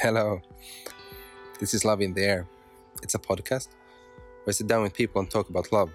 Hello. 0.00 0.40
This 1.58 1.74
is 1.74 1.84
Love 1.84 2.00
in 2.02 2.14
the 2.14 2.22
Air. 2.22 2.46
It's 3.02 3.16
a 3.16 3.18
podcast 3.18 3.70
where 4.44 4.50
I 4.50 4.52
sit 4.52 4.68
down 4.68 4.84
with 4.84 4.94
people 4.94 5.20
and 5.20 5.28
talk 5.28 5.48
about 5.48 5.72
love. 5.72 5.90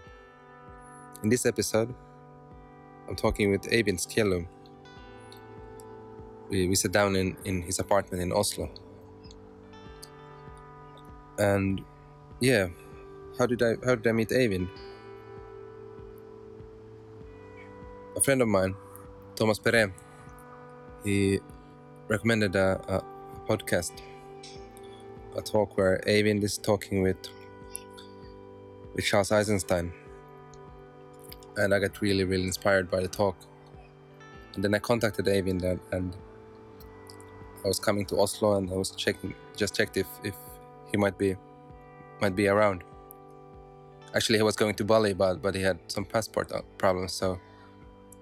In 1.24 1.30
this 1.30 1.46
episode, 1.46 1.96
I'm 3.08 3.16
talking 3.16 3.50
with 3.50 3.62
Eivind 3.72 4.06
Skjellum. 4.06 4.46
We, 6.50 6.68
we 6.68 6.76
sat 6.76 6.92
down 6.92 7.16
in, 7.16 7.38
in 7.46 7.62
his 7.62 7.80
apartment 7.80 8.22
in 8.22 8.34
Oslo. 8.34 8.70
And 11.40 11.82
yeah, 12.42 12.68
how 13.40 13.46
did 13.46 13.64
I 13.64 13.76
how 13.86 13.96
did 13.96 14.06
I 14.06 14.12
meet 14.12 14.32
Eivind? 14.32 14.68
A 18.18 18.20
friend 18.20 18.42
of 18.42 18.50
mine, 18.50 18.76
Thomas 19.38 19.60
Perret, 19.60 19.92
he 21.06 21.40
recommended 22.10 22.58
a, 22.58 22.82
a 22.90 23.13
podcast, 23.48 23.92
a 25.36 25.42
talk 25.42 25.78
where 25.78 26.02
Eivind 26.08 26.44
is 26.44 26.58
talking 26.58 27.02
with 27.02 27.18
with 28.94 29.06
Charles 29.06 29.32
Eisenstein, 29.32 29.92
and 31.58 31.74
I 31.74 31.80
got 31.80 32.02
really 32.02 32.24
really 32.24 32.44
inspired 32.44 32.90
by 32.90 33.02
the 33.02 33.08
talk. 33.08 33.36
And 34.56 34.64
then 34.64 34.76
I 34.76 34.80
contacted 34.80 35.26
Eivind 35.26 35.64
and, 35.64 35.80
and 35.92 36.16
I 37.66 37.68
was 37.68 37.80
coming 37.80 38.06
to 38.08 38.20
Oslo 38.20 38.58
and 38.58 38.70
I 38.70 38.76
was 38.76 38.92
checking 38.92 39.34
just 39.56 39.76
checked 39.76 39.98
if 39.98 40.08
if 40.24 40.36
he 40.92 40.98
might 40.98 41.18
be 41.18 41.36
might 42.22 42.36
be 42.36 42.48
around. 42.48 42.84
Actually, 44.16 44.38
he 44.38 44.44
was 44.44 44.56
going 44.56 44.76
to 44.76 44.84
Bali, 44.84 45.14
but 45.14 45.42
but 45.42 45.56
he 45.56 45.62
had 45.62 45.80
some 45.88 46.06
passport 46.06 46.52
uh, 46.52 46.62
problems, 46.78 47.14
so 47.14 47.40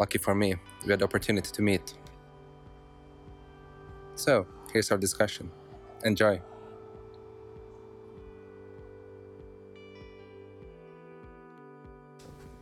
lucky 0.01 0.17
for 0.17 0.33
me, 0.33 0.55
we 0.83 0.89
had 0.91 0.99
the 0.99 1.05
opportunity 1.05 1.51
to 1.51 1.61
meet. 1.61 1.93
So, 4.15 4.47
here's 4.71 4.91
our 4.91 4.97
discussion. 4.97 5.51
Enjoy. 6.03 6.41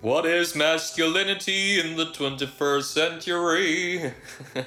What 0.02 0.26
is 0.26 0.56
masculinity 0.56 1.82
in 1.82 1.98
the 1.98 2.06
21st 2.06 2.84
century? 2.84 4.14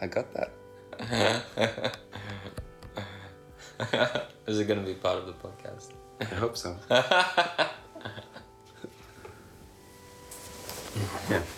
I 0.00 0.06
got 0.06 0.32
that. 0.34 0.52
is 4.46 4.60
it 4.60 4.68
gonna 4.68 4.82
be 4.82 4.94
part 4.94 5.18
of 5.18 5.26
the 5.26 5.32
podcast? 5.32 5.88
I 6.20 6.24
hope 6.24 6.56
so. 6.56 6.76
yeah, 6.90 7.02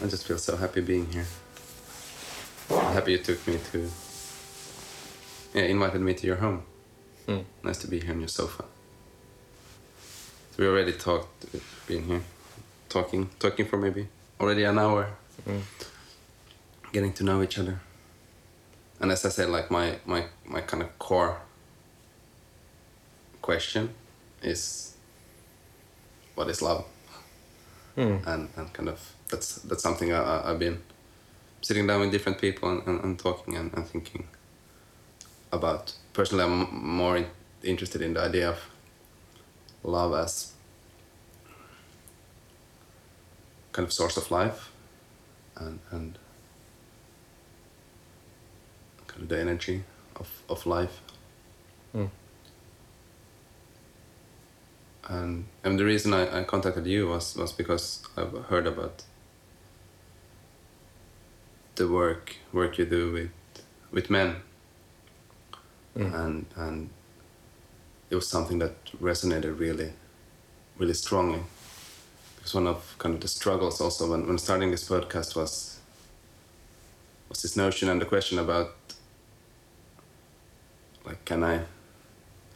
I 0.02 0.06
just 0.06 0.26
feel 0.26 0.38
so 0.38 0.56
happy 0.56 0.80
being 0.80 1.06
here. 1.12 1.26
I'm 2.70 2.94
happy 2.94 3.12
you 3.12 3.19
took 3.19 3.46
me 3.46 3.58
to. 3.72 3.91
Yeah, 5.59 5.64
invited 5.64 6.01
me 6.01 6.14
to 6.14 6.25
your 6.25 6.37
home. 6.37 6.62
Hmm. 7.27 7.41
Nice 7.64 7.78
to 7.78 7.89
be 7.89 7.98
here 7.98 8.12
on 8.12 8.20
your 8.20 8.28
sofa. 8.28 8.64
So 10.53 10.62
we 10.62 10.69
already 10.69 10.92
talked, 10.92 11.47
being 11.89 12.05
here, 12.05 12.20
talking, 12.89 13.28
talking 13.41 13.67
for 13.67 13.77
maybe 13.77 14.06
already 14.41 14.62
an 14.65 14.78
hour, 14.78 15.09
Mm. 15.48 15.62
getting 16.92 17.12
to 17.15 17.25
know 17.25 17.42
each 17.42 17.59
other. 17.59 17.81
And 19.00 19.11
as 19.11 19.25
I 19.25 19.31
said, 19.31 19.48
like 19.48 19.69
my 19.70 19.98
my 20.05 20.27
my 20.45 20.61
kind 20.61 20.83
of 20.83 20.97
core 20.98 21.39
question 23.43 23.91
is, 24.43 24.95
what 26.37 26.48
is 26.48 26.62
love? 26.62 26.84
Hmm. 27.97 28.17
and, 28.27 28.48
and 28.56 28.72
kind 28.72 28.89
of 28.89 28.98
that's 29.28 29.56
that's 29.69 29.83
something 29.83 30.12
I, 30.12 30.20
I, 30.22 30.50
I've 30.50 30.59
been 30.61 30.78
sitting 31.62 31.87
down 31.89 32.00
with 32.00 32.12
different 32.12 32.39
people 32.41 32.70
and, 32.70 32.87
and, 32.87 33.05
and 33.05 33.19
talking 33.19 33.56
and, 33.56 33.72
and 33.75 33.84
thinking 33.87 34.28
about. 35.52 35.94
Personally, 36.12 36.44
I'm 36.44 36.68
more 36.72 37.16
in, 37.16 37.27
interested 37.62 38.03
in 38.03 38.14
the 38.14 38.20
idea 38.20 38.50
of 38.50 38.70
love 39.82 40.14
as 40.14 40.53
kind 43.72 43.87
of 43.87 43.92
source 43.92 44.16
of 44.16 44.31
life 44.31 44.72
and 45.56 45.78
and 45.91 46.19
kind 49.06 49.22
of 49.22 49.28
the 49.28 49.38
energy 49.38 49.84
of, 50.16 50.28
of 50.48 50.66
life. 50.66 51.00
Mm. 51.94 52.10
And 55.08 55.47
and 55.64 55.78
the 55.78 55.84
reason 55.84 56.12
I, 56.12 56.41
I 56.41 56.44
contacted 56.44 56.87
you 56.87 57.08
was, 57.08 57.37
was 57.37 57.53
because 57.53 58.03
I've 58.16 58.32
heard 58.47 58.66
about 58.66 59.04
the 61.76 61.88
work 61.88 62.37
work 62.53 62.78
you 62.78 62.84
do 62.84 63.12
with 63.12 63.31
with 63.91 64.10
men 64.10 64.37
Mm. 65.98 66.14
and 66.14 66.47
and 66.56 66.91
it 68.10 68.14
was 68.14 68.28
something 68.28 68.59
that 68.60 68.75
resonated 69.03 69.59
really 69.59 69.92
really 70.78 70.94
strongly 70.94 71.41
because 72.36 72.54
one 72.54 72.69
of 72.69 72.94
kind 72.98 73.14
of 73.16 73.20
the 73.20 73.26
struggles 73.28 73.81
also 73.81 74.08
when, 74.10 74.26
when 74.28 74.38
starting 74.38 74.70
this 74.70 74.88
podcast 74.88 75.34
was 75.34 75.81
was 77.28 77.42
this 77.42 77.56
notion 77.56 77.88
and 77.88 78.00
the 78.00 78.06
question 78.06 78.38
about 78.38 78.75
like 81.04 81.25
can 81.25 81.42
I 81.42 81.62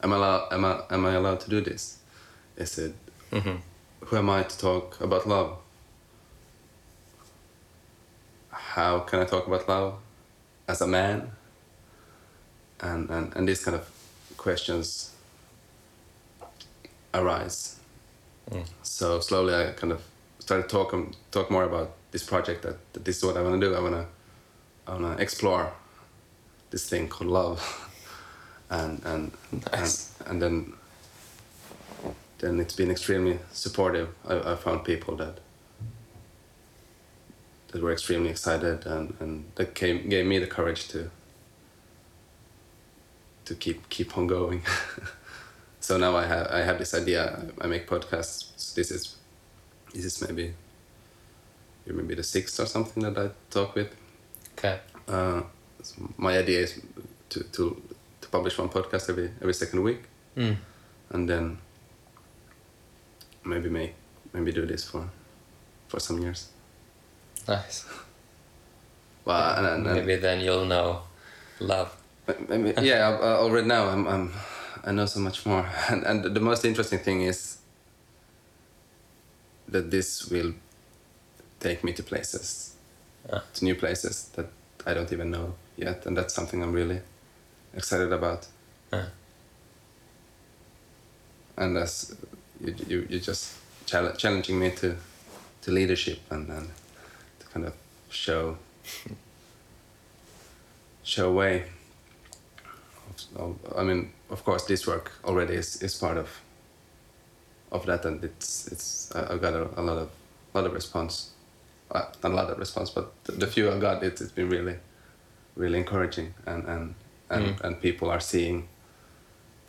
am 0.02 0.12
I 0.12 0.16
allowed 0.16 0.52
am 0.52 0.64
I, 0.64 0.80
am 0.90 1.06
I 1.06 1.12
allowed 1.14 1.40
to 1.40 1.50
do 1.50 1.60
this 1.60 1.98
is 2.56 2.78
it 2.78 2.94
Mhm. 3.32 3.60
who 4.06 4.16
am 4.16 4.30
I 4.30 4.42
to 4.44 4.58
talk 4.58 5.00
about 5.00 5.26
love 5.26 5.58
how 8.50 9.00
can 9.00 9.18
I 9.20 9.24
talk 9.24 9.46
about 9.46 9.68
love 9.68 9.94
as 10.68 10.80
a 10.80 10.86
man 10.86 11.32
and 12.82 13.10
and, 13.10 13.36
and 13.36 13.48
these 13.48 13.64
kind 13.64 13.76
of 13.76 13.88
questions 14.36 15.12
arise 17.14 17.76
Mm. 18.50 18.66
so 18.82 19.20
slowly 19.20 19.54
I 19.54 19.72
kind 19.72 19.92
of 19.92 20.02
started 20.40 20.68
talking 20.68 21.14
talk 21.30 21.50
more 21.50 21.64
about 21.64 21.92
this 22.10 22.24
project 22.24 22.62
that, 22.62 22.76
that 22.92 23.04
this 23.04 23.18
is 23.18 23.24
what 23.24 23.36
I 23.36 23.42
want 23.42 23.60
to 23.60 23.66
do 23.68 23.74
I 23.74 23.80
want 23.80 23.94
to 23.94 24.06
I 24.86 24.94
want 24.98 25.16
to 25.16 25.22
explore 25.22 25.72
this 26.70 26.88
thing 26.88 27.08
called 27.08 27.30
love 27.30 27.60
and 28.70 29.00
and 29.04 29.32
Nice. 29.72 30.12
and, 30.20 30.28
and 30.30 30.42
then 30.42 30.72
then 32.40 32.60
it's 32.60 32.74
been 32.76 32.90
extremely 32.90 33.38
supportive 33.52 34.08
I, 34.28 34.52
I 34.52 34.56
found 34.56 34.84
people 34.84 35.16
that 35.16 35.38
that 37.68 37.82
were 37.82 37.92
extremely 37.92 38.30
excited 38.30 38.86
and, 38.86 39.14
and 39.20 39.44
that 39.56 39.74
came 39.74 40.08
gave 40.08 40.26
me 40.26 40.38
the 40.38 40.46
courage 40.48 40.88
to 40.88 41.10
to 43.52 43.58
keep 43.58 43.88
keep 43.88 44.16
on 44.18 44.26
going. 44.26 44.62
so 45.80 45.96
now 45.98 46.16
I 46.16 46.26
have 46.26 46.46
I 46.50 46.62
have 46.62 46.78
this 46.78 46.94
idea. 46.94 47.42
I 47.60 47.66
make 47.66 47.86
podcasts. 47.86 48.52
So 48.56 48.74
this 48.80 48.90
is 48.90 49.16
this 49.94 50.04
is 50.04 50.20
maybe 50.26 50.54
maybe 51.86 52.14
the 52.14 52.22
sixth 52.22 52.58
or 52.60 52.66
something 52.66 53.02
that 53.02 53.18
I 53.18 53.30
talk 53.50 53.74
with. 53.74 53.90
Okay. 54.58 54.78
Uh, 55.08 55.42
so 55.82 55.94
my 56.16 56.38
idea 56.38 56.60
is 56.60 56.80
to, 57.30 57.42
to 57.44 57.82
to 58.20 58.28
publish 58.30 58.58
one 58.58 58.68
podcast 58.68 59.10
every 59.10 59.30
every 59.40 59.54
second 59.54 59.82
week, 59.82 60.02
Mm. 60.36 60.56
and 61.10 61.28
then 61.28 61.58
maybe 63.44 63.68
make 63.68 63.94
maybe 64.32 64.52
do 64.52 64.66
this 64.66 64.84
for 64.90 65.08
for 65.88 66.00
some 66.00 66.18
years. 66.22 66.48
Nice. 67.48 67.84
Well, 69.24 69.54
and, 69.56 69.66
and, 69.66 69.86
and 69.86 69.96
Maybe 70.06 70.16
then 70.20 70.40
you'll 70.40 70.64
know 70.64 71.02
love. 71.60 71.94
Yeah, 72.82 73.18
already 73.20 73.66
now 73.66 73.88
I'm, 73.88 74.06
I'm 74.06 74.32
I 74.84 74.92
know 74.92 75.06
so 75.06 75.20
much 75.20 75.44
more, 75.46 75.66
and 75.90 76.04
and 76.04 76.24
the 76.24 76.40
most 76.40 76.64
interesting 76.64 76.98
thing 77.00 77.22
is 77.22 77.58
that 79.68 79.90
this 79.90 80.30
will 80.30 80.52
take 81.60 81.82
me 81.84 81.92
to 81.92 82.02
places, 82.02 82.74
Ah. 83.32 83.42
to 83.54 83.64
new 83.64 83.74
places 83.74 84.30
that 84.34 84.46
I 84.86 84.94
don't 84.94 85.12
even 85.12 85.30
know 85.30 85.54
yet, 85.76 86.06
and 86.06 86.16
that's 86.16 86.34
something 86.34 86.62
I'm 86.62 86.72
really 86.72 87.00
excited 87.74 88.12
about. 88.12 88.46
Ah. 88.92 89.06
And 91.56 91.76
as 91.78 92.14
you 92.60 92.74
you 92.88 93.06
you 93.10 93.20
just 93.20 93.54
challenging 94.16 94.58
me 94.58 94.70
to 94.70 94.96
to 95.62 95.70
leadership 95.70 96.18
and 96.30 96.48
and 96.50 96.68
to 97.40 97.46
kind 97.52 97.66
of 97.66 97.74
show 98.10 98.56
show 101.04 101.32
way 101.32 101.64
of, 103.36 103.56
I 103.76 103.82
mean, 103.84 104.12
of 104.30 104.44
course, 104.44 104.64
this 104.66 104.86
work 104.86 105.12
already 105.24 105.54
is, 105.54 105.82
is 105.82 105.94
part 105.94 106.16
of 106.16 106.28
of 107.70 107.86
that, 107.86 108.04
and 108.04 108.22
it's 108.24 108.66
it's 108.72 109.10
I, 109.14 109.34
I 109.34 109.38
got 109.38 109.54
a, 109.54 109.68
a 109.80 109.82
lot 109.82 109.98
of 109.98 110.10
lot 110.54 110.66
of 110.66 110.72
response, 110.74 111.30
uh, 111.90 112.04
not 112.22 112.32
a 112.32 112.34
lot 112.34 112.50
of 112.50 112.58
response, 112.58 112.90
but 112.90 113.12
the, 113.24 113.32
the 113.32 113.46
few 113.46 113.70
I 113.70 113.78
got, 113.78 114.02
it, 114.02 114.20
it's 114.20 114.32
been 114.32 114.50
really, 114.50 114.76
really 115.56 115.78
encouraging, 115.78 116.34
and 116.46 116.64
and 116.68 116.94
and, 117.30 117.46
Mm. 117.56 117.60
and 117.64 117.80
people 117.80 118.10
are 118.10 118.20
seeing 118.20 118.68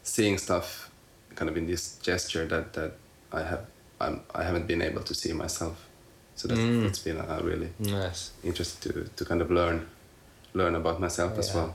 seeing 0.03 0.37
stuff 0.37 0.89
kind 1.35 1.49
of 1.49 1.57
in 1.57 1.65
this 1.67 1.97
gesture 1.99 2.45
that 2.47 2.73
that 2.73 2.91
I 3.31 3.41
have 3.43 3.65
I'm, 4.01 4.21
I 4.35 4.43
haven't 4.43 4.67
been 4.67 4.81
able 4.81 5.01
to 5.03 5.13
see 5.13 5.31
myself, 5.33 5.87
so 6.35 6.47
that's 6.47 6.61
Mm. 6.61 6.85
it's 6.87 6.99
been 6.99 7.17
a, 7.17 7.23
a 7.39 7.43
really 7.43 7.69
Nice. 7.79 8.31
interested 8.43 8.93
to 8.93 9.03
to 9.15 9.25
kind 9.25 9.41
of 9.41 9.49
learn 9.49 9.87
learn 10.53 10.75
about 10.75 10.99
myself 10.99 11.37
as 11.39 11.53
well. 11.55 11.73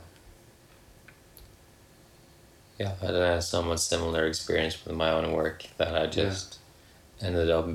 Yeah, 2.79 2.93
I 3.03 3.07
had 3.07 3.15
a 3.15 3.43
somewhat 3.43 3.81
similar 3.81 4.27
experience 4.27 4.85
with 4.85 4.95
my 4.95 5.11
own 5.11 5.33
work 5.33 5.65
that 5.79 5.97
I 5.97 6.07
just 6.07 6.59
ended 7.21 7.51
up 7.51 7.69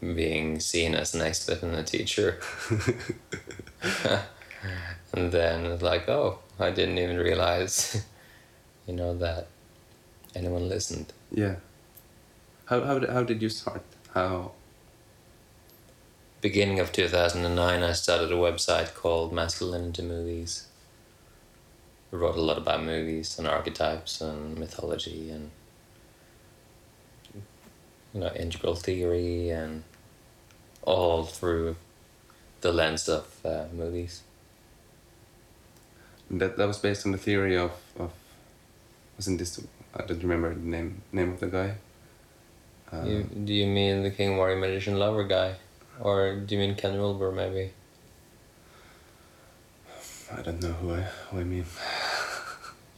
being 0.00 0.60
seen 0.60 0.94
as 0.94 1.14
an 1.14 1.22
expert 1.22 1.62
and 1.62 1.74
a 1.74 1.82
teacher. 1.82 2.40
and 5.14 5.32
then 5.32 5.78
like, 5.78 6.08
oh, 6.08 6.40
I 6.58 6.70
didn't 6.70 6.98
even 6.98 7.16
realize, 7.16 8.04
you 8.86 8.94
know, 8.94 9.16
that 9.16 9.46
anyone 10.34 10.68
listened. 10.68 11.12
Yeah. 11.32 11.56
How 12.66 12.82
how 12.84 13.04
how 13.06 13.22
did 13.22 13.42
you 13.42 13.48
start? 13.48 13.82
How? 14.14 14.52
Beginning 16.40 16.80
of 16.80 16.92
2009, 16.92 17.82
I 17.82 17.92
started 17.92 18.32
a 18.32 18.36
website 18.36 18.94
called 18.94 19.32
Masculinity 19.32 20.02
Movies. 20.02 20.66
We 22.10 22.18
wrote 22.18 22.36
a 22.36 22.40
lot 22.40 22.58
about 22.58 22.82
movies 22.82 23.38
and 23.38 23.46
archetypes 23.46 24.20
and 24.20 24.58
mythology 24.58 25.30
and 25.30 25.50
you 28.12 28.20
know 28.20 28.32
integral 28.34 28.74
theory 28.74 29.50
and 29.50 29.84
all 30.82 31.24
through 31.24 31.76
the 32.62 32.72
lens 32.72 33.08
of 33.08 33.26
uh, 33.44 33.64
movies. 33.72 34.22
That 36.30 36.56
that 36.56 36.66
was 36.66 36.78
based 36.78 37.06
on 37.06 37.12
the 37.12 37.18
theory 37.18 37.56
of 37.56 37.72
of 37.98 38.12
wasn't 39.16 39.38
this 39.38 39.60
I 39.94 40.02
don't 40.02 40.22
remember 40.22 40.54
the 40.54 40.60
name 40.60 41.02
name 41.12 41.30
of 41.32 41.40
the 41.40 41.48
guy. 41.48 41.74
Uh, 42.92 43.04
you, 43.04 43.22
do 43.22 43.52
you 43.52 43.66
mean 43.66 44.02
the 44.02 44.10
King 44.10 44.36
Warrior 44.36 44.56
Magician 44.56 44.98
Lover 44.98 45.24
guy? 45.24 45.54
Or 46.00 46.36
do 46.36 46.54
you 46.54 46.60
mean 46.60 46.74
Ken 46.74 46.98
Wilber 46.98 47.30
maybe? 47.30 47.72
I 50.36 50.42
don't 50.42 50.62
know 50.62 50.72
who 50.72 50.94
I 50.94 51.00
who 51.30 51.40
I 51.40 51.44
mean. 51.44 51.64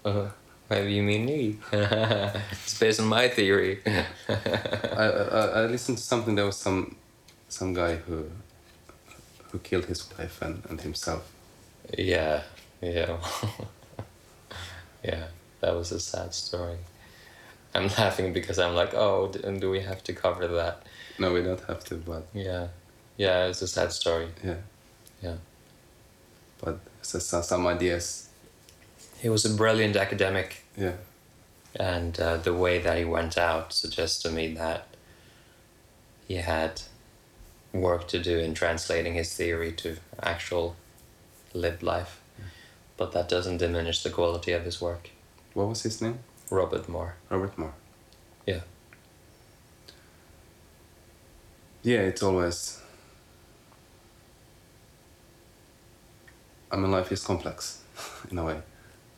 Uh, 0.05 0.29
maybe 0.69 0.93
you 0.95 1.03
mean 1.03 1.25
me. 1.25 1.57
it's 1.73 2.77
based 2.81 2.99
on 2.99 3.07
my 3.07 3.29
theory. 3.29 3.81
I, 3.87 4.35
I 5.07 5.41
I 5.63 5.67
listened 5.67 5.99
to 5.99 6.03
something. 6.03 6.35
There 6.35 6.45
was 6.45 6.57
some 6.57 6.97
some 7.49 7.73
guy 7.73 7.95
who 7.95 8.25
who 9.53 9.59
killed 9.61 9.85
his 9.85 10.03
wife 10.19 10.43
and, 10.43 10.65
and 10.69 10.81
himself. 10.81 11.31
yeah, 11.97 12.43
yeah. 12.81 13.17
yeah, 15.05 15.27
that 15.61 15.73
was 15.77 15.93
a 15.93 16.01
sad 16.01 16.35
story. 16.35 16.79
I'm 17.73 17.87
laughing 17.99 18.33
because 18.33 18.59
I'm 18.59 18.75
like, 18.75 18.95
oh, 18.95 19.29
do 19.31 19.71
we 19.71 19.81
have 19.83 20.03
to 20.05 20.13
cover 20.13 20.49
that? 20.49 20.83
No, 21.21 21.33
we 21.33 21.43
don't 21.43 21.63
have 21.69 21.85
to, 21.85 21.95
but 21.95 22.27
Yeah, 22.35 22.69
yeah, 23.17 23.47
it's 23.47 23.63
a 23.63 23.69
sad 23.69 23.93
story. 23.93 24.29
yeah, 24.43 24.57
Yeah. 25.23 25.37
but 26.61 26.81
just 27.03 27.29
some- 27.29 27.67
ideas. 27.67 28.29
He 29.21 29.29
was 29.29 29.45
a 29.45 29.51
brilliant 29.51 29.97
academic, 29.97 30.65
Yeah, 30.77 30.97
and 31.77 32.19
uh, 32.19 32.39
the 32.39 32.53
way 32.53 32.79
that 32.81 32.99
he 32.99 33.05
went 33.05 33.39
out 33.39 33.73
suggests 33.73 34.21
to 34.23 34.31
me 34.31 34.53
that 34.55 34.87
he 36.27 36.37
had 36.37 36.83
work 37.73 38.09
to 38.09 38.19
do 38.19 38.39
in 38.39 38.53
translating 38.55 39.15
his 39.15 39.33
theory 39.35 39.73
to 39.73 39.97
actual 40.21 40.75
lived 41.55 41.83
life. 41.83 42.21
But 42.97 43.13
that 43.13 43.29
doesn't 43.29 43.59
diminish 43.59 44.03
the 44.03 44.11
quality 44.11 44.53
of 44.53 44.65
his 44.65 44.81
work. 44.81 45.11
what 45.55 45.69
was 45.69 45.83
his 45.83 46.01
name? 46.03 46.19
Robert 46.51 46.89
Moore. 46.89 47.15
Robert 47.31 47.57
Moore. 47.57 47.75
Yeah. 48.47 48.61
Yeah, 51.83 52.01
it's 52.01 52.23
always. 52.23 52.82
I 56.73 56.77
mean, 56.77 56.91
life 56.91 57.13
is 57.13 57.23
complex, 57.23 57.83
in 58.31 58.39
a 58.39 58.45
way, 58.45 58.61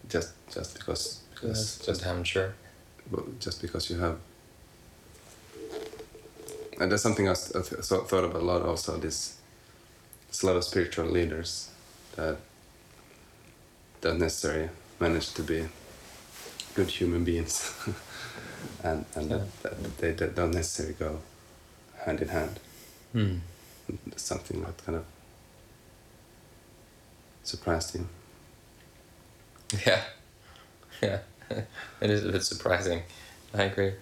just 0.08 0.32
just 0.52 0.74
because 0.74 1.20
because 1.34 1.76
Just, 1.78 1.86
just 1.86 2.06
I'm 2.06 2.24
sure. 2.24 2.54
well, 3.10 3.26
just 3.40 3.62
because 3.62 3.88
you 3.90 3.98
have. 4.00 4.18
And 6.80 6.90
there's 6.90 7.02
something 7.02 7.28
I 7.28 7.34
th- 7.34 7.64
thought 7.84 8.08
thought 8.08 8.24
about 8.24 8.42
a 8.42 8.44
lot. 8.44 8.62
Also, 8.62 8.96
this. 8.98 9.36
There's 10.28 10.42
a 10.42 10.46
lot 10.46 10.56
of 10.56 10.64
spiritual 10.64 11.06
leaders 11.06 11.70
that 12.16 12.38
don't 14.00 14.18
necessarily 14.18 14.68
manage 14.98 15.32
to 15.34 15.42
be 15.42 15.68
good 16.74 16.88
human 16.90 17.22
beings, 17.24 17.72
and 18.82 19.04
and 19.14 19.30
that, 19.30 19.62
that 19.62 19.98
they, 19.98 20.10
that 20.12 20.34
don't 20.34 20.50
necessarily 20.50 20.94
go 20.98 21.20
hand 22.04 22.20
in 22.20 22.28
hand. 22.28 22.58
There's 24.06 24.22
something 24.22 24.60
that 24.62 24.76
kind 24.84 24.98
of 24.98 25.04
surprised 27.44 27.94
you. 27.94 28.06
Yeah. 29.86 30.02
Yeah. 31.02 31.18
it 32.00 32.10
is 32.10 32.24
a 32.24 32.32
bit 32.32 32.42
surprising. 32.42 33.02
I 33.52 33.64
agree. 33.64 33.92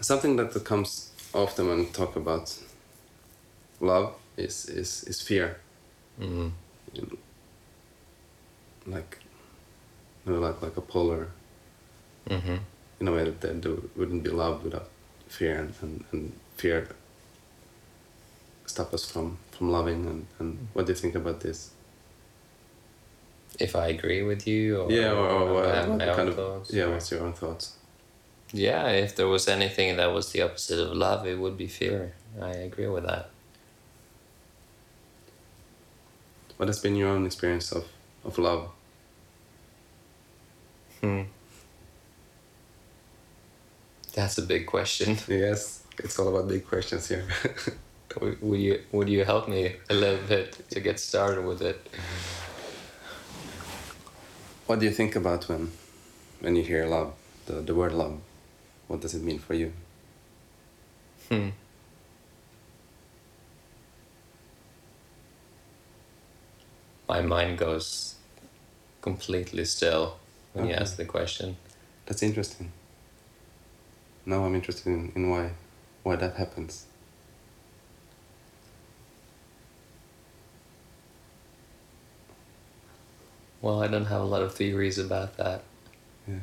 Something 0.00 0.36
that 0.36 0.52
comes 0.64 1.10
often 1.32 1.68
when 1.68 1.78
we 1.78 1.84
talk 1.86 2.16
about 2.16 2.58
love 3.80 4.14
is 4.36 4.66
is, 4.68 5.04
is 5.04 5.20
fear. 5.20 5.56
Mm. 6.20 6.50
You 6.92 7.02
know, 7.02 7.18
like, 8.96 9.18
you 10.26 10.32
know, 10.32 10.40
like 10.40 10.60
like 10.62 10.76
a 10.76 10.80
polar 10.80 11.28
Mm-hmm. 12.28 12.56
in 13.00 13.08
a 13.08 13.12
way 13.12 13.24
that 13.24 13.40
there 13.40 13.54
do- 13.54 13.90
wouldn't 13.96 14.22
be 14.22 14.30
love 14.30 14.62
without 14.62 14.88
fear, 15.28 15.58
and, 15.58 15.74
and, 15.82 16.04
and 16.12 16.32
fear 16.56 16.86
stop 18.72 18.92
us 18.94 19.04
from 19.10 19.38
from 19.52 19.70
loving. 19.70 20.06
And, 20.06 20.26
and 20.38 20.68
what 20.72 20.86
do 20.86 20.92
you 20.92 20.98
think 21.02 21.14
about 21.14 21.40
this? 21.40 21.70
If 23.60 23.76
I 23.76 23.86
agree 23.88 24.22
with 24.22 24.46
you, 24.46 24.80
or 24.80 24.90
yeah, 24.90 25.10
or, 25.12 25.28
or 25.28 25.54
what, 25.54 25.64
I 25.66 25.86
what 25.86 25.98
my 25.98 26.08
own 26.08 26.16
kind 26.16 26.28
of 26.28 26.36
thoughts, 26.36 26.72
yeah, 26.72 26.84
or- 26.84 26.92
what's 26.92 27.10
your 27.10 27.22
own 27.22 27.34
thoughts? 27.34 27.76
Yeah, 28.54 28.88
if 28.88 29.16
there 29.16 29.28
was 29.28 29.48
anything 29.48 29.96
that 29.96 30.12
was 30.12 30.32
the 30.32 30.42
opposite 30.42 30.78
of 30.78 30.94
love, 30.96 31.26
it 31.26 31.38
would 31.38 31.56
be 31.56 31.66
fear. 31.68 32.12
I 32.40 32.50
agree 32.68 32.86
with 32.88 33.04
that. 33.06 33.30
What 36.58 36.68
has 36.68 36.78
been 36.80 36.96
your 36.96 37.08
own 37.08 37.24
experience 37.26 37.72
of 37.72 37.84
of 38.24 38.38
love? 38.38 38.68
Hmm. 41.00 41.22
That's 44.14 44.36
a 44.38 44.42
big 44.42 44.66
question. 44.66 45.16
Yes, 45.28 45.82
it's 45.98 46.18
all 46.18 46.28
about 46.28 46.48
big 46.48 46.66
questions 46.66 47.08
here. 47.08 47.24
would 48.20 48.60
you 48.60 48.80
would 48.92 49.08
you 49.08 49.24
help 49.24 49.48
me 49.48 49.76
a 49.88 49.94
little 49.94 50.26
bit 50.26 50.68
to 50.70 50.80
get 50.80 51.00
started 51.00 51.44
with 51.44 51.62
it? 51.62 51.88
what 54.66 54.78
do 54.78 54.86
you 54.86 54.92
think 54.92 55.14
about 55.16 55.48
when 55.48 55.70
when 56.40 56.56
you 56.56 56.62
hear 56.62 56.86
love, 56.86 57.12
the, 57.46 57.54
the 57.60 57.74
word 57.74 57.92
love? 57.92 58.18
What 58.88 59.00
does 59.00 59.14
it 59.14 59.22
mean 59.22 59.38
for 59.38 59.54
you? 59.54 59.72
Hmm. 61.28 61.50
My 67.08 67.20
mind 67.20 67.58
goes 67.58 68.14
completely 69.02 69.64
still 69.66 70.16
when 70.52 70.68
you 70.68 70.74
ask 70.74 70.96
the 70.96 71.04
question. 71.04 71.56
That's 72.06 72.22
interesting. 72.22 72.72
Now 74.24 74.44
I'm 74.44 74.54
interested 74.54 74.86
in, 74.86 75.12
in 75.14 75.30
why 75.30 75.50
why 76.02 76.16
that 76.16 76.36
happens. 76.36 76.86
Well, 83.62 83.82
I 83.82 83.86
don't 83.86 84.06
have 84.06 84.20
a 84.20 84.24
lot 84.24 84.42
of 84.42 84.54
theories 84.54 84.98
about 84.98 85.36
that. 85.38 85.62
Yeah. 86.28 86.34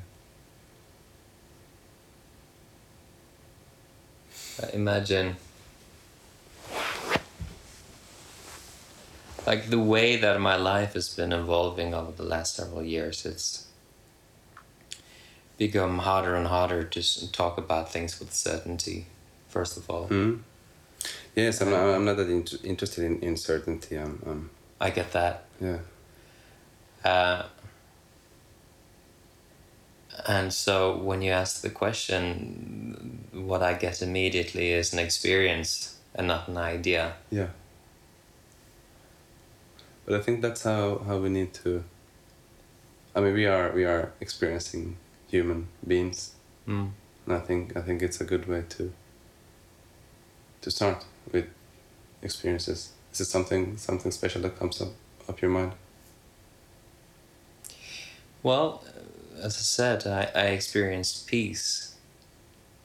Imagine 4.74 5.36
like 9.46 9.70
the 9.70 9.80
way 9.80 10.16
that 10.18 10.40
my 10.40 10.56
life 10.56 10.94
has 10.94 11.14
been 11.14 11.34
evolving 11.34 11.94
over 11.94 12.12
the 12.12 12.24
last 12.24 12.56
several 12.56 12.84
years 12.84 13.26
it's 13.26 13.68
become 15.58 16.00
harder 16.00 16.36
and 16.36 16.48
harder 16.48 16.84
to 16.84 17.32
talk 17.32 17.58
about 17.58 17.92
things 17.92 18.20
with 18.20 18.34
certainty 18.34 19.08
first 19.48 19.76
of 19.78 19.90
all 19.90 20.06
Hmm? 20.08 20.36
Yes, 21.36 21.62
I'm 21.62 21.70
not, 21.72 21.96
I'm 21.96 22.04
not 22.04 22.18
that 22.18 22.30
int- 22.30 22.60
interested 22.64 23.06
in, 23.06 23.22
in 23.22 23.38
certainty. 23.38 23.98
Um, 23.98 24.22
um, 24.26 24.50
i 24.82 24.90
get 24.90 25.12
that 25.14 25.46
yeah. 25.62 25.80
Uh, 27.04 27.44
and 30.28 30.54
so 30.54 30.98
when 30.98 31.22
you 31.22 31.32
ask 31.32 31.62
the 31.62 31.70
question 31.70 33.28
what 33.34 33.64
i 33.64 33.74
get 33.74 34.02
immediately 34.02 34.72
is 34.72 34.92
an 34.94 35.00
experience 35.00 35.98
and 36.16 36.28
not 36.28 36.48
an 36.48 36.58
idea 36.58 37.14
Yeah. 37.30 37.48
But 40.10 40.22
I 40.22 40.24
think 40.24 40.42
that's 40.42 40.64
how, 40.64 41.04
how 41.06 41.20
we 41.20 41.30
need 41.30 41.54
to. 41.66 41.84
I 43.16 43.22
mean, 43.22 43.36
we 43.36 43.46
are 43.46 43.72
we 43.72 43.86
are 43.86 44.12
experiencing 44.20 44.98
human 45.28 45.68
beings, 45.88 46.32
mm. 46.68 46.90
and 47.28 47.36
I 47.36 47.40
think 47.40 47.78
I 47.78 47.82
think 47.82 48.02
it's 48.02 48.20
a 48.20 48.24
good 48.24 48.48
way 48.48 48.64
to. 48.70 48.92
To 50.62 50.72
start 50.72 51.06
with 51.32 51.46
experiences. 52.24 52.92
Is 53.14 53.22
it 53.22 53.26
something 53.26 53.78
something 53.78 54.12
special 54.12 54.42
that 54.42 54.58
comes 54.58 54.82
up 54.82 54.94
up 55.28 55.42
your 55.44 55.52
mind? 55.52 55.74
Well, 58.44 58.84
uh, 58.88 59.46
as 59.46 59.56
I 59.56 59.62
said, 59.62 60.08
I, 60.08 60.32
I 60.36 60.46
experienced 60.48 61.28
peace. 61.28 61.96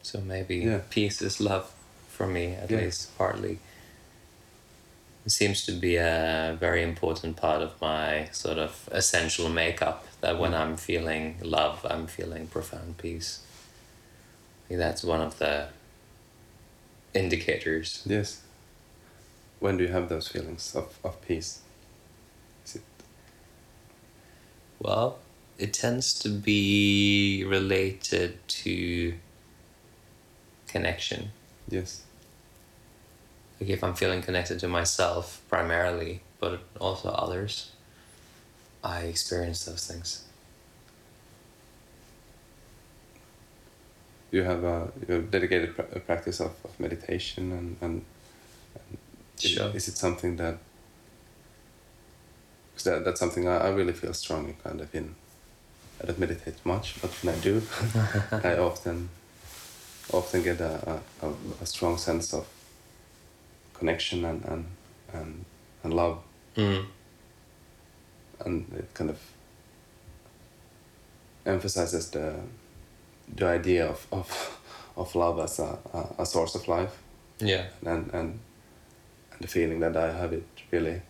So 0.03 0.21
maybe 0.21 0.57
Yeah. 0.57 0.81
peace 0.91 1.23
is 1.23 1.41
love 1.41 1.73
for 2.09 2.27
me, 2.27 2.55
at 2.55 2.71
Yeah. 2.71 2.79
least 2.81 3.17
partly. 3.17 3.59
It 5.27 5.31
seems 5.31 5.65
to 5.65 5.73
be 5.73 5.97
a 5.97 6.57
very 6.61 6.83
important 6.83 7.37
part 7.37 7.63
of 7.63 7.81
my 7.81 8.29
sort 8.33 8.59
of 8.59 8.89
essential 8.93 9.49
makeup 9.49 10.07
that 10.21 10.39
when 10.39 10.53
I'm 10.55 10.77
feeling 10.77 11.39
love, 11.41 11.85
I'm 11.89 12.07
feeling 12.07 12.47
profound 12.47 12.99
peace. 12.99 13.41
I 14.65 14.69
think 14.69 14.81
that's 14.81 15.03
one 15.03 15.23
of 15.23 15.39
the 15.39 15.69
indicators. 17.15 18.03
Yes. 18.05 18.43
When 19.61 19.79
do 19.79 19.85
you 19.85 19.93
have 19.93 20.09
those 20.11 20.29
feelings 20.29 20.75
of, 20.77 20.99
of 21.03 21.21
peace? 21.27 21.61
Is 22.67 22.77
it 22.77 22.83
Well, 24.79 25.19
it 25.59 25.73
tends 25.73 26.19
to 26.21 26.29
be 26.29 27.45
related 27.47 28.47
to 28.49 29.15
connection. 30.67 31.31
yes? 31.69 32.03
Like 33.61 33.71
if 33.71 33.85
I'm 33.85 33.95
feeling 33.95 34.21
connected 34.23 34.59
to 34.61 34.69
myself 34.69 35.41
primarily, 35.49 36.23
but 36.41 36.61
also 36.81 37.09
others, 37.11 37.71
I 38.83 39.03
experience 39.03 39.65
those 39.65 39.87
things. 39.87 40.25
You 44.33 44.43
have 44.43 44.65
a, 44.65 44.91
you 45.07 45.15
have 45.15 45.31
dedicated 45.31 45.79
a 45.79 46.01
practice 46.01 46.41
of, 46.41 46.53
of 46.65 46.79
meditation 46.81 47.53
and, 47.53 47.77
and, 47.81 48.05
and 48.75 48.99
is- 49.39 49.51
Sure. 49.51 49.71
is, 49.73 49.87
it 49.87 49.97
something 49.97 50.37
that 50.37 50.59
that, 52.83 53.05
that's 53.05 53.21
something 53.21 53.47
I, 53.49 53.59
I 53.59 53.69
really 53.71 53.93
feel 53.93 54.13
strongly 54.13 54.57
kind 54.65 54.81
of 54.81 54.93
in 54.95 55.15
I 56.05 56.07
don't 56.07 56.19
meditate 56.19 56.57
much 56.67 57.01
but 57.01 57.11
when 57.23 57.35
I 57.35 57.39
do 57.39 57.63
I 58.49 58.59
often 58.59 59.09
often 60.13 60.43
get 60.43 60.61
a, 60.61 61.01
a, 61.23 61.29
a, 61.63 61.67
strong 61.67 61.97
sense 61.97 62.35
of 62.35 62.47
connection 63.73 64.23
and, 64.27 64.45
and, 64.45 64.67
and, 65.15 65.45
and 65.83 65.95
love 65.95 66.19
Mm. 66.57 66.85
and 68.45 68.73
it 68.79 68.95
kind 68.95 69.11
of 69.11 69.19
emphasizes 71.47 72.11
the 72.11 72.35
the 73.37 73.47
idea 73.47 73.87
of, 73.89 74.07
of, 74.13 74.61
of 74.97 75.15
love 75.17 75.41
as 75.41 75.59
a, 75.59 75.79
a, 75.93 76.23
a 76.23 76.27
source 76.27 76.55
of 76.55 76.69
life 76.69 76.97
Yeah. 77.41 77.65
and, 77.85 78.11
and 78.13 78.39
and 79.33 79.41
the 79.41 79.49
feeling 79.49 79.81
that 79.81 79.97
I 79.97 80.13
have 80.13 80.33
it 80.33 80.47
really 80.71 81.01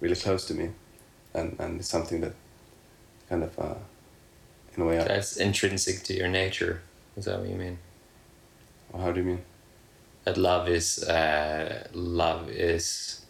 really 0.00 0.14
close 0.16 0.46
to 0.48 0.54
me 0.54 0.70
and, 1.34 1.56
and 1.58 1.80
it's 1.80 1.88
something 1.88 2.20
that 2.20 2.34
kind 3.28 3.42
of 3.42 3.58
uh, 3.58 3.74
in 4.76 4.82
a 4.82 4.86
way 4.86 4.98
I, 5.00 5.04
That's 5.04 5.36
intrinsic 5.36 6.02
to 6.04 6.14
your 6.14 6.28
nature. 6.28 6.82
Is 7.16 7.24
that 7.26 7.40
what 7.40 7.48
you 7.48 7.56
mean? 7.56 7.78
how 8.96 9.12
do 9.12 9.20
you 9.20 9.26
mean 9.26 9.42
That 10.24 10.36
love 10.38 10.68
is 10.68 11.04
uh, 11.04 11.86
love 11.92 12.48
is 12.50 13.22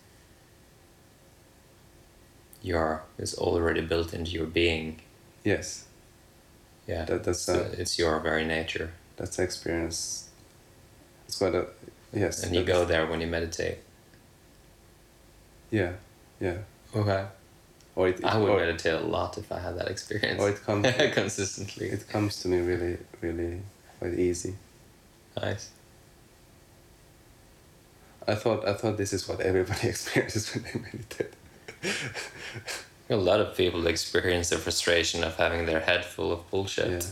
your 2.63 3.03
is 3.19 3.35
already 3.39 3.81
built 3.81 4.13
into 4.15 4.31
your 4.33 4.47
being. 4.47 5.01
yes 5.45 5.85
Yeah. 6.87 7.05
that, 7.05 7.25
that's 7.25 7.41
So 7.43 7.55
uh, 7.61 7.75
it's 7.81 7.99
your 7.99 8.21
very 8.21 8.45
nature. 8.45 8.93
that's 9.17 9.37
the 9.37 9.43
experience 9.43 10.29
it's 11.27 11.39
quite 11.39 11.55
a 11.55 11.67
yes 12.13 12.43
And 12.45 12.55
you 12.55 12.65
go 12.65 12.85
there 12.85 13.07
when 13.07 13.21
you 13.21 13.27
meditate. 13.27 13.79
yeah 15.71 15.93
yeah 16.41 16.59
Okay. 16.95 17.27
Or 17.99 18.09
it, 18.09 18.21
it 18.21 18.25
I 18.25 18.37
would 18.39 18.51
or, 18.51 18.59
meditate 18.61 18.95
a 18.95 19.07
lot 19.17 19.37
if 19.43 19.51
I 19.51 19.59
had 19.67 19.75
that 19.79 19.89
experience. 19.89 20.41
or 20.41 20.49
it 20.51 20.59
comes 20.69 20.87
consistently. 21.21 21.87
it 21.97 22.09
comes 22.15 22.33
to 22.43 22.49
me 22.53 22.59
really 22.71 22.95
really 23.21 23.61
quite 23.99 24.15
easy 24.29 24.55
Nice. 25.41 25.71
I 28.27 28.35
thought 28.43 28.67
I 28.67 28.75
thought 28.79 28.97
this 28.97 29.13
is 29.13 29.29
what 29.29 29.41
everybody 29.41 29.89
experiences 29.95 30.45
when 30.55 30.63
they 30.65 30.77
meditate. 30.87 31.33
A 33.11 33.17
lot 33.17 33.41
of 33.41 33.57
people 33.57 33.87
experience 33.87 34.51
the 34.51 34.59
frustration 34.59 35.23
of 35.25 35.37
having 35.37 35.65
their 35.67 35.81
head 35.81 36.05
full 36.05 36.31
of 36.33 36.41
bullshit. 36.51 37.07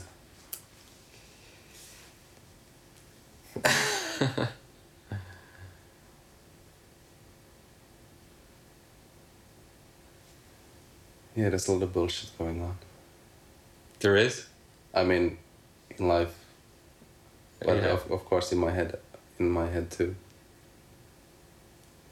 yeah. 3.65 4.47
yeah, 11.37 11.49
there's 11.51 11.69
a 11.69 11.73
lot 11.73 11.83
of 11.83 11.93
bullshit 11.93 12.31
going 12.39 12.61
on. 12.63 12.77
There 14.01 14.17
is. 14.17 14.47
I 14.95 15.05
mean, 15.05 15.39
in 15.99 16.09
life, 16.09 16.35
but 17.61 17.77
Yeah. 17.77 17.93
of, 17.93 18.11
of 18.11 18.25
course 18.25 18.51
in 18.53 18.59
my 18.59 18.71
head, 18.73 18.99
in 19.39 19.51
my 19.51 19.69
head 19.71 19.91
too. 19.91 20.15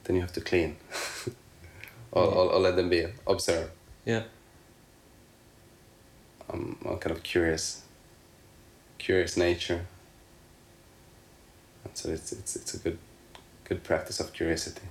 Then 0.04 0.16
you 0.16 0.22
have 0.22 0.32
to 0.34 0.40
clean, 0.42 0.76
or, 2.12 2.24
or, 2.24 2.52
or 2.52 2.58
let 2.60 2.76
them 2.76 2.90
be, 2.90 3.06
observe. 3.26 3.70
Yeah. 4.04 4.24
I'm, 6.50 6.76
I'm 6.84 6.98
kind 6.98 7.16
of 7.16 7.22
curious, 7.22 7.82
curious 8.98 9.36
nature. 9.38 9.86
And 11.84 11.96
so 11.96 12.10
it's 12.10 12.32
it's 12.32 12.56
it's 12.56 12.74
a 12.74 12.78
good, 12.78 12.98
good 13.64 13.82
practice 13.82 14.20
of 14.20 14.32
curiosity. 14.34 14.82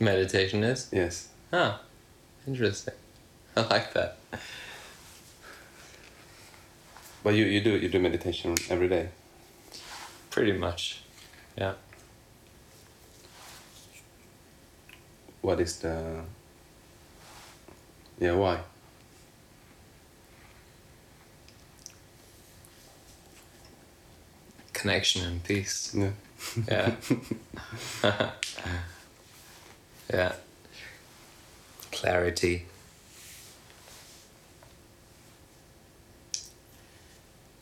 Meditation 0.00 0.64
is. 0.64 0.88
Yes. 0.92 1.28
Ah, 1.52 1.80
interesting. 2.46 2.94
I 3.56 3.60
like 3.62 3.92
that. 3.94 4.18
But 7.22 7.34
you, 7.34 7.44
you 7.44 7.60
do 7.60 7.76
you 7.76 7.88
do 7.88 7.98
meditation 7.98 8.54
every 8.68 8.88
day. 8.88 9.08
Pretty 10.30 10.52
much. 10.52 11.02
Yeah. 11.56 11.74
What 15.40 15.60
is 15.60 15.78
the? 15.78 16.22
Yeah, 18.18 18.34
why? 18.34 18.60
Connection 24.72 25.24
and 25.26 25.44
peace. 25.44 25.94
Yeah. 25.94 26.10
Yeah. 26.68 26.94
yeah. 30.12 30.32
Clarity. 31.92 32.66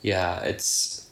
Yeah, 0.03 0.41
it's 0.41 1.09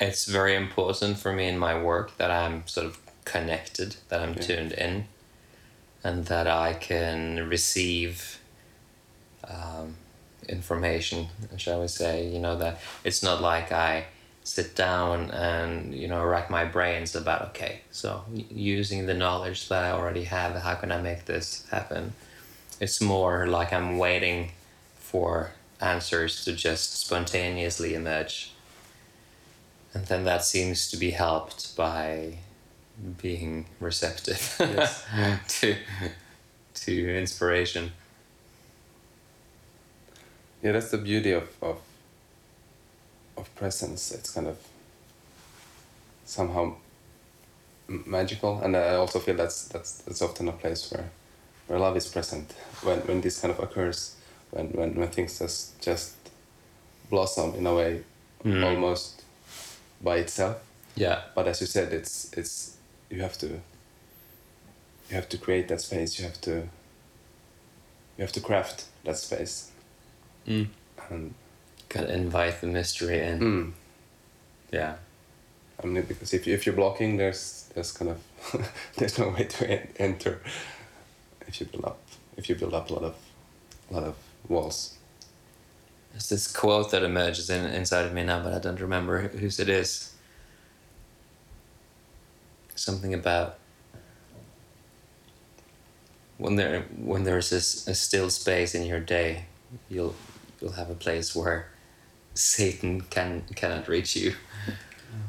it's 0.00 0.26
very 0.26 0.54
important 0.54 1.18
for 1.18 1.32
me 1.32 1.48
in 1.48 1.58
my 1.58 1.80
work 1.82 2.16
that 2.18 2.30
I'm 2.30 2.66
sort 2.68 2.86
of 2.86 2.98
connected, 3.24 3.96
that 4.10 4.20
I'm 4.20 4.34
Yeah. 4.34 4.42
tuned 4.42 4.72
in, 4.72 5.08
and 6.04 6.26
that 6.26 6.46
I 6.46 6.74
can 6.74 7.48
receive 7.48 8.38
um, 9.44 9.96
information, 10.48 11.28
shall 11.56 11.80
we 11.80 11.88
say? 11.88 12.28
You 12.28 12.38
know 12.38 12.56
that 12.58 12.80
it's 13.02 13.22
not 13.22 13.40
like 13.42 13.72
I 13.72 14.06
sit 14.48 14.74
down 14.74 15.30
and 15.30 15.94
you 15.94 16.08
know 16.08 16.24
rack 16.24 16.48
my 16.50 16.64
brains 16.64 17.14
about 17.14 17.42
okay, 17.50 17.82
so 17.90 18.24
using 18.50 19.06
the 19.06 19.14
knowledge 19.14 19.68
that 19.68 19.84
I 19.84 19.90
already 19.90 20.24
have, 20.24 20.56
how 20.56 20.74
can 20.74 20.90
I 20.90 21.00
make 21.00 21.26
this 21.26 21.66
happen? 21.70 22.12
It's 22.80 23.00
more 23.00 23.46
like 23.46 23.72
I'm 23.72 23.98
waiting 23.98 24.52
for 24.96 25.52
answers 25.80 26.44
to 26.44 26.52
just 26.52 26.98
spontaneously 26.98 27.94
emerge. 27.94 28.52
And 29.94 30.06
then 30.06 30.24
that 30.24 30.44
seems 30.44 30.90
to 30.90 30.96
be 30.96 31.10
helped 31.10 31.76
by 31.76 32.38
being 33.22 33.66
receptive 33.80 34.56
Yes. 34.60 35.04
to 35.60 35.76
to 36.74 37.18
inspiration. 37.18 37.92
Yeah, 40.62 40.72
that's 40.72 40.90
the 40.90 40.98
beauty 40.98 41.32
of 41.32 41.48
of 41.62 41.78
of 43.38 43.54
presence. 43.54 44.12
It's 44.12 44.30
kind 44.30 44.46
of 44.46 44.56
somehow 46.24 46.74
magical, 47.88 48.60
and 48.60 48.76
I 48.76 48.94
also 48.96 49.18
feel 49.18 49.36
that's 49.36 49.68
that's 49.68 49.98
that's 50.02 50.22
often 50.22 50.48
a 50.48 50.52
place 50.52 50.90
where 50.92 51.10
where 51.66 51.78
love 51.78 51.96
is 51.96 52.06
present 52.06 52.52
when 52.82 52.98
when 53.00 53.20
this 53.20 53.40
kind 53.40 53.52
of 53.52 53.60
occurs, 53.62 54.16
when 54.50 54.68
when 54.72 54.94
when 54.94 55.08
things 55.08 55.38
just 55.38 55.80
just 55.80 56.14
blossom 57.10 57.54
in 57.54 57.66
a 57.66 57.74
way 57.74 58.02
Mm. 58.44 58.64
almost 58.64 59.24
by 60.00 60.18
itself. 60.18 60.58
Yeah. 60.94 61.22
But 61.34 61.48
as 61.48 61.60
you 61.60 61.66
said, 61.66 61.92
it's 61.92 62.32
it's 62.38 62.76
you 63.10 63.20
have 63.20 63.36
to 63.38 63.46
you 63.46 65.16
have 65.16 65.28
to 65.30 65.38
create 65.38 65.66
that 65.68 65.80
space. 65.80 66.20
You 66.20 66.24
have 66.26 66.40
to 66.42 66.50
you 68.16 68.22
have 68.24 68.30
to 68.32 68.40
craft 68.40 68.84
that 69.04 69.16
space, 69.18 69.72
Mm. 70.46 70.68
and 71.10 71.34
Gotta 71.88 72.12
invite 72.14 72.60
the 72.60 72.66
mystery 72.66 73.20
in. 73.20 73.40
mm, 73.40 73.72
Yeah. 74.70 74.96
I 75.82 75.86
mean, 75.86 76.02
because 76.02 76.34
if 76.34 76.46
you, 76.46 76.54
if 76.54 76.66
you're 76.66 76.74
blocking, 76.74 77.16
there's 77.16 77.70
there's 77.74 77.92
kind 77.92 78.10
of 78.10 78.72
there's 78.96 79.18
no 79.18 79.28
way 79.28 79.44
to 79.44 79.70
en- 79.70 79.88
enter. 79.96 80.40
If 81.46 81.60
you 81.60 81.66
build 81.66 81.84
up, 81.84 81.98
if 82.36 82.48
you 82.48 82.56
build 82.56 82.74
up 82.74 82.90
a 82.90 82.94
lot 82.94 83.04
of 83.04 83.14
a 83.90 83.94
lot 83.94 84.02
of 84.04 84.14
walls. 84.48 84.94
There's 86.12 86.28
this 86.30 86.50
quote 86.50 86.90
that 86.90 87.02
emerges 87.04 87.48
in, 87.48 87.64
inside 87.66 88.06
of 88.06 88.12
me 88.12 88.24
now, 88.24 88.42
but 88.42 88.52
I 88.52 88.58
don't 88.58 88.80
remember 88.80 89.28
whose 89.28 89.60
it 89.60 89.68
is. 89.68 90.12
Something 92.74 93.14
about 93.14 93.58
when 96.38 96.56
there 96.56 96.82
when 96.96 97.24
there's 97.24 97.50
this 97.50 97.86
a 97.88 97.94
still 97.94 98.30
space 98.30 98.74
in 98.74 98.84
your 98.84 99.00
day, 99.00 99.44
you'll 99.88 100.14
you'll 100.60 100.72
have 100.72 100.90
a 100.90 100.94
place 100.94 101.34
where 101.36 101.68
Satan 102.38 103.00
can 103.00 103.42
cannot 103.56 103.88
reach 103.88 104.14
you. 104.14 104.34
Oh, 104.68 104.72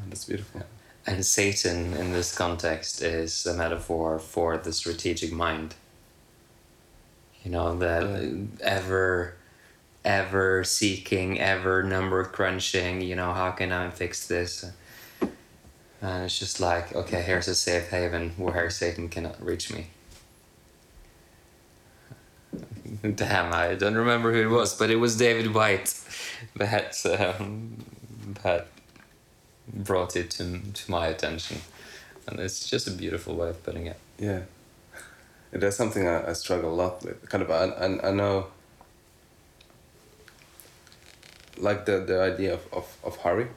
that's 0.09 0.25
beautiful. 0.25 0.61
And 1.07 1.25
Satan 1.25 1.95
in 1.95 2.11
this 2.11 2.37
context 2.37 3.01
is 3.01 3.47
a 3.47 3.55
metaphor 3.55 4.19
for 4.19 4.57
the 4.57 4.71
strategic 4.71 5.31
mind. 5.31 5.73
You 7.43 7.49
know, 7.49 7.75
the 7.75 8.45
ever 8.61 9.33
ever 10.05 10.63
seeking, 10.63 11.39
ever 11.39 11.81
number 11.81 12.23
crunching, 12.25 13.01
you 13.01 13.15
know, 13.15 13.33
how 13.33 13.51
can 13.51 13.71
I 13.71 13.89
fix 13.89 14.27
this? 14.27 14.71
And 16.01 16.23
it's 16.23 16.37
just 16.37 16.59
like, 16.59 16.95
okay, 16.95 17.23
here's 17.23 17.47
a 17.47 17.55
safe 17.55 17.89
haven 17.89 18.29
where 18.37 18.69
Satan 18.69 19.09
cannot 19.09 19.43
reach 19.43 19.73
me. 19.73 19.87
Damn, 23.15 23.51
I 23.51 23.73
don't 23.73 23.95
remember 23.95 24.31
who 24.31 24.41
it 24.41 24.55
was, 24.55 24.77
but 24.77 24.91
it 24.91 24.97
was 24.97 25.17
David 25.17 25.55
Whyte 25.55 25.87
that 26.55 27.05
um, 27.05 27.83
that 28.43 28.67
brought 29.73 30.15
it 30.15 30.31
to 30.31 30.59
to 30.73 30.91
my 30.91 31.07
attention, 31.07 31.57
and 32.27 32.39
it's 32.39 32.69
just 32.69 32.87
a 32.87 32.91
beautiful 32.91 33.35
way 33.35 33.49
of 33.49 33.63
putting 33.63 33.87
it. 33.87 33.97
Yeah, 34.17 34.41
that's 35.51 35.75
something 35.77 36.07
I, 36.07 36.29
I 36.29 36.33
struggle 36.33 36.73
a 36.73 36.75
lot 36.75 37.03
with. 37.03 37.29
Kind 37.29 37.43
of, 37.43 37.51
I, 37.51 37.65
I, 37.65 38.09
I 38.09 38.11
know, 38.11 38.47
like 41.57 41.85
the 41.85 41.99
the 41.99 42.21
idea 42.21 42.53
of 42.53 42.61
of, 42.73 42.97
of 43.03 43.17
hurry, 43.17 43.47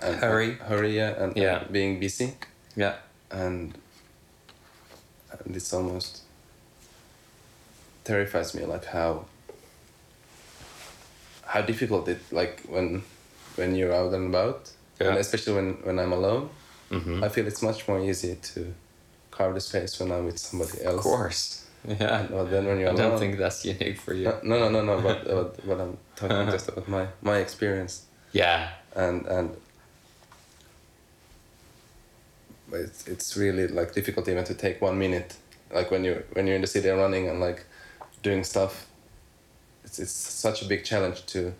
and 0.00 0.16
Hurry. 0.16 0.54
hurry, 0.54 0.96
yeah, 0.96 1.22
and, 1.22 1.36
Yeah. 1.36 1.60
and 1.62 1.72
being 1.72 2.00
busy, 2.00 2.34
Yeah. 2.76 2.94
and 3.30 3.74
and 5.44 5.56
it's 5.56 5.72
almost 5.72 6.22
terrifies 8.04 8.54
me 8.54 8.64
like 8.66 8.84
how 8.86 9.24
how 11.54 11.62
difficult 11.72 12.04
it 12.14 12.20
like 12.40 12.54
when 12.74 12.86
when 13.58 13.70
you're 13.78 13.94
out 14.00 14.12
and 14.18 14.26
about 14.34 14.60
and 15.00 15.16
especially 15.24 15.54
when 15.58 15.68
when 15.86 15.96
i'm 16.02 16.12
alone 16.20 16.44
Mm-hmm. 16.90 17.24
i 17.24 17.28
feel 17.34 17.46
it's 17.50 17.62
much 17.70 17.80
more 17.88 17.98
easy 18.10 18.32
to 18.52 18.60
carve 19.36 19.54
the 19.54 19.60
space 19.70 19.92
when 20.00 20.08
i'm 20.14 20.24
with 20.26 20.38
somebody 20.38 20.76
else 20.88 20.98
Of 20.98 21.12
course. 21.12 21.42
Yeah. 21.88 22.26
but 22.30 22.44
then 22.52 22.62
when 22.68 22.78
you're 22.80 22.90
I 22.90 22.92
alone 22.92 23.10
don't 23.10 23.18
think 23.22 23.32
that's 23.38 23.64
unique 23.64 23.98
for 24.04 24.12
you. 24.20 24.26
no 24.50 24.54
no 24.62 24.68
no 24.76 24.80
no 24.90 24.94
but, 25.08 25.18
but, 25.38 25.50
but 25.68 25.78
i'm 25.82 25.94
talking 26.18 26.50
just 26.56 26.68
about 26.68 26.86
my 26.96 27.04
my 27.30 27.36
experience 27.46 27.94
Yeah. 28.32 28.60
and 29.04 29.26
and 29.36 29.46
it's, 32.72 33.06
it's 33.06 33.36
really 33.36 33.66
like 33.68 33.94
difficult 33.94 34.28
even 34.28 34.44
to 34.44 34.54
take 34.54 34.76
one 34.82 34.98
minute 34.98 35.30
like 35.72 35.90
when 35.90 36.02
you 36.04 36.22
when 36.34 36.46
you're 36.46 36.56
in 36.56 36.62
the 36.62 36.72
city 36.76 36.88
running 36.88 37.28
and 37.30 37.40
like 37.40 37.64
doing 38.22 38.44
stuff 38.44 38.86
it's 39.98 40.00
it's 40.00 40.12
such 40.12 40.62
a 40.62 40.64
big 40.64 40.84
challenge 40.84 41.24
to 41.26 41.52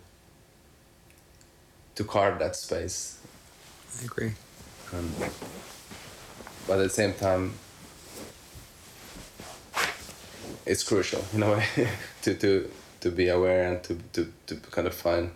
to 1.95 2.03
carve 2.03 2.39
that 2.39 2.55
space 2.55 3.19
I 4.01 4.05
agree. 4.05 4.33
um, 4.93 5.09
but 6.67 6.79
at 6.79 6.83
the 6.83 6.89
same 6.89 7.13
time 7.13 7.53
it's 10.65 10.83
crucial 10.83 11.23
in 11.33 11.43
a 11.43 11.51
way 11.51 11.65
to 12.23 12.33
to 12.35 12.69
to 12.99 13.11
be 13.11 13.29
aware 13.29 13.71
and 13.71 13.83
to 13.83 13.97
to, 14.13 14.31
to 14.47 14.55
kind 14.71 14.87
of 14.87 14.93
find 14.93 15.31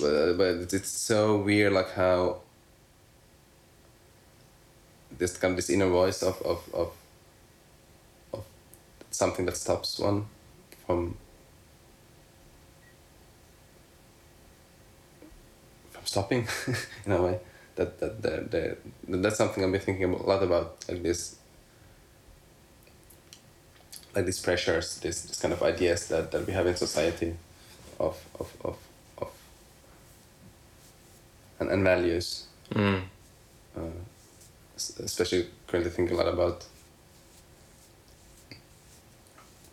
but, 0.00 0.34
but 0.36 0.72
it's 0.72 0.90
so 0.90 1.38
weird 1.38 1.72
like 1.72 1.92
how 1.92 2.40
this 5.16 5.36
kind 5.38 5.52
of 5.52 5.56
this 5.56 5.70
inner 5.70 5.88
voice 5.88 6.22
of 6.22 6.40
of, 6.42 6.62
of 6.74 6.92
of 8.34 8.44
something 9.10 9.46
that 9.46 9.56
stops 9.56 9.98
one 9.98 10.26
from 10.84 11.16
stopping 16.08 16.48
in 17.06 17.12
a 17.12 17.22
way. 17.22 17.38
That 17.76 18.00
that 18.00 18.22
that, 18.22 18.50
that 18.50 18.78
that's 19.22 19.36
something 19.36 19.62
I've 19.62 19.72
been 19.72 19.80
thinking 19.80 20.12
a 20.12 20.22
lot 20.32 20.42
about 20.42 20.84
like 20.88 21.02
this 21.02 21.36
like 24.14 24.24
these 24.24 24.40
pressures 24.40 24.98
this, 25.00 25.22
this 25.22 25.40
kind 25.40 25.52
of 25.52 25.62
ideas 25.62 26.08
that, 26.08 26.30
that 26.32 26.46
we 26.46 26.52
have 26.52 26.66
in 26.66 26.76
society 26.76 27.36
of 28.00 28.16
of, 28.40 28.48
of, 28.64 28.76
of 29.18 29.28
and, 31.60 31.70
and 31.70 31.84
values. 31.84 32.46
Mm. 32.70 33.02
uh, 33.76 33.80
especially 34.76 35.46
currently 35.66 35.90
thinking 35.90 36.14
a 36.14 36.22
lot 36.22 36.28
about 36.28 36.66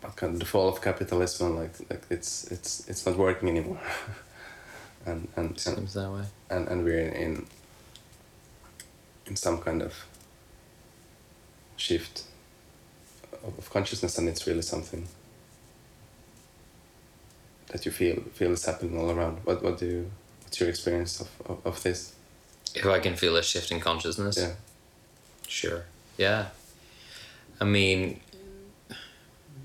about 0.00 0.16
kind 0.16 0.32
of 0.32 0.38
the 0.38 0.46
fall 0.46 0.68
of 0.68 0.80
capitalism 0.80 1.56
like 1.56 1.74
like 1.90 2.02
it's 2.08 2.50
it's 2.50 2.88
it's 2.88 3.04
not 3.06 3.16
working 3.18 3.48
anymore 3.50 3.80
and 5.06 5.28
and 5.36 5.48
and, 5.50 5.60
Seems 5.60 5.94
that 5.94 6.10
way. 6.10 6.22
and, 6.50 6.68
and 6.68 6.84
we're 6.84 7.08
in 7.08 7.46
in 9.26 9.36
some 9.36 9.58
kind 9.58 9.82
of 9.82 9.92
shift 11.76 12.24
of, 13.44 13.56
of 13.58 13.70
consciousness 13.70 14.18
and 14.18 14.28
it's 14.28 14.46
really 14.46 14.62
something 14.62 15.06
that 17.68 17.84
you 17.84 17.92
feel 17.92 18.16
feel 18.34 18.52
is 18.52 18.64
happening 18.64 18.98
all 18.98 19.10
around 19.10 19.38
what 19.44 19.62
what 19.62 19.78
do 19.78 19.86
you 19.86 20.10
what's 20.42 20.58
your 20.60 20.68
experience 20.68 21.20
of, 21.20 21.28
of, 21.50 21.58
of 21.66 21.82
this 21.82 22.14
If 22.74 22.86
I 22.86 22.98
can 23.00 23.16
feel 23.16 23.36
a 23.36 23.42
shift 23.42 23.70
in 23.70 23.80
consciousness. 23.80 24.36
yeah 24.38 24.52
Sure. 25.48 25.84
Yeah. 26.18 26.46
I 27.60 27.64
mean, 27.64 28.20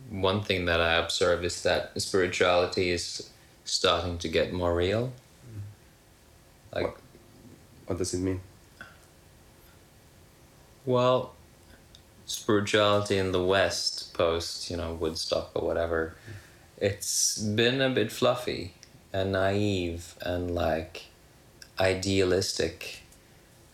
one 0.09 0.43
thing 0.43 0.65
that 0.65 0.79
I 0.79 0.93
observe 0.93 1.43
is 1.43 1.63
that 1.63 1.99
spirituality 1.99 2.91
is 2.91 3.29
starting 3.65 4.17
to 4.19 4.27
get 4.29 4.53
more 4.53 4.75
real. 4.75 5.11
Like, 6.73 6.95
what 7.85 7.97
does 7.97 8.13
it 8.13 8.19
mean? 8.19 8.41
Well, 10.85 11.33
spirituality 12.25 13.17
in 13.17 13.31
the 13.31 13.43
West, 13.43 14.13
post, 14.13 14.69
you 14.71 14.77
know, 14.77 14.93
Woodstock 14.93 15.51
or 15.53 15.67
whatever, 15.67 16.15
it's 16.77 17.37
been 17.37 17.81
a 17.81 17.89
bit 17.89 18.11
fluffy 18.11 18.73
and 19.13 19.33
naive 19.33 20.15
and 20.21 20.55
like 20.55 21.05
idealistic 21.79 23.01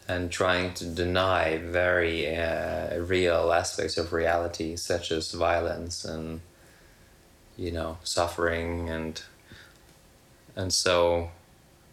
and 0.07 0.31
trying 0.31 0.73
to 0.73 0.86
deny 0.86 1.57
very 1.57 2.36
uh, 2.36 2.97
real 2.99 3.51
aspects 3.51 3.97
of 3.97 4.13
reality, 4.13 4.75
such 4.75 5.12
as 5.12 5.31
violence 5.31 6.05
and, 6.05 6.41
you 7.57 7.71
know, 7.71 7.97
suffering 8.03 8.89
and 8.89 9.21
and 10.55 10.73
so 10.73 11.29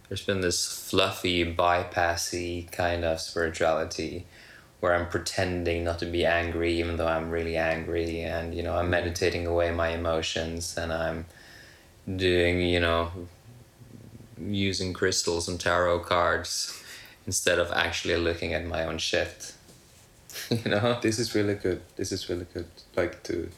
there's 0.08 0.24
been 0.24 0.40
this 0.40 0.66
fluffy, 0.66 1.54
bypassy 1.54 2.70
kind 2.70 3.04
of 3.04 3.20
spirituality 3.20 4.26
where 4.80 4.94
I'm 4.94 5.08
pretending 5.08 5.84
not 5.84 5.98
to 6.00 6.06
be 6.06 6.26
angry 6.26 6.74
even 6.74 6.96
though 6.96 7.06
I'm 7.06 7.30
really 7.30 7.56
angry 7.56 8.20
and 8.20 8.54
you 8.54 8.62
know 8.62 8.76
I'm 8.76 8.90
meditating 8.90 9.46
away 9.46 9.70
my 9.70 9.88
emotions 9.88 10.76
and 10.76 10.92
I'm 10.92 11.24
doing 12.16 12.60
you 12.60 12.80
know 12.80 13.10
using 14.38 14.92
crystals 14.92 15.48
and 15.48 15.58
tarot 15.58 16.00
cards 16.00 16.82
instead 17.26 17.58
of 17.58 17.72
actually 17.72 18.16
looking 18.16 18.52
at 18.52 18.66
my 18.66 18.84
own 18.84 18.98
shit. 18.98 19.54
You 20.50 20.72
know? 20.72 20.98
This 21.00 21.20
is 21.20 21.32
really 21.34 21.54
good. 21.54 21.80
This 21.96 22.10
is 22.10 22.28
really 22.28 22.46
good 22.52 22.66
like 22.96 23.22
to 23.22 23.48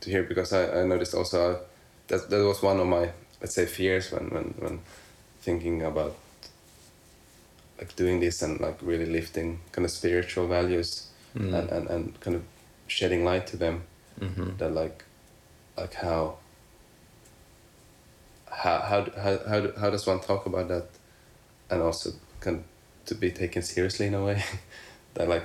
to 0.00 0.10
hear 0.10 0.22
because 0.22 0.52
i, 0.52 0.80
I 0.80 0.84
noticed 0.84 1.14
also 1.14 1.52
uh, 1.52 1.58
that 2.08 2.30
that 2.30 2.44
was 2.44 2.62
one 2.62 2.80
of 2.80 2.86
my 2.86 3.10
let's 3.40 3.54
say 3.54 3.66
fears 3.66 4.12
when 4.12 4.30
when, 4.30 4.54
when 4.58 4.80
thinking 5.46 5.82
about 5.82 6.14
like 7.78 7.94
doing 7.96 8.20
this 8.20 8.42
and 8.42 8.60
like 8.60 8.78
really 8.82 9.06
lifting 9.18 9.48
kind 9.72 9.84
of 9.84 9.90
spiritual 9.90 10.46
values 10.48 10.90
Mm. 11.36 11.52
and, 11.54 11.68
and, 11.70 11.90
and 11.90 12.20
kind 12.20 12.36
of 12.36 12.42
shedding 12.86 13.22
light 13.22 13.46
to 13.48 13.58
them 13.58 13.82
mm-hmm. 14.18 14.56
that 14.56 14.72
like 14.72 15.04
like 15.76 15.92
how 15.94 16.36
how 18.50 18.80
how 18.90 19.00
how 19.22 19.38
how, 19.50 19.60
how 19.80 19.90
does 19.90 20.06
one 20.06 20.20
talk 20.20 20.46
about 20.46 20.68
that 20.68 20.86
and 21.68 21.82
also 21.82 22.12
kind 22.40 22.56
of 22.56 22.64
to 23.04 23.14
be 23.14 23.30
taken 23.30 23.60
seriously 23.60 24.06
in 24.06 24.14
a 24.14 24.24
way 24.24 24.42
that 25.14 25.28
like 25.28 25.44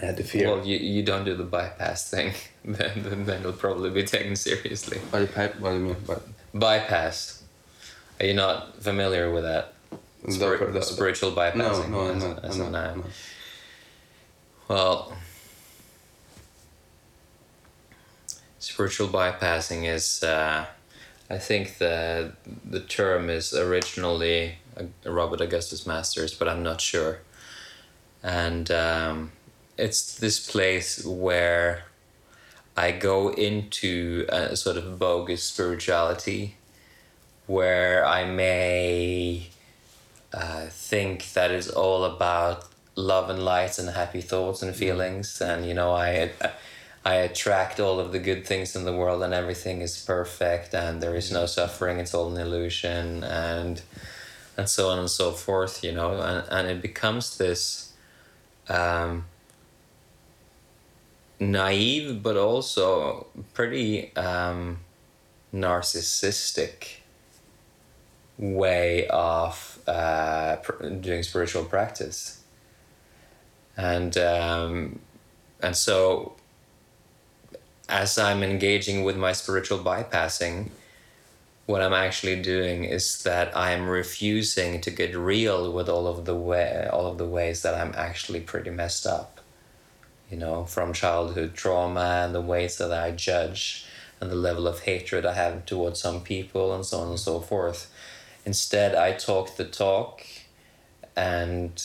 I 0.00 0.04
had 0.06 0.16
the 0.16 0.22
fear 0.22 0.46
well 0.48 0.64
you, 0.64 0.76
you 0.76 1.02
don't 1.02 1.24
do 1.24 1.34
the 1.34 1.48
bypass 1.56 2.08
thing 2.08 2.32
then, 2.64 3.02
then 3.02 3.24
then 3.24 3.42
you'll 3.42 3.52
probably 3.64 3.90
be 3.90 4.04
taken 4.04 4.36
seriously 4.36 4.98
What 5.10 5.18
do 5.18 5.24
you, 5.24 5.32
pipe- 5.32 5.58
what 5.58 5.70
do 5.70 5.76
you 5.78 5.84
mean? 5.86 5.96
But 6.06 6.22
bypass 6.54 7.42
are 8.20 8.26
you 8.26 8.34
not 8.34 8.82
familiar 8.82 9.30
with 9.32 9.44
that 9.44 9.72
Spir- 10.28 10.58
the- 10.58 10.72
the- 10.72 10.82
spiritual 10.82 11.32
bypassing 11.32 11.90
no, 11.90 12.00
I'm 12.08 12.16
as- 12.16 12.24
not. 12.24 12.44
as 12.44 12.56
I'm 12.60 12.66
an, 12.66 12.72
not, 12.72 12.84
uh, 12.84 12.90
I'm 12.90 12.98
not. 12.98 13.06
Well, 14.68 15.16
spiritual 18.58 19.08
bypassing 19.08 19.84
is 19.86 20.22
uh, 20.22 20.66
I 21.30 21.38
think 21.38 21.78
the 21.78 22.32
the 22.64 22.80
term 22.80 23.30
is 23.30 23.52
originally 23.54 24.56
Robert 25.04 25.40
Augustus 25.40 25.86
Masters, 25.86 26.34
but 26.34 26.48
I'm 26.48 26.62
not 26.62 26.80
sure. 26.80 27.18
And 28.22 28.70
um, 28.70 29.32
it's 29.78 30.14
this 30.16 30.50
place 30.50 31.04
where 31.04 31.84
I 32.76 32.92
go 32.92 33.28
into 33.30 34.26
a 34.28 34.56
sort 34.56 34.76
of 34.76 34.98
bogus 34.98 35.42
spirituality 35.44 36.56
where 37.46 38.04
I 38.04 38.24
may 38.24 39.48
uh, 40.32 40.66
think 40.66 41.32
that 41.32 41.50
it's 41.50 41.68
all 41.68 42.04
about 42.04 42.68
love 42.96 43.30
and 43.30 43.44
light 43.44 43.78
and 43.78 43.88
happy 43.90 44.20
thoughts 44.20 44.62
and 44.62 44.74
feelings. 44.74 45.40
And 45.40 45.66
you 45.66 45.74
know 45.74 45.92
I 45.92 46.32
I 47.04 47.14
attract 47.14 47.78
all 47.78 48.00
of 48.00 48.10
the 48.12 48.18
good 48.18 48.46
things 48.46 48.74
in 48.74 48.84
the 48.84 48.92
world 48.92 49.22
and 49.22 49.32
everything 49.32 49.80
is 49.80 50.02
perfect 50.04 50.74
and 50.74 51.00
there 51.00 51.14
is 51.14 51.30
no 51.30 51.46
suffering 51.46 52.00
it's 52.00 52.12
all 52.12 52.34
an 52.34 52.40
illusion 52.40 53.22
and 53.22 53.80
and 54.56 54.68
so 54.68 54.88
on 54.88 54.98
and 54.98 55.10
so 55.10 55.30
forth 55.30 55.84
you 55.84 55.92
know. 55.92 56.20
And, 56.20 56.48
and 56.50 56.68
it 56.68 56.82
becomes 56.82 57.38
this 57.38 57.92
um, 58.68 59.26
naive 61.38 62.22
but 62.22 62.36
also 62.36 63.26
pretty 63.54 64.14
um, 64.16 64.78
narcissistic 65.54 67.05
way 68.38 69.06
of 69.08 69.78
uh, 69.86 70.56
doing 71.00 71.22
spiritual 71.22 71.64
practice 71.64 72.42
and 73.76 74.16
um, 74.16 75.00
and 75.60 75.76
so 75.76 76.34
as 77.88 78.18
I'm 78.18 78.42
engaging 78.42 79.04
with 79.04 79.16
my 79.16 79.32
spiritual 79.32 79.78
bypassing, 79.78 80.70
what 81.66 81.82
I'm 81.82 81.92
actually 81.92 82.40
doing 82.42 82.84
is 82.84 83.22
that 83.22 83.56
I'm 83.56 83.88
refusing 83.88 84.80
to 84.80 84.90
get 84.90 85.16
real 85.16 85.72
with 85.72 85.88
all 85.88 86.06
of 86.06 86.24
the 86.24 86.34
way 86.34 86.88
all 86.92 87.06
of 87.06 87.18
the 87.18 87.26
ways 87.26 87.62
that 87.62 87.74
I'm 87.74 87.92
actually 87.96 88.40
pretty 88.40 88.70
messed 88.70 89.06
up. 89.06 89.40
You 90.30 90.38
know, 90.38 90.64
from 90.64 90.92
childhood 90.92 91.54
trauma 91.54 92.22
and 92.24 92.34
the 92.34 92.40
ways 92.40 92.78
that 92.78 92.92
I 92.92 93.12
judge 93.12 93.86
and 94.20 94.30
the 94.30 94.34
level 94.34 94.66
of 94.66 94.80
hatred 94.80 95.26
I 95.26 95.34
have 95.34 95.66
towards 95.66 96.00
some 96.00 96.22
people 96.22 96.74
and 96.74 96.84
so 96.84 97.00
on 97.00 97.10
and 97.10 97.20
so 97.20 97.40
forth. 97.40 97.92
Instead, 98.46 98.94
I 98.94 99.12
talk 99.12 99.56
the 99.56 99.64
talk 99.64 100.22
and 101.16 101.82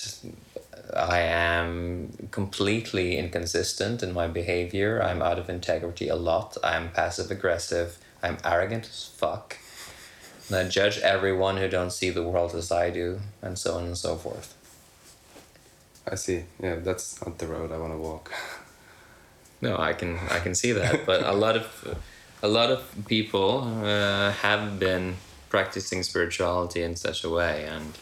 I 0.96 1.20
am 1.22 2.30
completely 2.30 3.18
inconsistent 3.18 4.04
in 4.04 4.14
my 4.14 4.28
behavior. 4.28 5.02
I'm 5.02 5.24
out 5.24 5.40
of 5.40 5.50
integrity 5.50 6.08
a 6.08 6.16
lot. 6.16 6.58
I'm 6.64 6.92
passive 6.92 7.32
aggressive. 7.32 7.98
I'm 8.22 8.38
arrogant 8.46 8.86
as 8.86 9.06
fuck. 9.06 9.58
And 10.48 10.56
I 10.56 10.68
judge 10.68 11.00
everyone 11.00 11.58
who 11.58 11.68
don't 11.68 11.92
see 11.92 12.12
the 12.12 12.24
world 12.24 12.54
as 12.54 12.72
I 12.72 12.92
do, 12.92 13.22
and 13.42 13.58
so 13.58 13.78
on 13.78 13.86
and 13.86 13.98
so 13.98 14.16
forth. 14.16 14.54
I 16.08 16.16
see. 16.16 16.44
Yeah, 16.62 16.76
that's 16.76 17.26
not 17.26 17.40
the 17.40 17.48
road 17.48 17.72
I 17.72 17.78
want 17.78 17.94
to 17.94 17.98
walk. 17.98 18.32
No, 19.64 19.78
I 19.78 19.94
can 19.94 20.18
I 20.32 20.40
can 20.40 20.56
see 20.56 20.72
that, 20.72 21.06
but 21.06 21.22
a 21.24 21.34
lot 21.34 21.56
of 21.56 21.66
a 22.42 22.48
lot 22.48 22.72
of 22.72 22.82
people 23.08 23.62
uh, 23.86 24.32
have 24.32 24.80
been 24.80 25.18
practicing 25.52 26.02
spirituality 26.02 26.82
in 26.82 26.96
such 26.96 27.24
a 27.24 27.30
way, 27.30 27.66
and 27.66 27.94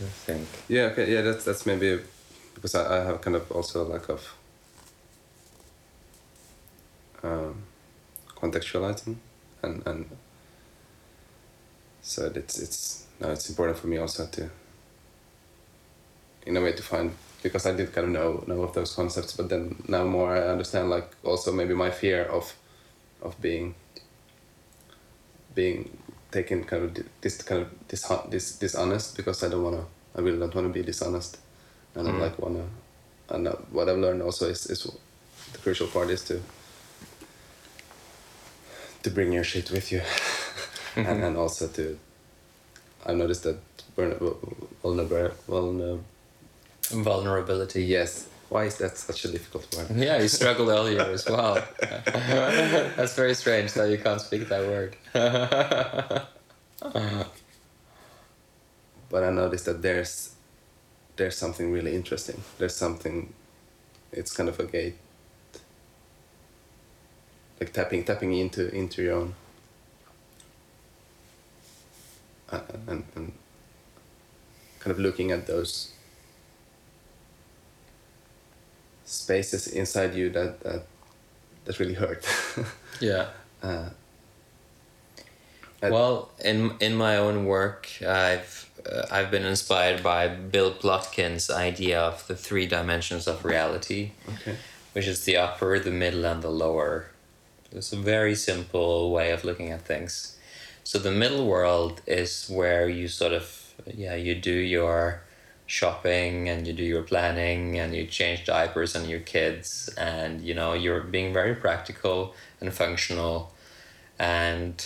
I 0.00 0.10
think 0.26 0.48
Yeah, 0.68 0.84
okay, 0.92 1.12
yeah, 1.12 1.22
that's 1.22 1.44
that's 1.44 1.64
maybe 1.66 2.00
because 2.54 2.74
I, 2.74 3.00
I 3.00 3.04
have 3.04 3.20
kind 3.20 3.36
of 3.36 3.50
also 3.52 3.82
a 3.84 3.86
lack 3.86 4.08
of 4.08 4.34
um, 7.22 7.62
contextualizing 8.36 9.16
and 9.62 9.86
and 9.86 10.06
so 12.02 12.32
it's 12.34 12.58
it's 12.58 13.06
now 13.20 13.30
it's 13.30 13.48
important 13.48 13.78
for 13.78 13.86
me 13.88 13.98
also 13.98 14.26
to 14.26 14.50
in 16.46 16.56
a 16.56 16.60
way 16.62 16.72
to 16.72 16.82
find 16.82 17.12
because 17.42 17.66
I 17.66 17.72
did 17.72 17.92
kind 17.92 18.06
of 18.06 18.12
know 18.12 18.44
know 18.46 18.62
of 18.62 18.72
those 18.74 18.94
concepts, 18.94 19.36
but 19.36 19.48
then 19.48 19.82
now 19.86 20.04
more 20.04 20.34
I 20.34 20.48
understand 20.48 20.90
like 20.90 21.08
also 21.22 21.52
maybe 21.52 21.74
my 21.74 21.90
fear 21.90 22.24
of 22.24 22.54
of 23.22 23.40
being 23.40 23.74
being 25.54 25.98
taken 26.30 26.64
kind 26.64 26.84
of 26.84 27.06
this 27.20 27.42
kind 27.42 27.62
of 27.62 27.68
dis 27.88 28.02
this 28.30 28.56
dishonest 28.58 29.16
because 29.16 29.42
I 29.44 29.48
don't 29.48 29.62
wanna 29.64 29.84
I 30.16 30.20
really 30.20 30.38
don't 30.38 30.54
wanna 30.54 30.68
be 30.68 30.82
dishonest, 30.82 31.38
and 31.94 32.08
I 32.08 32.10
Mm. 32.12 32.20
like 32.20 32.38
wanna 32.38 32.64
and 33.30 33.46
what 33.72 33.88
I've 33.88 33.98
learned 33.98 34.22
also 34.22 34.48
is 34.48 34.66
is 34.66 34.86
the 35.52 35.58
crucial 35.58 35.86
part 35.86 36.10
is 36.10 36.22
to 36.24 36.40
to 39.02 39.10
bring 39.10 39.32
your 39.32 39.44
shit 39.44 39.70
with 39.70 39.92
you, 39.92 40.02
and, 40.96 41.22
and 41.24 41.36
also 41.36 41.68
to 41.68 41.98
I've 43.06 43.16
noticed 43.16 43.42
that 43.44 43.58
vulnerable 43.96 44.68
vulnerable 44.82 46.00
vulnerability. 46.90 47.84
yes 47.84 48.26
why 48.48 48.64
is 48.64 48.78
that 48.78 48.96
such 48.96 49.24
a 49.24 49.28
difficult 49.28 49.74
word 49.76 49.90
Yeah, 49.94 50.20
you 50.20 50.28
struggled 50.28 50.70
earlier 50.70 51.02
as 51.02 51.28
well. 51.28 51.62
That's 51.80 53.14
very 53.14 53.34
strange 53.34 53.74
that 53.74 53.90
you 53.90 53.98
can't 53.98 54.20
speak 54.20 54.48
that 54.48 54.66
word. 54.66 54.96
but 59.10 59.24
I 59.24 59.30
noticed 59.30 59.66
that 59.66 59.82
there's 59.82 60.34
there's 61.16 61.36
something 61.36 61.72
really 61.72 61.94
interesting. 61.94 62.40
There's 62.58 62.74
something. 62.76 63.34
It's 64.12 64.34
kind 64.34 64.48
of 64.48 64.58
a 64.60 64.64
gate. 64.64 64.96
Like 67.60 67.72
tapping 67.72 68.04
tapping 68.04 68.32
into 68.34 68.74
into 68.74 69.02
your 69.02 69.14
own. 69.16 69.34
Uh, 72.50 72.60
and, 72.86 73.04
and 73.14 73.32
kind 74.78 74.92
of 74.92 74.98
looking 74.98 75.32
at 75.32 75.46
those 75.46 75.92
spaces 79.08 79.66
inside 79.66 80.14
you 80.14 80.30
that 80.30 80.60
that 80.60 80.82
that 81.64 81.78
really 81.78 81.94
hurt. 81.94 82.26
yeah. 83.00 83.28
uh, 83.62 83.88
Well, 85.82 86.30
in 86.44 86.72
in 86.80 86.94
my 86.94 87.16
own 87.16 87.46
work, 87.46 87.88
I've 88.02 88.68
uh, 88.86 89.06
I've 89.10 89.30
been 89.30 89.44
inspired 89.44 90.02
by 90.02 90.28
Bill 90.28 90.72
Plotkin's 90.72 91.50
idea 91.50 92.00
of 92.00 92.26
the 92.26 92.36
three 92.36 92.66
dimensions 92.66 93.26
of 93.26 93.44
reality, 93.44 94.12
okay. 94.28 94.56
which 94.92 95.06
is 95.06 95.24
the 95.24 95.36
upper, 95.36 95.78
the 95.78 95.90
middle, 95.90 96.24
and 96.24 96.42
the 96.42 96.50
lower. 96.50 97.06
It's 97.72 97.92
a 97.92 97.96
very 97.96 98.34
simple 98.34 99.10
way 99.10 99.30
of 99.30 99.44
looking 99.44 99.70
at 99.70 99.82
things. 99.82 100.36
So 100.84 100.98
the 100.98 101.12
middle 101.12 101.46
world 101.46 102.00
is 102.06 102.48
where 102.48 102.88
you 102.88 103.08
sort 103.08 103.32
of 103.32 103.44
yeah 103.94 104.16
you 104.16 104.34
do 104.34 104.52
your 104.52 105.22
shopping 105.68 106.48
and 106.48 106.66
you 106.66 106.72
do 106.72 106.82
your 106.82 107.02
planning 107.04 107.78
and 107.78 107.94
you 107.94 108.04
change 108.06 108.44
diapers 108.44 108.96
on 108.96 109.08
your 109.08 109.20
kids 109.20 109.88
and 109.96 110.40
you 110.42 110.54
know 110.54 110.72
you're 110.72 111.02
being 111.02 111.32
very 111.32 111.54
practical 111.54 112.34
and 112.60 112.72
functional. 112.72 113.52
And 114.18 114.84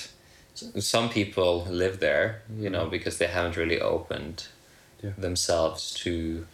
some 0.54 1.08
people 1.08 1.64
live 1.64 2.00
there 2.00 2.42
you 2.58 2.68
know 2.68 2.82
mm-hmm. 2.82 2.90
because 2.90 3.18
they 3.18 3.26
haven't 3.26 3.56
really 3.56 3.80
opened 3.80 4.46
Yeah. 5.02 5.14
themselves 5.18 5.92
to 6.04 6.46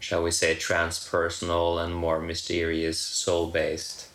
shall 0.00 0.22
we 0.22 0.30
say 0.30 0.54
transpersonal 0.56 1.82
and 1.82 1.94
more 1.94 2.20
mysterious 2.20 2.98
soul 2.98 3.46
based 3.48 4.08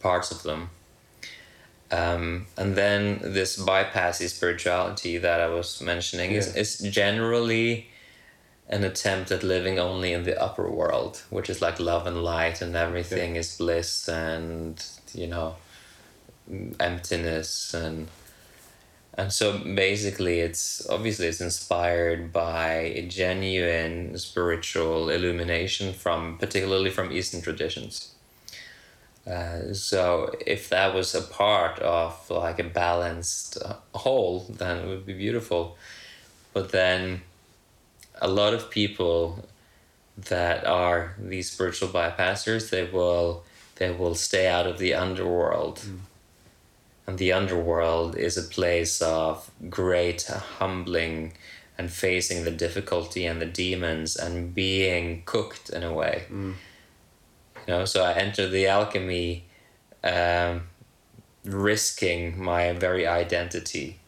parts 0.00 0.30
of 0.30 0.42
them 0.42 0.70
um, 1.92 2.46
and 2.56 2.76
then 2.76 3.18
this 3.22 3.58
bypassy 3.58 4.28
spirituality 4.28 5.18
that 5.18 5.40
I 5.40 5.48
was 5.48 5.80
mentioning 5.80 6.32
is, 6.32 6.46
Yeah. 6.54 6.60
is 6.60 6.78
generally 6.78 7.88
an 8.68 8.84
attempt 8.84 9.32
at 9.32 9.42
living 9.42 9.78
only 9.80 10.12
in 10.12 10.22
the 10.22 10.40
upper 10.40 10.70
world, 10.70 11.22
which 11.30 11.50
is 11.50 11.60
like 11.60 11.80
love 11.80 12.06
and 12.06 12.22
light 12.22 12.60
and 12.62 12.76
everything 12.76 13.34
is 13.36 13.56
bliss 13.56 14.08
and 14.08 14.82
you 15.12 15.26
know 15.26 15.56
emptiness 16.78 17.74
and 17.74 18.08
and 19.14 19.32
so 19.32 19.58
basically 19.58 20.40
it's 20.40 20.88
obviously 20.88 21.26
it's 21.26 21.40
inspired 21.40 22.32
by 22.32 22.70
a 22.72 23.02
genuine 23.06 24.16
spiritual 24.16 25.10
illumination 25.10 25.92
from 25.92 26.38
particularly 26.38 26.90
from 26.90 27.10
Eastern 27.12 27.42
traditions. 27.42 28.14
Uh, 29.26 29.74
so 29.74 30.32
if 30.46 30.68
that 30.70 30.94
was 30.94 31.14
a 31.14 31.22
part 31.22 31.78
of 31.80 32.30
like 32.30 32.58
a 32.58 32.64
balanced 32.64 33.58
uh, 33.62 33.74
whole, 33.94 34.40
then 34.48 34.78
it 34.78 34.88
would 34.88 35.06
be 35.06 35.12
beautiful. 35.12 35.76
But 36.52 36.72
then 36.72 37.22
a 38.20 38.28
lot 38.28 38.54
of 38.54 38.70
people 38.70 39.44
that 40.16 40.66
are 40.66 41.14
these 41.18 41.50
spiritual 41.50 41.88
bypassers, 41.88 42.70
they 42.70 42.84
will 42.84 43.44
they 43.76 43.90
will 43.90 44.14
stay 44.14 44.46
out 44.46 44.66
of 44.66 44.78
the 44.78 44.94
underworld. 44.94 45.82
And 47.06 47.18
the 47.18 47.32
underworld 47.32 48.16
is 48.16 48.36
a 48.36 48.42
place 48.42 49.00
of 49.00 49.50
great 49.68 50.22
humbling 50.58 51.32
and 51.78 51.90
facing 51.90 52.44
the 52.44 52.50
difficulty 52.50 53.24
and 53.24 53.40
the 53.40 53.46
demons 53.46 54.16
and 54.16 54.54
being 54.54 55.22
cooked 55.24 55.70
in 55.70 55.82
a 55.82 55.92
way 55.92 56.24
You 57.66 57.74
know, 57.74 57.84
so 57.84 58.02
I 58.04 58.12
entered 58.14 58.48
the 58.50 58.66
alchemy, 58.66 59.44
um, 60.02 60.62
risking 61.44 62.42
my 62.42 62.72
very 62.72 63.06
identity. 63.06 63.98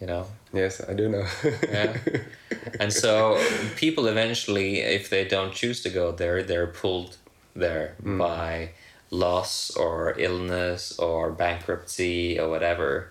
You 0.00 0.06
know, 0.06 0.26
Yes, 0.52 0.80
I 0.86 0.92
do 0.94 1.08
know. 1.08 1.26
yeah. 1.70 1.96
And 2.80 2.92
so 2.92 3.40
people 3.76 4.06
eventually, 4.08 4.80
if 4.80 5.08
they 5.08 5.24
don't 5.24 5.52
choose 5.52 5.82
to 5.84 5.90
go 5.90 6.12
there, 6.12 6.42
they're 6.42 6.66
pulled 6.66 7.16
there 7.54 7.94
by 8.00 8.70
loss 9.10 9.70
or 9.76 10.14
illness 10.18 10.98
or 10.98 11.30
bankruptcy 11.32 12.38
or 12.38 12.48
whatever, 12.50 13.10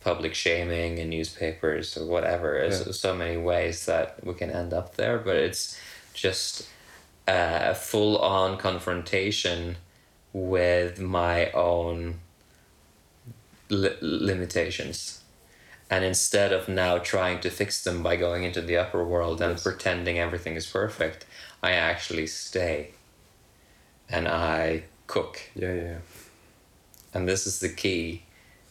public 0.00 0.34
shaming 0.34 0.98
in 0.98 1.10
newspapers 1.10 1.96
or 1.96 2.06
whatever. 2.06 2.58
There's 2.60 2.86
Yeah. 2.86 2.92
so 2.92 3.14
many 3.14 3.36
ways 3.36 3.86
that 3.86 4.24
we 4.24 4.34
can 4.34 4.50
end 4.50 4.72
up 4.72 4.96
there, 4.96 5.18
but 5.18 5.36
it's 5.36 5.76
just 6.14 6.66
Uh, 7.26 7.58
a 7.70 7.74
full 7.74 8.18
on 8.18 8.58
confrontation 8.58 9.76
with 10.34 11.00
my 11.00 11.50
own 11.52 12.20
li- 13.70 13.96
limitations. 14.02 15.22
And 15.88 16.04
instead 16.04 16.52
of 16.52 16.68
now 16.68 16.98
trying 16.98 17.40
to 17.40 17.50
fix 17.50 17.82
them 17.82 18.02
by 18.02 18.16
going 18.16 18.44
into 18.44 18.60
the 18.60 18.76
upper 18.76 19.04
world 19.04 19.40
and 19.40 19.52
Yes. 19.52 19.62
pretending 19.62 20.18
everything 20.18 20.54
is 20.56 20.66
perfect, 20.66 21.24
I 21.62 21.72
actually 21.72 22.26
stay 22.26 22.90
and 24.08 24.28
I 24.28 24.84
cook. 25.06 25.40
yeah, 25.54 25.72
yeah, 25.72 25.82
yeah. 25.82 25.98
And 27.14 27.28
this 27.28 27.46
is 27.46 27.60
the 27.60 27.68
key 27.68 28.22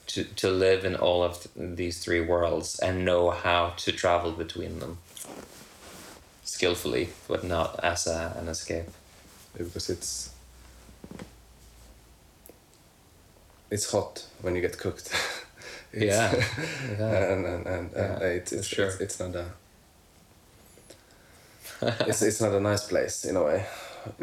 to, 0.08 0.26
to 0.26 0.50
live 0.50 0.84
in 0.86 0.96
all 0.96 1.24
of 1.24 1.42
th- 1.42 1.76
these 1.78 2.04
three 2.04 2.22
worlds 2.22 2.78
and 2.80 3.06
know 3.06 3.32
how 3.32 3.70
to 3.78 3.92
travel 3.92 4.32
between 4.32 4.80
them 4.80 4.98
skillfully, 6.68 7.10
but 7.28 7.44
not 7.44 7.80
as 7.84 8.08
a, 8.08 8.36
an 8.40 8.48
escape. 8.48 8.90
because 9.58 9.90
it's 9.90 10.30
it's 13.70 13.92
hot 13.92 14.26
when 14.42 14.56
you 14.56 14.62
get 14.62 14.78
cooked. 14.78 15.10
Yeah, 15.96 16.34
yeah. 17.00 17.34
and 17.34 17.46
and 17.46 17.68
and, 17.68 17.94
and 17.94 18.22
Yeah, 18.22 18.28
it's 18.38 18.52
it's, 18.52 18.66
sure. 18.68 18.88
it's 18.88 19.00
it's 19.00 19.20
not 19.20 19.36
a 19.36 19.46
it's 22.10 22.22
it's 22.24 22.42
not 22.42 22.52
a 22.52 22.60
nice 22.60 22.88
place 22.88 23.26
in 23.30 23.36
a 23.36 23.44
way. 23.44 23.64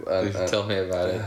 And, 0.08 0.34
and- 0.34 0.48
Tell 0.48 0.64
me 0.66 0.78
about 0.78 1.10
it. 1.10 1.22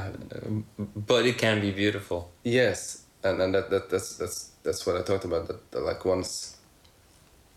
But 1.08 1.26
it 1.26 1.38
can 1.38 1.62
be 1.62 1.72
beautiful. 1.72 2.30
yes, 2.44 3.04
and 3.24 3.42
and 3.42 3.54
that, 3.56 3.70
that 3.70 3.90
that's 3.90 4.18
that's 4.18 4.50
that's 4.64 4.86
what 4.86 4.98
I 4.98 5.02
talked 5.04 5.24
about. 5.24 5.48
That, 5.48 5.72
that 5.72 5.80
like 5.82 6.04
once 6.04 6.58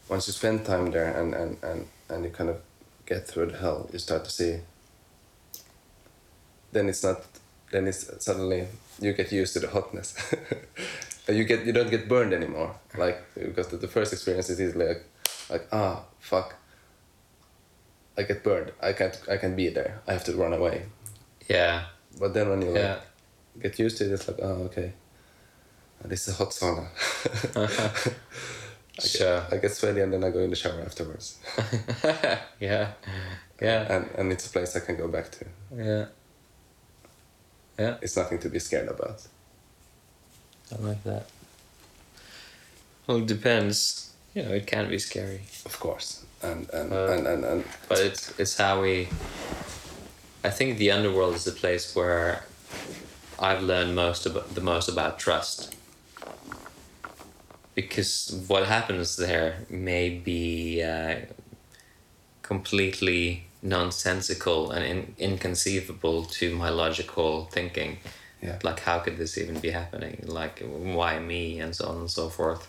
once 0.08 0.28
you 0.28 0.32
spend 0.32 0.64
time 0.64 0.92
there 0.92 1.10
and 1.20 1.34
and 1.34 1.56
and 1.64 1.86
and 2.08 2.24
you 2.24 2.30
kind 2.30 2.50
of 2.50 2.56
get 3.06 3.26
through 3.26 3.46
the 3.46 3.58
hell, 3.58 3.88
you 3.92 3.98
start 3.98 4.24
to 4.24 4.30
see. 4.30 4.58
Then 6.72 6.88
it's 6.88 7.02
not. 7.02 7.24
Then 7.70 7.86
it's 7.86 8.24
suddenly 8.24 8.66
you 9.00 9.12
get 9.12 9.32
used 9.32 9.54
to 9.54 9.60
the 9.60 9.68
hotness. 9.68 10.14
And 11.28 11.36
you 11.36 11.44
get 11.44 11.66
you 11.66 11.72
don't 11.72 11.90
get 11.90 12.08
burned 12.08 12.32
anymore. 12.32 12.76
Like 12.96 13.20
because 13.34 13.68
the, 13.68 13.76
the 13.78 13.88
first 13.88 14.12
experience 14.12 14.48
is 14.48 14.60
easily 14.60 14.86
like, 14.86 15.04
like 15.50 15.66
ah 15.72 16.04
fuck. 16.20 16.54
I 18.16 18.22
get 18.22 18.44
burned. 18.44 18.70
I 18.80 18.92
can't 18.92 19.20
I 19.28 19.36
can't 19.36 19.56
be 19.56 19.68
there. 19.68 20.00
I 20.06 20.12
have 20.12 20.24
to 20.24 20.36
run 20.36 20.52
away. 20.52 20.84
Yeah, 21.48 21.84
But 22.18 22.34
then 22.34 22.48
when 22.48 22.62
you 22.62 22.68
like, 22.68 22.76
yeah. 22.82 23.00
get 23.60 23.78
used 23.78 23.98
to 23.98 24.04
it, 24.04 24.12
it's 24.12 24.28
like 24.28 24.38
oh 24.40 24.68
okay. 24.70 24.92
This 26.04 26.28
is 26.28 26.34
a 26.34 26.36
hot 26.36 26.50
sauna. 26.50 26.86
I 28.98 29.02
get, 29.02 29.10
Sure. 29.10 29.42
I 29.50 29.56
get 29.58 29.72
sweaty 29.74 30.00
and 30.00 30.12
then 30.12 30.24
I 30.24 30.30
go 30.30 30.38
in 30.40 30.50
the 30.50 30.56
shower 30.56 30.80
afterwards. 30.80 31.38
yeah, 32.60 32.92
yeah, 33.60 33.92
And 33.94 34.10
and 34.18 34.32
it's 34.32 34.46
a 34.46 34.50
place 34.50 34.74
I 34.76 34.80
can 34.80 34.96
go 34.96 35.08
back 35.08 35.30
to. 35.32 35.44
yeah, 35.76 36.06
yeah. 37.78 37.96
It's 38.00 38.16
nothing 38.16 38.38
to 38.40 38.48
be 38.48 38.58
scared 38.58 38.88
about. 38.88 39.26
I 40.72 40.82
like 40.82 41.02
that. 41.04 41.26
Well, 43.06 43.18
it 43.18 43.26
depends. 43.26 44.10
You 44.34 44.42
know, 44.42 44.52
it 44.52 44.66
can 44.66 44.88
be 44.88 44.98
scary, 44.98 45.40
Of 45.64 45.78
course. 45.80 46.24
And 46.42 46.68
and, 46.72 46.92
Uh, 46.92 47.06
and, 47.12 47.26
and, 47.26 47.44
and 47.44 47.64
but 47.88 47.98
it's 47.98 48.32
it's 48.38 48.56
how 48.58 48.80
we. 48.82 49.08
I 50.44 50.50
think 50.50 50.78
the 50.78 50.90
underworld 50.90 51.34
is 51.34 51.44
the 51.44 51.52
place 51.52 51.94
where 51.96 52.44
I've 53.38 53.62
learned 53.62 53.94
most 53.94 54.26
about 54.26 54.54
the 54.54 54.60
most 54.60 54.88
about 54.88 55.18
trust. 55.18 55.74
Because 57.76 58.44
what 58.48 58.66
happens 58.66 59.16
there 59.16 59.58
may 59.70 60.08
be 60.10 60.82
uh, 60.82 61.16
completely 62.42 63.46
nonsensical 63.62 64.70
and 64.70 64.84
in, 64.84 65.14
inconceivable 65.18 66.24
to 66.24 66.54
my 66.54 66.68
logical 66.68 67.46
thinking. 67.46 67.98
yeah. 68.42 68.58
like 68.62 68.80
how 68.80 68.98
could 68.98 69.16
this 69.16 69.38
even 69.38 69.58
be 69.60 69.70
happening 69.70 70.22
like 70.26 70.62
why 70.98 71.18
me 71.18 71.58
and 71.58 71.74
so 71.74 71.86
on 71.88 71.96
and 71.96 72.10
so 72.10 72.28
forth 72.28 72.68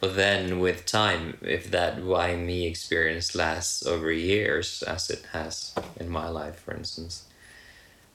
but 0.00 0.16
then 0.16 0.60
with 0.60 0.84
time 0.84 1.38
if 1.40 1.70
that 1.70 2.02
why 2.04 2.36
me 2.36 2.66
experience 2.66 3.34
lasts 3.34 3.86
over 3.86 4.12
years 4.12 4.82
as 4.82 5.08
it 5.08 5.24
has 5.32 5.74
in 5.98 6.08
my 6.10 6.28
life 6.28 6.58
for 6.60 6.74
instance 6.74 7.24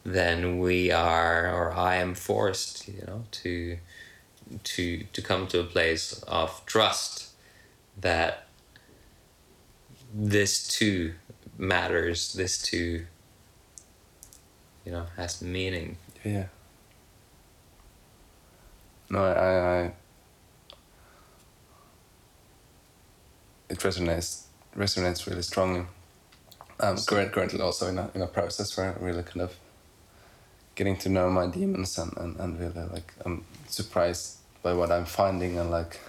then 0.06 0.60
we 0.60 0.92
are 0.92 1.52
or 1.52 1.74
i 1.74 1.96
am 1.96 2.14
forced 2.14 2.88
you 2.88 3.04
know 3.08 3.24
to 3.32 3.78
to 4.64 5.04
to 5.14 5.22
come 5.22 5.48
to 5.48 5.60
a 5.60 5.64
place 5.64 6.24
of 6.28 6.66
trust 6.66 7.30
that 8.00 8.48
this 10.14 10.68
too 10.68 11.14
matters 11.58 12.34
this 12.34 12.62
too 12.62 13.06
you 14.86 14.92
know 14.92 15.06
has 15.18 15.42
meaning 15.42 15.98
Yeah. 16.24 16.48
No, 19.10 19.24
I, 19.24 19.32
I, 19.32 19.80
I 19.84 19.92
it 23.70 23.80
resonates 23.80 24.44
resonates 24.76 25.28
really 25.28 25.42
strongly. 25.42 25.82
Um, 26.80 26.96
I'm 26.96 26.98
current, 26.98 27.32
currently 27.32 27.62
also 27.62 27.88
in 27.88 27.98
a 27.98 28.10
in 28.14 28.22
a 28.22 28.28
process 28.28 28.76
where 28.78 28.94
I'm 28.94 29.04
really 29.04 29.24
kind 29.24 29.42
of 29.42 29.56
getting 30.76 30.98
to 30.98 31.10
know 31.10 31.30
my 31.30 31.48
demons 31.48 31.98
and, 31.98 32.16
and, 32.18 32.40
and 32.40 32.60
really 32.60 32.88
like 32.90 33.14
I'm 33.26 33.46
surprised 33.68 34.37
by 34.64 34.74
what 34.74 34.92
I'm 34.92 35.06
finding 35.06 35.58
and 35.60 35.72
like 35.72 36.00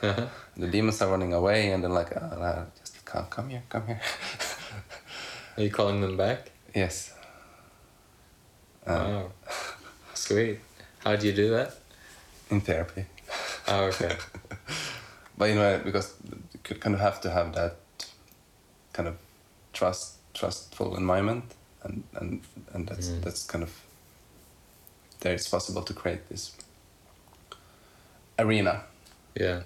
the 0.57 0.67
demons 0.69 1.01
are 1.03 1.11
running 1.11 1.33
away 1.33 1.71
and 1.71 1.83
then 1.85 1.93
like 1.93 2.17
uh, 2.17 2.65
just 2.81 3.05
come 3.05 3.27
come 3.31 3.49
here 3.51 3.63
come 3.69 3.87
here 3.87 4.01
Are 5.57 5.63
you 5.63 5.71
calling 5.71 6.01
them 6.01 6.17
back? 6.17 6.51
yes 6.75 7.13
um, 8.87 8.97
wow. 8.97 9.31
Sweet. 10.15 10.61
How 11.05 11.17
do 11.17 11.27
you 11.27 11.33
do 11.33 11.51
that? 11.51 11.75
in 12.51 12.61
therapy 12.61 13.05
Oh, 13.69 13.85
okay. 13.85 14.17
but 15.39 15.49
you 15.51 15.55
know 15.55 15.81
because 15.85 16.15
you 16.53 16.61
could 16.63 16.81
kind 16.81 16.95
of 16.95 17.01
have 17.01 17.21
to 17.21 17.31
have 17.31 17.55
that 17.55 17.77
kind 18.95 19.09
of 19.09 19.17
trust 19.73 20.15
trustful 20.35 20.97
environment 20.97 21.45
and 21.83 22.03
and 22.15 22.41
and 22.73 22.89
that's 22.89 23.09
Mm. 23.09 23.23
that's 23.23 23.45
kind 23.47 23.63
of 23.63 23.71
there 25.21 25.35
it's 25.35 25.49
possible 25.49 25.83
to 25.83 25.93
create 25.95 26.29
this 26.29 26.53
arena 28.39 28.85
Yeah. 29.35 29.63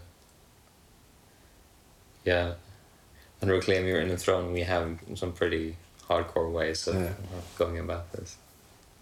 Yeah. 2.24 2.54
And 3.40 3.50
Reclaim 3.50 3.86
Your 3.86 4.00
Inner 4.00 4.16
Throne, 4.16 4.52
we 4.52 4.62
have 4.62 4.98
some 5.16 5.32
pretty 5.32 5.76
hardcore 6.08 6.52
ways 6.52 6.86
of, 6.86 6.94
Yeah. 6.94 7.08
of 7.36 7.54
going 7.58 7.78
about 7.78 8.12
this. 8.12 8.36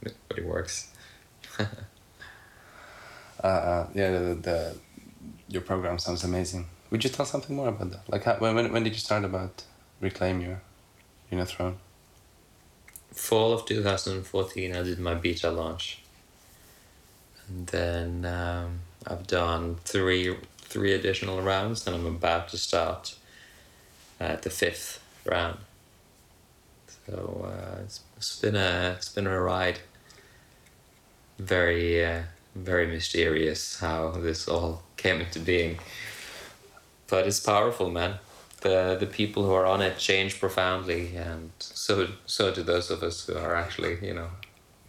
But 0.03 0.39
it 0.39 0.47
works. 0.47 0.89
uh, 1.59 3.47
uh 3.47 3.87
yeah 3.95 4.11
the, 4.11 4.35
the 4.35 4.77
your 5.49 5.63
program 5.63 5.99
sounds 5.99 6.23
amazing 6.23 6.67
would 6.91 7.03
you 7.03 7.11
tell 7.11 7.27
something 7.27 7.57
more 7.57 7.69
about 7.69 7.91
that 7.91 8.03
like 8.09 8.25
how, 8.25 8.35
when, 8.37 8.55
when 8.55 8.73
when 8.73 8.85
did 8.85 8.93
you 8.93 8.99
start 8.99 9.25
about 9.25 9.65
reclaim 10.01 10.41
your 10.41 10.61
inner 11.31 11.47
throne 11.47 11.77
Fall 13.13 13.53
of 13.53 13.67
2014, 13.67 14.75
I 14.77 14.83
did 14.83 14.99
my 15.01 15.15
beta 15.15 15.51
launch. 15.51 16.01
And 17.49 17.67
then 17.67 18.25
um, 18.25 18.81
I've 19.07 19.27
done 19.27 19.77
three 19.85 20.37
three 20.59 20.93
additional 20.93 21.43
rounds, 21.43 21.87
and 21.87 21.97
I'm 21.97 22.07
about 22.07 22.49
to 22.51 22.59
start 22.59 23.17
at 24.21 24.43
the 24.43 24.51
fifth 24.51 25.03
round. 25.25 25.59
So 27.07 27.45
uh, 27.45 27.83
it's, 27.83 28.01
it's 28.17 28.39
been 28.39 28.57
a 28.57 28.95
it's 28.97 29.09
been 29.09 29.27
a 29.27 29.41
ride. 29.41 29.81
Very 31.39 32.05
uh, 32.05 32.23
very 32.55 32.87
mysterious 32.87 33.81
how 33.81 34.11
this 34.11 34.47
all 34.49 34.83
came 34.97 35.21
into 35.21 35.41
being. 35.41 35.79
But 37.09 37.27
it's 37.27 37.41
powerful, 37.41 37.91
man. 37.91 38.19
The 38.61 38.97
the 39.01 39.07
people 39.07 39.45
who 39.45 39.53
are 39.53 39.67
on 39.67 39.81
it 39.81 39.99
change 39.99 40.39
profoundly, 40.39 41.17
and 41.17 41.51
so 41.59 42.09
so 42.27 42.53
do 42.55 42.63
those 42.63 42.91
of 42.91 43.03
us 43.03 43.27
who 43.27 43.37
are 43.37 43.55
actually 43.55 43.99
you 44.07 44.15
know 44.15 44.29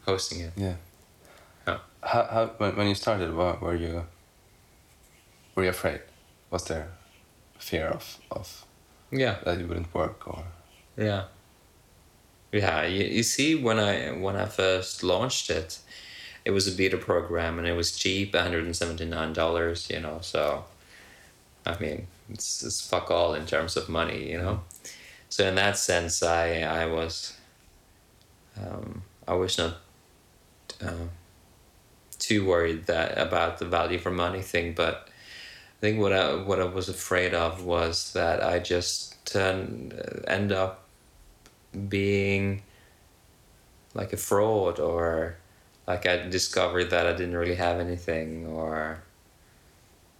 hosting 0.06 0.42
it. 0.42 0.52
Yeah. 0.56 0.76
How, 2.04 2.24
how 2.24 2.46
when, 2.58 2.76
when 2.76 2.88
you 2.88 2.96
started 2.96 3.34
were, 3.34 3.58
were 3.62 3.76
you 3.76 4.06
were 5.56 5.64
you 5.64 5.70
afraid 5.70 6.02
was 6.50 6.66
there 6.66 6.90
fear 7.60 7.88
of 7.88 8.18
of 8.32 8.66
Yeah, 9.12 9.38
that 9.44 9.60
it 9.60 9.68
wouldn't 9.68 9.94
work 9.94 10.28
or 10.28 10.44
yeah. 10.98 11.26
Yeah, 12.52 12.86
you, 12.86 13.06
you 13.06 13.24
see, 13.24 13.56
when 13.56 13.80
I 13.80 14.12
when 14.12 14.36
I 14.36 14.46
first 14.46 15.04
launched 15.04 15.50
it, 15.50 15.80
it 16.44 16.52
was 16.52 16.68
a 16.68 16.72
beta 16.76 16.98
program 16.98 17.58
and 17.58 17.68
it 17.68 17.74
was 17.74 17.98
cheap, 17.98 18.34
one 18.34 18.44
hundred 18.44 18.66
and 18.66 18.76
seventy 18.76 19.06
nine 19.06 19.34
dollars. 19.34 19.90
You 19.90 20.02
know, 20.02 20.20
so 20.22 20.66
I 21.66 21.78
mean, 21.80 22.08
it's, 22.30 22.64
it's 22.64 22.86
fuck 22.86 23.10
all 23.10 23.34
in 23.34 23.46
terms 23.46 23.78
of 23.78 23.88
money. 23.88 24.32
You 24.32 24.38
know, 24.38 24.62
so 25.30 25.48
in 25.48 25.56
that 25.56 25.78
sense, 25.78 26.22
I 26.24 26.62
I 26.62 26.86
was 26.88 27.38
um, 28.58 29.04
I 29.28 29.34
was 29.34 29.58
not 29.58 29.76
uh, 30.84 31.08
too 32.32 32.46
worried 32.46 32.86
that 32.86 33.18
about 33.18 33.58
the 33.60 33.66
value 33.66 34.00
for 34.00 34.10
money 34.10 34.42
thing, 34.42 34.74
but 34.74 35.10
I 35.78 35.80
think 35.82 36.00
what 36.00 36.14
I 36.14 36.36
what 36.36 36.62
I 36.62 36.66
was 36.80 36.88
afraid 36.88 37.34
of 37.34 37.66
was 37.66 38.14
that 38.14 38.42
I 38.42 38.60
just 38.60 39.36
uh, 39.36 39.66
end 40.38 40.52
up 40.54 40.86
being 41.90 42.62
like 43.94 44.14
a 44.14 44.18
fraud 44.18 44.80
or 44.80 45.36
like 45.88 46.06
I 46.08 46.30
discovered 46.30 46.90
that 46.92 47.06
I 47.06 47.12
didn't 47.12 47.36
really 47.36 47.60
have 47.68 47.82
anything 47.82 48.48
or 48.48 49.04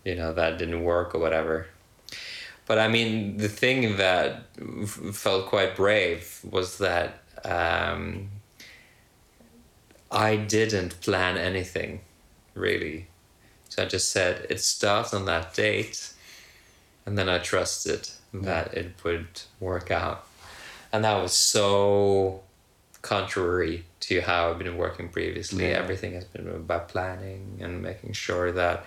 you 0.04 0.16
know 0.16 0.34
that 0.34 0.58
didn't 0.58 0.84
work 0.84 1.16
or 1.16 1.20
whatever. 1.20 1.68
But 2.66 2.78
I 2.78 2.88
mean, 2.90 3.38
the 3.38 3.50
thing 3.50 3.98
that 3.98 4.44
felt 5.14 5.48
quite 5.48 5.78
brave 5.78 6.42
was 6.44 6.78
that 6.80 7.10
um, 7.46 8.30
I 10.12 10.36
didn't 10.36 11.02
plan 11.02 11.38
anything 11.38 12.02
really. 12.54 13.08
So 13.70 13.84
I 13.84 13.86
just 13.86 14.12
said 14.12 14.46
it 14.50 14.60
starts 14.60 15.14
on 15.14 15.26
that 15.26 15.54
date, 15.54 16.12
and 17.06 17.18
then 17.18 17.30
I 17.30 17.40
trusted 17.40 18.10
mm. 18.34 18.44
that 18.44 18.74
it 18.74 18.94
would 19.04 19.44
work 19.60 19.90
out 19.92 20.26
and 20.92 21.04
that 21.04 21.22
was 21.22 21.34
so 21.34 22.42
contrary 23.02 23.86
to 24.02 24.22
how 24.22 24.52
I've 24.52 24.60
been 24.60 24.78
working 24.78 25.10
previously. 25.10 25.70
Yeah. 25.70 25.78
Everything 25.78 26.14
has 26.14 26.26
been 26.26 26.48
about 26.48 26.90
planning 26.90 27.60
and 27.62 27.82
making 27.82 28.14
sure 28.14 28.52
that 28.52 28.86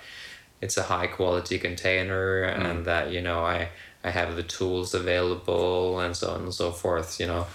it's 0.61 0.77
a 0.77 0.85
high 0.85 1.07
quality 1.07 1.59
container 1.59 2.43
mm. 2.47 2.71
and 2.71 2.85
that 2.85 3.11
you 3.11 3.21
know 3.21 3.41
I 3.41 3.71
I 4.03 4.11
have 4.11 4.37
the 4.37 4.43
tools 4.43 4.95
available 4.95 5.99
and 5.99 6.17
so 6.17 6.33
on 6.33 6.43
and 6.43 6.55
so 6.55 6.71
forth. 6.71 7.19
You 7.19 7.27
know, 7.27 7.47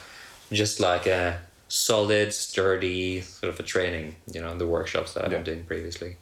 just 0.52 0.80
like 0.80 1.06
a 1.06 1.40
solid, 1.70 2.34
sturdy 2.34 3.22
sort 3.22 3.54
of 3.54 3.60
a 3.60 3.64
training. 3.64 4.18
You 4.32 4.42
know, 4.42 4.58
the 4.58 4.68
workshops 4.68 5.14
that 5.14 5.24
I've 5.24 5.32
been 5.32 5.44
doing 5.44 5.64
previously. 5.64 6.18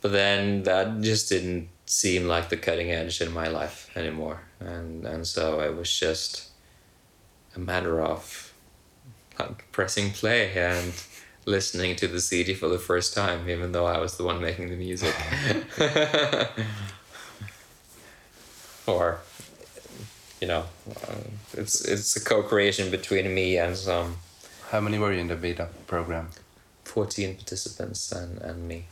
But 0.00 0.12
then 0.12 0.62
that 0.62 1.00
just 1.00 1.28
didn't 1.28 1.68
seem 1.86 2.28
like 2.28 2.48
the 2.48 2.56
cutting 2.56 2.92
edge 2.92 3.20
in 3.20 3.32
my 3.32 3.48
life 3.48 3.90
anymore, 3.96 4.42
and 4.60 5.04
and 5.04 5.26
so 5.26 5.60
it 5.60 5.76
was 5.76 5.92
just 5.92 6.50
a 7.56 7.58
matter 7.58 8.00
of 8.00 8.52
like 9.38 9.70
pressing 9.72 10.10
play 10.12 10.52
and 10.54 10.92
listening 11.46 11.96
to 11.96 12.06
the 12.06 12.20
CD 12.20 12.54
for 12.54 12.68
the 12.68 12.78
first 12.78 13.14
time, 13.14 13.48
even 13.48 13.72
though 13.72 13.86
I 13.86 13.98
was 13.98 14.16
the 14.16 14.24
one 14.24 14.40
making 14.40 14.70
the 14.70 14.76
music. 14.76 15.14
or, 18.86 19.20
you 20.40 20.48
know, 20.48 20.64
uh, 20.88 21.14
it's 21.56 21.84
it's 21.84 22.16
a 22.16 22.20
co-creation 22.24 22.90
between 22.90 23.34
me 23.34 23.58
and 23.58 23.76
some 23.76 24.16
How 24.70 24.80
many 24.80 24.98
were 24.98 25.12
you 25.12 25.20
in 25.20 25.28
the 25.28 25.36
beta 25.36 25.68
program? 25.86 26.28
fourteen 26.84 27.34
participants 27.36 28.12
and 28.12 28.40
and 28.42 28.66
me. 28.68 28.84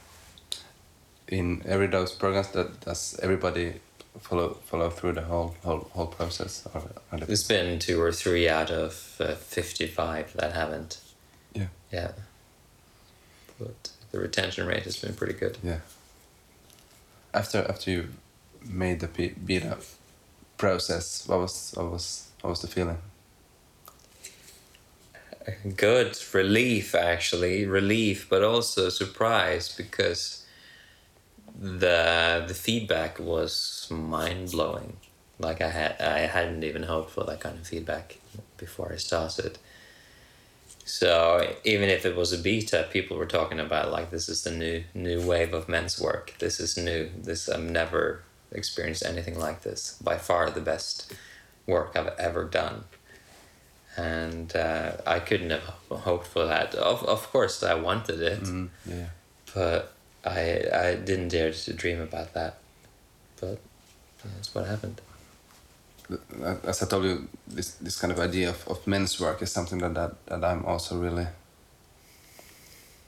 In 1.28 1.62
every 1.66 1.88
those 1.88 2.12
programs, 2.12 2.48
that 2.52 2.80
does 2.80 3.18
everybody 3.22 3.74
follow 4.20 4.58
follow 4.66 4.90
through 4.90 5.14
the 5.14 5.22
whole 5.22 5.54
whole 5.64 5.88
whole 5.94 6.06
process? 6.06 6.66
Or 6.74 6.82
are 7.12 7.18
There's 7.18 7.46
been 7.46 7.78
two 7.78 8.00
or 8.00 8.12
three 8.12 8.48
out 8.48 8.70
of 8.70 9.16
uh, 9.20 9.34
fifty-five 9.34 10.32
that 10.34 10.52
haven't. 10.52 11.00
Yeah. 11.54 11.68
Yeah. 11.92 12.12
But 13.58 13.90
the 14.10 14.18
retention 14.20 14.66
rate 14.66 14.84
has 14.84 14.96
been 14.96 15.14
pretty 15.14 15.34
good. 15.34 15.58
Yeah. 15.62 15.80
After 17.34 17.66
after 17.68 17.90
you 17.90 18.08
made 18.64 19.00
the 19.00 19.08
beta 19.46 19.76
process, 20.58 21.26
what 21.26 21.40
was 21.40 21.72
what 21.76 21.90
was 21.90 22.28
what 22.42 22.50
was 22.50 22.60
the 22.60 22.68
feeling? 22.68 22.98
good 25.76 26.18
relief 26.32 26.94
actually. 26.94 27.66
Relief 27.66 28.28
but 28.28 28.42
also 28.42 28.88
surprise 28.88 29.74
because 29.74 30.44
the 31.58 32.44
the 32.46 32.54
feedback 32.54 33.18
was 33.18 33.88
mind 33.90 34.52
blowing 34.52 34.96
like 35.40 35.60
i 35.60 35.68
had 35.68 36.00
i 36.00 36.20
hadn't 36.20 36.62
even 36.62 36.84
hoped 36.84 37.10
for 37.10 37.24
that 37.24 37.40
kind 37.40 37.58
of 37.58 37.66
feedback 37.66 38.18
before 38.56 38.92
i 38.92 38.96
started. 38.96 39.58
So 40.84 41.54
even 41.64 41.90
if 41.90 42.06
it 42.06 42.16
was 42.16 42.32
a 42.32 42.38
beta 42.38 42.88
people 42.90 43.16
were 43.16 43.26
talking 43.26 43.60
about 43.60 43.90
like 43.90 44.10
this 44.10 44.28
is 44.28 44.42
the 44.42 44.50
new 44.50 44.84
new 44.94 45.20
wave 45.26 45.52
of 45.54 45.68
men's 45.68 46.00
work. 46.00 46.34
This 46.38 46.60
is 46.60 46.76
new. 46.76 47.10
This 47.16 47.48
i've 47.48 47.62
never 47.62 48.22
experienced 48.52 49.04
anything 49.04 49.38
like 49.38 49.62
this 49.62 49.98
by 50.02 50.16
far 50.18 50.50
the 50.50 50.60
best 50.60 51.12
work 51.66 51.92
i've 51.96 52.12
ever 52.18 52.44
done 52.44 52.84
and 53.96 54.54
uh, 54.54 54.92
I 55.06 55.18
couldn't 55.18 55.50
have 55.50 55.64
hoped 55.90 56.28
for 56.28 56.46
that. 56.46 56.74
Of 56.76 57.02
of 57.02 57.32
course, 57.32 57.62
I 57.64 57.74
wanted 57.74 58.20
it, 58.22 58.42
Mm, 58.44 58.68
yeah. 58.86 59.06
but 59.54 59.92
I 60.24 60.62
I 60.72 60.94
didn't 60.94 61.28
dare 61.30 61.52
to 61.52 61.72
dream 61.72 62.00
about 62.00 62.32
that. 62.34 62.58
But 63.40 63.58
yeah, 64.24 64.30
that's 64.36 64.54
what 64.54 64.66
happened. 64.66 65.00
As 66.64 66.80
I 66.82 66.86
told 66.86 67.04
you, 67.04 67.28
this 67.48 67.72
this 67.82 67.98
kind 68.00 68.12
of 68.12 68.20
idea 68.20 68.50
of, 68.50 68.68
of 68.68 68.86
men's 68.86 69.18
work 69.20 69.42
is 69.42 69.50
something 69.50 69.80
that, 69.80 69.94
that 69.94 70.12
that 70.26 70.44
I'm 70.44 70.64
also 70.64 70.96
really 70.96 71.26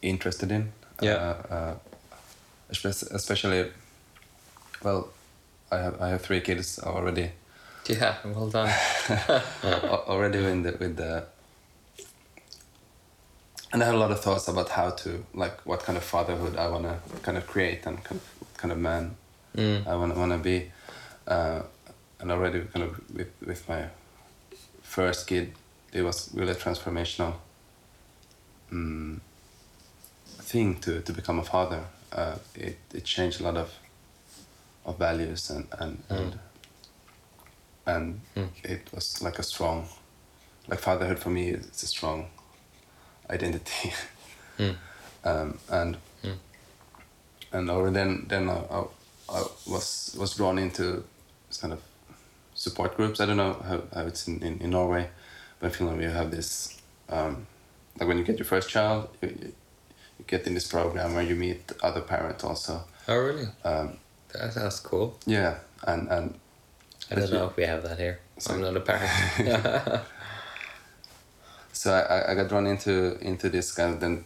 interested 0.03 0.50
in. 0.50 0.72
Yeah. 1.00 1.14
Uh, 1.50 1.55
uh, 1.55 1.74
especially, 2.70 3.09
especially, 3.14 3.70
well, 4.83 5.09
I 5.70 5.78
have 5.78 6.00
I 6.00 6.09
have 6.09 6.22
three 6.22 6.40
kids 6.40 6.78
already. 6.78 7.30
Yeah, 7.87 8.16
well 8.24 8.48
done. 8.48 8.72
already 9.64 10.38
in 10.44 10.62
the 10.62 10.72
with 10.72 10.96
the 10.96 11.24
and 13.72 13.83
I 13.83 13.87
have 13.87 13.94
a 13.94 13.98
lot 13.98 14.11
of 14.11 14.20
thoughts 14.20 14.48
about 14.48 14.68
how 14.70 14.90
to 14.90 15.24
like 15.35 15.64
what 15.64 15.80
kind 15.80 15.96
of 15.96 16.04
fatherhood 16.04 16.56
I 16.56 16.68
want 16.68 16.85
to 16.85 16.98
kind 17.22 17.38
of 17.38 17.46
create 17.46 17.87
and 17.87 18.02
kind 18.02 18.20
of 18.20 18.26
what 18.40 18.56
kind 18.56 18.72
of 18.72 18.78
man 18.78 19.16
Mm. 19.56 19.87
I 19.87 19.96
want 19.96 20.16
want 20.16 20.33
to 20.33 20.38
be 20.38 20.70
uh, 21.26 21.62
and 22.20 22.30
already 22.30 22.61
kind 22.72 22.85
of 22.85 23.00
with 23.12 23.30
with 23.44 23.68
my 23.68 23.87
first 24.83 25.26
kid 25.26 25.52
it 25.92 26.02
was 26.02 26.30
really 26.35 26.52
a 26.52 26.54
transformational 26.54 27.35
um, 28.70 29.20
thing 30.38 30.76
to 30.80 31.00
to 31.00 31.12
become 31.12 31.40
a 31.40 31.42
father 31.42 31.85
uh, 32.12 32.37
it 32.54 32.78
it 32.94 33.04
changed 33.04 33.40
a 33.40 33.44
lot 33.44 33.56
of 33.56 33.72
of 34.90 34.98
values 34.98 35.50
and 35.50 35.66
and 35.81 36.03
and, 36.09 36.38
and 37.87 38.20
Mm. 38.37 38.48
it 38.64 38.83
was 38.94 39.22
like 39.22 39.38
a 39.38 39.42
strong 39.42 39.88
like 40.68 40.81
fatherhood 40.81 41.18
for 41.18 41.31
me 41.31 41.48
it's 41.50 41.83
a 41.83 41.87
strong 41.87 42.26
identity 43.31 43.92
Mm. 44.59 44.76
um, 45.24 45.59
and 45.70 45.96
Mm. 46.22 46.37
and 47.53 47.96
then 47.96 48.26
then 48.29 48.48
I, 48.50 48.59
I, 48.76 48.85
I 49.38 49.42
was 49.66 50.14
was 50.18 50.35
drawn 50.37 50.59
into 50.59 51.05
this 51.48 51.57
kind 51.61 51.72
of 51.72 51.81
support 52.55 52.96
groups 52.96 53.20
I 53.20 53.26
don't 53.26 53.37
know 53.38 53.55
how, 53.68 53.83
how 53.94 54.07
it's 54.07 54.29
in, 54.29 54.42
in, 54.42 54.59
in 54.61 54.70
Norway 54.70 55.09
but 55.59 55.66
in 55.66 55.72
Finland 55.72 55.98
we 55.98 56.05
have 56.05 56.31
this 56.31 56.76
um, 57.09 57.46
like 57.98 58.09
when 58.09 58.18
you 58.18 58.24
get 58.24 58.38
your 58.38 58.46
first 58.46 58.68
child 58.70 59.09
you, 59.22 59.29
you 59.29 59.53
you 60.18 60.24
get 60.26 60.46
in 60.46 60.55
this 60.55 60.68
program 60.68 61.14
where 61.14 61.24
you 61.31 61.35
meet 61.37 61.72
other 61.83 62.03
parents 62.03 62.44
also 62.44 62.83
Oh, 63.09 63.16
really? 63.16 63.49
um, 63.64 63.97
That 64.33 64.53
sounds 64.53 64.81
cool. 64.81 65.18
yeah 65.26 65.55
and 65.87 66.09
and 66.09 66.35
I 67.11 67.14
don't 67.16 67.33
know 67.33 67.47
if 67.47 67.57
we 67.57 67.64
have 67.64 67.83
that 67.83 67.99
here. 67.99 68.18
So- 68.39 68.55
I'm 68.55 68.61
not 68.61 68.76
a 68.76 68.81
parent. 68.81 69.11
so 71.72 71.93
I, 71.93 72.33
I- 72.33 72.35
got 72.35 72.49
drawn 72.49 72.66
into 72.66 73.18
into 73.20 73.49
this 73.49 73.72
kind 73.72 73.95
of 73.95 74.01
then 74.01 74.24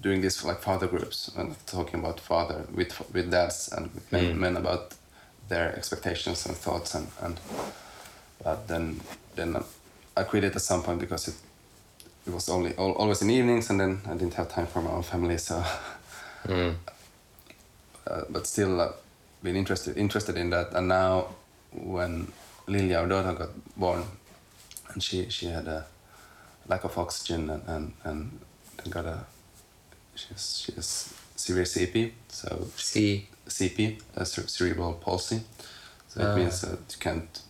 doing 0.00 0.20
this 0.22 0.44
like 0.44 0.60
father 0.60 0.86
groups 0.86 1.30
and 1.36 1.54
talking 1.66 2.00
about 2.00 2.20
father 2.20 2.64
with 2.74 2.92
with 3.14 3.30
dads 3.30 3.68
and 3.72 3.92
with 3.94 4.10
men, 4.12 4.24
Mm. 4.24 4.38
men 4.38 4.56
about 4.56 4.94
their 5.48 5.76
expectations 5.76 6.46
and 6.46 6.56
thoughts 6.56 6.94
and 6.94 7.06
and 7.20 7.40
but 8.44 8.66
then 8.68 9.00
then 9.36 9.56
I 10.16 10.22
quit 10.24 10.44
it 10.44 10.56
at 10.56 10.62
some 10.62 10.82
point 10.82 11.00
because 11.00 11.28
it 11.28 11.34
it 12.26 12.32
was 12.32 12.48
only 12.48 12.72
al- 12.78 12.92
always 12.98 13.22
in 13.22 13.30
evenings 13.30 13.70
and 13.70 13.80
then 13.80 14.00
I 14.06 14.14
didn't 14.14 14.34
have 14.34 14.48
time 14.48 14.66
for 14.66 14.80
my 14.82 14.90
own 14.90 15.02
family 15.02 15.38
so 15.38 15.62
mm. 16.46 16.74
uh, 18.06 18.22
but 18.30 18.46
still 18.46 18.80
uh, 18.80 18.92
been 19.42 19.56
interested 19.56 19.96
interested 19.96 20.36
in 20.36 20.50
that 20.50 20.72
and 20.74 20.88
now 20.88 21.26
when 21.72 22.30
Lilja 22.66 23.00
our 23.00 23.08
daughter 23.08 23.32
got 23.38 23.50
born 23.76 24.04
and 24.92 25.02
she 25.02 25.28
she 25.30 25.46
had 25.46 25.66
a 25.66 25.84
lack 26.68 26.84
of 26.84 26.96
oxygen 26.98 27.50
and 27.50 27.92
and, 28.04 28.40
and 28.84 28.92
got 28.92 29.04
a 29.04 29.18
she 30.14 30.28
has, 30.28 30.58
she 30.58 30.72
has 30.72 31.14
severe 31.36 31.64
CP 31.64 32.12
so 32.28 32.66
See, 32.76 33.26
CP 33.48 34.00
cerebral 34.24 34.94
palsy 34.94 35.40
so 36.08 36.20
it 36.20 36.26
Ah. 36.26 36.36
means 36.36 36.60
that 36.60 36.78
you 36.92 36.98
can't 37.00 37.40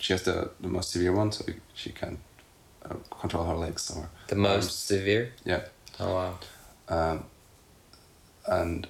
she 0.00 0.12
has 0.14 0.22
the, 0.22 0.50
the 0.60 0.66
most 0.68 0.90
severe 0.90 1.12
one, 1.12 1.30
so 1.30 1.44
she 1.74 1.90
can't 1.90 2.18
uh, 2.84 2.94
control 3.20 3.44
her 3.44 3.54
legs 3.54 3.88
or 3.96 4.08
The 4.26 4.34
most 4.34 4.52
arms. 4.64 4.72
severe? 4.72 5.32
Yeah, 5.44 5.60
Oh, 6.00 6.12
wow. 6.14 6.38
um, 6.88 7.24
and 8.46 8.88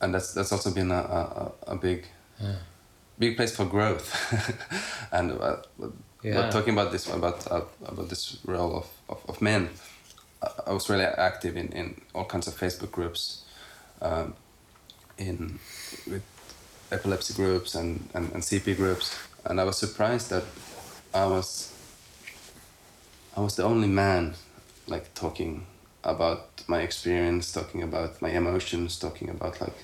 and 0.00 0.14
that's 0.14 0.32
that's 0.34 0.52
also 0.52 0.70
been 0.70 0.90
a 0.90 0.94
a, 0.94 1.52
a 1.68 1.76
big 1.76 2.06
big 3.18 3.36
place 3.36 3.54
for 3.54 3.64
growth. 3.66 4.08
and 5.12 5.32
uh, 5.32 5.56
Yeah. 6.22 6.50
talking 6.50 6.74
about 6.78 6.90
this 6.92 7.06
about 7.08 7.46
uh, 7.50 7.62
about 7.84 8.08
this 8.08 8.38
role 8.44 8.76
of, 8.76 8.86
of, 9.08 9.18
of 9.28 9.40
men, 9.42 9.68
I, 10.42 10.48
I 10.70 10.72
was 10.72 10.88
really 10.90 11.04
active 11.04 11.56
in, 11.56 11.68
in 11.72 12.00
all 12.14 12.24
kinds 12.24 12.46
of 12.48 12.54
Facebook 12.54 12.90
groups, 12.90 13.44
um, 14.02 14.34
in 15.18 15.58
with 16.06 16.22
epilepsy 16.92 17.34
groups 17.34 17.74
and, 17.74 18.08
and, 18.14 18.32
and 18.34 18.42
CP 18.42 18.76
groups, 18.76 19.16
and 19.44 19.60
I 19.60 19.64
was 19.64 19.78
surprised 19.78 20.30
that 20.30 20.44
I 21.14 21.26
was 21.26 21.72
I 23.36 23.40
was 23.40 23.54
the 23.56 23.64
only 23.64 23.88
man 23.88 24.34
like 24.86 25.14
talking 25.14 25.66
about 26.04 26.62
my 26.66 26.80
experience, 26.82 27.52
talking 27.52 27.82
about 27.82 28.20
my 28.22 28.30
emotions, 28.30 28.98
talking 28.98 29.28
about 29.30 29.60
like 29.60 29.76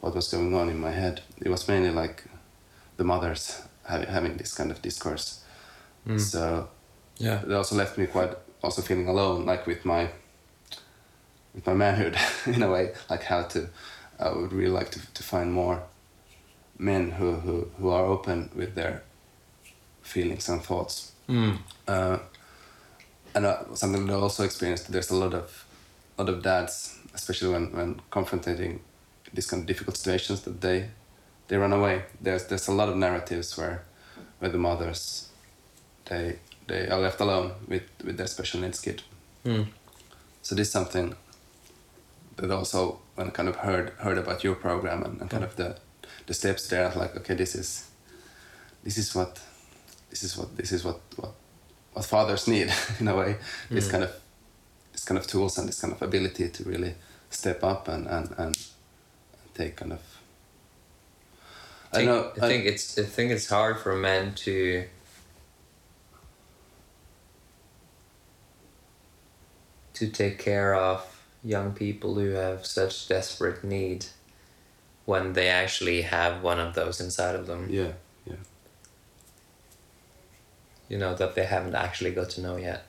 what 0.00 0.14
was 0.14 0.28
going 0.28 0.54
on 0.54 0.68
in 0.68 0.78
my 0.80 0.90
head. 0.90 1.20
It 1.40 1.48
was 1.48 1.68
mainly 1.68 1.90
like 1.90 2.24
the 2.96 3.04
mothers 3.04 3.62
having 3.88 4.08
having 4.08 4.36
this 4.36 4.54
kind 4.54 4.70
of 4.70 4.82
discourse. 4.82 5.40
So 6.18 6.68
Yeah. 7.18 7.42
it 7.42 7.52
also 7.52 7.76
left 7.76 7.96
me 7.98 8.06
quite 8.06 8.36
also 8.62 8.82
feeling 8.82 9.08
alone, 9.08 9.46
like 9.46 9.66
with 9.66 9.84
my 9.84 10.08
with 11.54 11.66
my 11.66 11.74
manhood 11.74 12.16
in 12.46 12.62
a 12.62 12.70
way, 12.70 12.92
like 13.10 13.24
how 13.24 13.42
to. 13.48 13.68
I 14.18 14.30
would 14.32 14.52
really 14.52 14.78
like 14.78 14.90
to 14.90 15.00
to 15.14 15.22
find 15.22 15.52
more 15.52 15.82
men 16.78 17.10
who 17.12 17.32
who 17.34 17.68
who 17.78 17.88
are 17.90 18.04
open 18.04 18.50
with 18.54 18.74
their 18.74 19.02
feelings 20.02 20.48
and 20.48 20.62
thoughts. 20.62 21.12
Mm. 21.28 21.58
Uh, 21.88 22.18
and 23.34 23.46
uh, 23.46 23.74
something 23.74 24.06
that 24.06 24.12
I 24.12 24.16
also 24.16 24.44
experienced, 24.44 24.90
there's 24.92 25.10
a 25.10 25.16
lot 25.16 25.34
of, 25.34 25.64
lot 26.18 26.28
of 26.28 26.42
dads, 26.42 26.98
especially 27.14 27.52
when, 27.52 27.72
when 27.72 28.00
confronting 28.10 28.80
these 29.32 29.46
kind 29.46 29.62
of 29.62 29.66
difficult 29.66 29.96
situations, 29.96 30.42
that 30.42 30.60
they, 30.60 30.88
they 31.48 31.56
run 31.56 31.72
away. 31.72 32.04
There's 32.20 32.46
there's 32.46 32.68
a 32.68 32.72
lot 32.72 32.88
of 32.88 32.96
narratives 32.96 33.56
where, 33.56 33.84
where 34.38 34.50
the 34.50 34.58
mothers, 34.58 35.28
they 36.06 36.38
they 36.66 36.88
are 36.88 37.00
left 37.00 37.20
alone 37.20 37.52
with 37.68 37.82
with 38.04 38.16
their 38.16 38.26
special 38.26 38.60
needs 38.60 38.80
kid. 38.80 39.02
Mm. 39.44 39.66
So 40.42 40.54
this 40.54 40.68
is 40.68 40.72
something 40.72 41.14
that 42.36 42.50
also 42.50 43.00
when 43.14 43.28
I 43.28 43.30
kind 43.30 43.48
of 43.48 43.56
heard 43.56 43.90
heard 43.98 44.18
about 44.18 44.44
your 44.44 44.54
program 44.54 45.02
and, 45.02 45.20
and 45.20 45.30
kind 45.30 45.44
of 45.44 45.56
the 45.56 45.76
the 46.26 46.34
steps 46.34 46.68
there, 46.68 46.84
I 46.84 46.88
was 46.88 46.96
like, 46.96 47.16
okay, 47.16 47.34
this 47.34 47.54
is 47.54 47.90
this 48.84 48.98
is 48.98 49.14
what 49.14 49.40
this 50.10 50.22
is 50.22 50.36
what 50.36 50.56
this 50.56 50.72
is 50.72 50.84
what 50.84 51.00
what, 51.16 51.32
what 51.92 52.04
fathers 52.04 52.48
need 52.48 52.72
in 53.00 53.08
a 53.08 53.16
way. 53.16 53.36
This 53.70 53.88
mm. 53.88 53.92
kind 53.92 54.04
of 54.04 54.14
this 54.92 55.04
kind 55.04 55.18
of 55.18 55.26
tools 55.26 55.58
and 55.58 55.68
this 55.68 55.80
kind 55.80 55.92
of 55.92 56.02
ability 56.02 56.48
to 56.48 56.64
really 56.64 56.94
step 57.30 57.62
up 57.64 57.88
and 57.88 58.06
and, 58.06 58.34
and 58.38 58.58
take 59.54 59.76
kind 59.76 59.92
of 59.92 60.00
I 61.92 61.96
think, 61.96 62.06
know 62.06 62.32
I 62.40 62.48
think 62.48 62.64
it's 62.66 62.98
I 62.98 63.04
think 63.04 63.30
it's 63.32 63.48
hard 63.48 63.78
for 63.80 63.94
men 63.96 64.34
to 64.46 64.84
to 69.94 70.08
take 70.08 70.38
care 70.38 70.74
of 70.74 71.06
young 71.44 71.72
people 71.72 72.14
who 72.14 72.30
have 72.30 72.64
such 72.64 73.08
desperate 73.08 73.62
need 73.62 74.06
when 75.04 75.32
they 75.32 75.48
actually 75.48 76.02
have 76.02 76.42
one 76.42 76.60
of 76.60 76.74
those 76.74 77.00
inside 77.00 77.34
of 77.34 77.46
them. 77.46 77.68
yeah 77.68 77.92
You 80.92 80.98
know 80.98 81.14
that 81.14 81.34
they 81.34 81.46
haven't 81.46 81.74
actually 81.74 82.10
got 82.10 82.28
to 82.30 82.42
know 82.42 82.56
yet. 82.56 82.84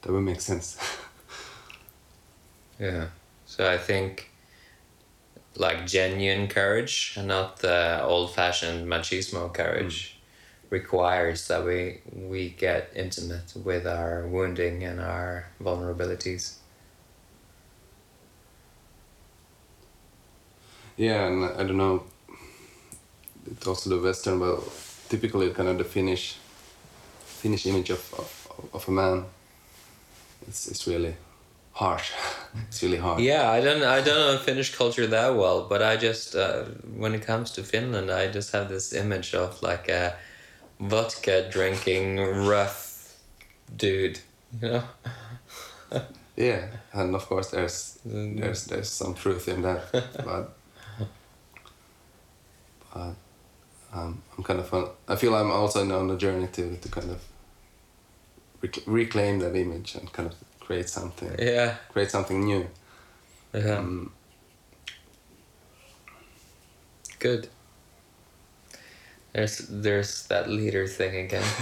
that 0.00 0.10
would 0.10 0.22
make 0.22 0.40
sense. 0.40 0.78
Yeah. 2.80 3.08
So 3.44 3.68
I 3.68 3.76
think 3.76 4.30
like 5.56 5.84
genuine 5.84 6.46
courage 6.46 7.14
and 7.16 7.26
not 7.26 7.56
the 7.56 8.00
old 8.04 8.32
fashioned 8.32 8.86
machismo 8.86 9.52
courage 9.52 10.16
hmm. 10.68 10.74
requires 10.74 11.48
that 11.48 11.64
we 11.64 12.02
we 12.14 12.50
get 12.50 12.92
intimate 12.94 13.52
with 13.56 13.84
our 13.84 14.28
wounding 14.28 14.84
and 14.84 15.00
our 15.00 15.48
vulnerabilities. 15.60 16.58
Yeah, 20.96 21.26
and 21.26 21.44
I 21.44 21.64
don't 21.64 21.76
know. 21.76 22.04
It's 23.50 23.66
also 23.66 23.90
the 23.90 24.00
Western, 24.00 24.38
but 24.38 24.62
typically 25.08 25.50
kind 25.50 25.68
of 25.68 25.78
the 25.78 25.84
Finnish, 25.84 26.36
Finnish 27.24 27.66
image 27.66 27.90
of 27.90 28.14
of, 28.14 28.74
of 28.74 28.88
a 28.88 28.90
man. 28.90 29.24
It's 30.46 30.66
it's 30.68 30.86
really 30.86 31.14
harsh. 31.72 32.12
it's 32.68 32.82
really 32.82 32.98
hard. 32.98 33.20
Yeah, 33.20 33.50
I 33.50 33.60
don't 33.60 33.82
I 33.82 34.00
don't 34.00 34.18
know 34.18 34.38
Finnish 34.38 34.74
culture 34.74 35.06
that 35.06 35.36
well, 35.36 35.66
but 35.68 35.82
I 35.82 35.96
just 35.96 36.34
uh, 36.34 36.64
when 36.96 37.14
it 37.14 37.26
comes 37.26 37.50
to 37.52 37.62
Finland, 37.62 38.10
I 38.10 38.28
just 38.28 38.52
have 38.52 38.68
this 38.68 38.92
image 38.92 39.34
of 39.34 39.62
like 39.62 39.88
a 39.88 40.14
vodka 40.80 41.48
drinking 41.50 42.18
rough 42.46 43.16
dude, 43.76 44.20
you 44.60 44.68
know. 44.68 44.82
Yeah, 46.38 46.68
and 46.92 47.16
of 47.16 47.26
course 47.26 47.50
there's 47.50 47.98
there's 48.04 48.66
there's 48.66 48.88
some 48.88 49.14
truth 49.14 49.48
in 49.48 49.62
that, 49.62 49.90
but 49.90 50.56
but 52.94 53.14
um, 53.92 54.22
I'm 54.36 54.44
kind 54.44 54.60
of 54.60 54.72
on, 54.74 54.90
I 55.08 55.16
feel 55.16 55.34
I'm 55.34 55.50
also 55.50 55.80
on 55.90 56.10
a 56.10 56.16
journey 56.16 56.46
to 56.52 56.76
to 56.76 56.88
kind 56.88 57.10
of 57.10 57.20
rec- 58.62 58.86
reclaim 58.86 59.38
that 59.40 59.54
image 59.56 59.94
and 59.94 60.12
kind 60.12 60.28
of 60.30 60.34
create 60.60 60.88
something 60.88 61.34
Yeah. 61.38 61.76
create 61.92 62.10
something 62.10 62.44
new. 62.44 62.66
Yeah. 63.54 63.78
Um, 63.78 64.12
Good. 67.18 67.48
There's 69.32 69.58
there's 69.68 70.26
that 70.28 70.48
leader 70.48 70.86
thing 70.86 71.16
again. 71.26 71.44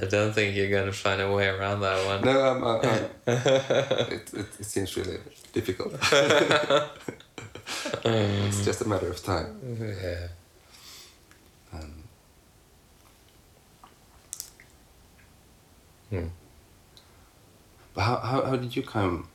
I 0.00 0.04
don't 0.06 0.32
think 0.32 0.54
you're 0.54 0.70
gonna 0.70 0.92
find 0.92 1.20
a 1.20 1.30
way 1.32 1.48
around 1.48 1.80
that 1.80 2.06
one. 2.06 2.20
No, 2.24 2.40
I'm, 2.40 2.62
uh, 2.62 2.76
uh, 3.26 4.06
it, 4.10 4.32
it, 4.32 4.46
it 4.60 4.64
seems 4.64 4.96
really 4.96 5.18
difficult. 5.52 5.94
it's 8.04 8.64
just 8.64 8.80
a 8.80 8.88
matter 8.88 9.08
of 9.08 9.22
time. 9.22 9.58
Yeah. 10.02 10.28
Um, 11.72 12.04
Hmm. 16.10 16.28
But 17.94 18.00
how, 18.02 18.16
how, 18.16 18.44
how 18.44 18.56
did 18.56 18.74
you 18.74 18.82
come 18.82 19.28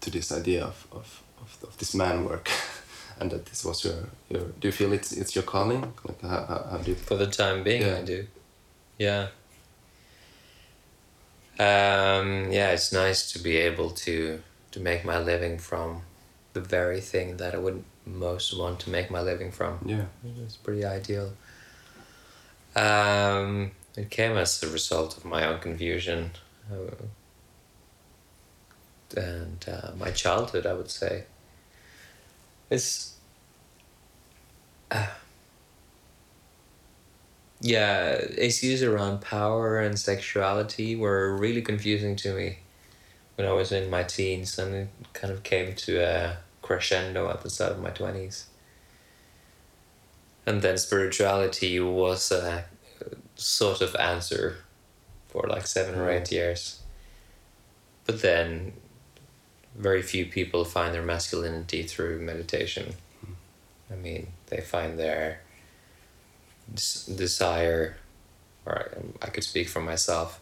to 0.00 0.10
this 0.10 0.30
idea 0.30 0.64
of, 0.64 0.86
of, 0.92 1.22
of, 1.40 1.58
of 1.64 1.78
this 1.78 1.94
man 1.94 2.24
work 2.24 2.48
and 3.20 3.30
that 3.32 3.46
this 3.46 3.64
was 3.64 3.84
your, 3.84 3.94
your 4.28 4.42
do 4.60 4.68
you 4.68 4.72
feel 4.72 4.92
it's 4.92 5.10
it's 5.12 5.34
your 5.34 5.42
calling 5.42 5.80
like 6.06 6.20
how, 6.22 6.44
how, 6.44 6.66
how 6.70 6.76
do 6.76 6.90
you 6.92 6.96
For 6.96 7.16
the 7.16 7.26
time 7.26 7.64
being, 7.64 7.82
Yeah. 7.82 7.96
I 7.98 8.02
do. 8.02 8.26
Yeah. 8.98 9.26
Um, 11.58 12.52
yeah, 12.52 12.70
it's 12.70 12.92
nice 12.92 13.32
to 13.32 13.38
be 13.38 13.56
able 13.56 13.90
to 13.90 14.42
to 14.76 14.82
make 14.82 15.06
my 15.06 15.18
living 15.18 15.56
from 15.56 16.02
the 16.52 16.60
very 16.60 17.00
thing 17.00 17.38
that 17.38 17.54
I 17.54 17.58
would 17.58 17.82
most 18.04 18.56
want 18.58 18.78
to 18.80 18.90
make 18.90 19.10
my 19.10 19.22
living 19.22 19.50
from. 19.50 19.78
yeah 19.86 20.04
It's 20.44 20.56
pretty 20.56 20.84
ideal. 20.84 21.32
Um, 22.76 23.70
it 23.96 24.10
came 24.10 24.36
as 24.36 24.62
a 24.62 24.68
result 24.68 25.16
of 25.16 25.24
my 25.24 25.46
own 25.46 25.60
confusion 25.60 26.32
uh, 26.70 27.06
and 29.18 29.64
uh, 29.66 29.92
my 29.96 30.10
childhood, 30.10 30.66
I 30.66 30.74
would 30.74 30.90
say. 30.90 31.24
It's. 32.68 33.14
Uh, 34.90 35.06
yeah, 37.62 38.20
issues 38.36 38.82
around 38.82 39.22
power 39.22 39.80
and 39.80 39.98
sexuality 39.98 40.94
were 40.96 41.34
really 41.34 41.62
confusing 41.62 42.14
to 42.16 42.34
me 42.34 42.58
when 43.36 43.46
I 43.46 43.52
was 43.52 43.72
in 43.72 43.88
my 43.88 44.02
teens, 44.02 44.58
and 44.58 44.74
it 44.74 44.88
kind 45.12 45.32
of 45.32 45.42
came 45.42 45.74
to 45.74 45.98
a 45.98 46.38
crescendo 46.62 47.30
at 47.30 47.42
the 47.42 47.50
start 47.50 47.72
of 47.72 47.80
my 47.80 47.90
20s 47.90 48.46
and 50.46 50.62
then 50.62 50.78
spirituality 50.78 51.80
was 51.80 52.30
a 52.30 52.64
sort 53.34 53.80
of 53.80 53.94
answer 53.96 54.58
for 55.26 55.44
like 55.48 55.66
seven 55.66 55.98
or 55.98 56.08
eight 56.08 56.24
mm. 56.24 56.32
years. 56.32 56.80
But 58.06 58.22
then 58.22 58.72
very 59.76 60.00
few 60.02 60.26
people 60.26 60.64
find 60.64 60.94
their 60.94 61.02
masculinity 61.02 61.82
through 61.82 62.20
meditation. 62.20 62.94
Hmm. 63.20 63.32
I 63.92 63.96
mean 63.96 64.28
they 64.46 64.60
find 64.60 64.98
their 64.98 65.40
des- 66.72 67.12
desire 67.14 67.96
or 68.64 68.92
I, 69.22 69.26
I 69.26 69.30
could 69.30 69.44
speak 69.44 69.68
for 69.68 69.80
myself 69.80 70.40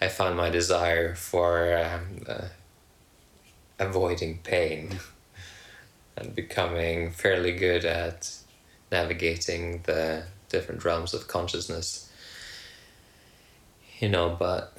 i 0.00 0.08
found 0.08 0.36
my 0.36 0.50
desire 0.50 1.14
for 1.14 1.76
um, 1.76 2.22
uh, 2.28 2.48
avoiding 3.78 4.38
pain 4.38 4.98
and 6.16 6.34
becoming 6.34 7.10
fairly 7.10 7.52
good 7.52 7.84
at 7.84 8.30
navigating 8.90 9.82
the 9.84 10.24
different 10.48 10.84
realms 10.84 11.14
of 11.14 11.28
consciousness. 11.28 12.10
You 13.98 14.08
know, 14.08 14.36
but 14.38 14.76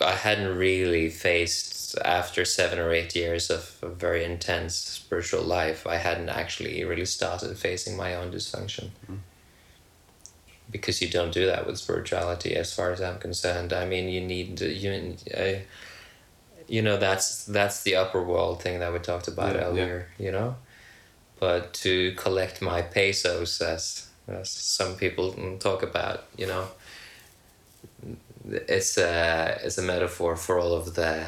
I 0.00 0.12
hadn't 0.12 0.56
really 0.56 1.10
faced 1.10 1.98
after 1.98 2.44
seven 2.44 2.78
or 2.78 2.92
eight 2.92 3.14
years 3.14 3.50
of 3.50 3.76
a 3.82 3.88
very 3.88 4.24
intense 4.24 4.74
spiritual 4.74 5.42
life. 5.42 5.86
I 5.86 5.96
hadn't 5.96 6.28
actually 6.28 6.84
really 6.84 7.04
started 7.04 7.56
facing 7.58 7.96
my 7.96 8.14
own 8.14 8.30
dysfunction. 8.32 8.90
Mm. 9.10 9.18
Because 10.70 11.00
you 11.00 11.08
don't 11.08 11.32
do 11.32 11.46
that 11.46 11.66
with 11.66 11.78
spirituality, 11.78 12.56
as 12.56 12.72
far 12.74 12.90
as 12.92 13.00
I'm 13.00 13.18
concerned. 13.18 13.72
I 13.72 13.84
mean, 13.86 14.08
you 14.08 14.20
need 14.20 14.60
you, 14.60 15.16
uh, 15.36 15.60
you 16.66 16.82
know, 16.82 16.96
that's 16.96 17.44
that's 17.44 17.82
the 17.82 17.96
upper 17.96 18.22
world 18.22 18.62
thing 18.62 18.80
that 18.80 18.92
we 18.92 18.98
talked 18.98 19.28
about 19.28 19.54
Yeah, 19.54 19.60
yeah. 19.60 19.66
earlier. 19.66 20.08
You 20.18 20.32
know, 20.32 20.56
but 21.38 21.74
to 21.74 22.12
collect 22.12 22.62
my 22.62 22.82
pesos, 22.82 23.60
as 23.60 24.08
as 24.26 24.48
some 24.50 24.96
people 24.96 25.58
talk 25.58 25.82
about, 25.82 26.24
you 26.36 26.46
know, 26.46 26.68
it's 28.48 28.96
a 28.98 29.60
it's 29.62 29.78
a 29.78 29.82
metaphor 29.82 30.36
for 30.36 30.58
all 30.58 30.74
of 30.74 30.94
the 30.94 31.26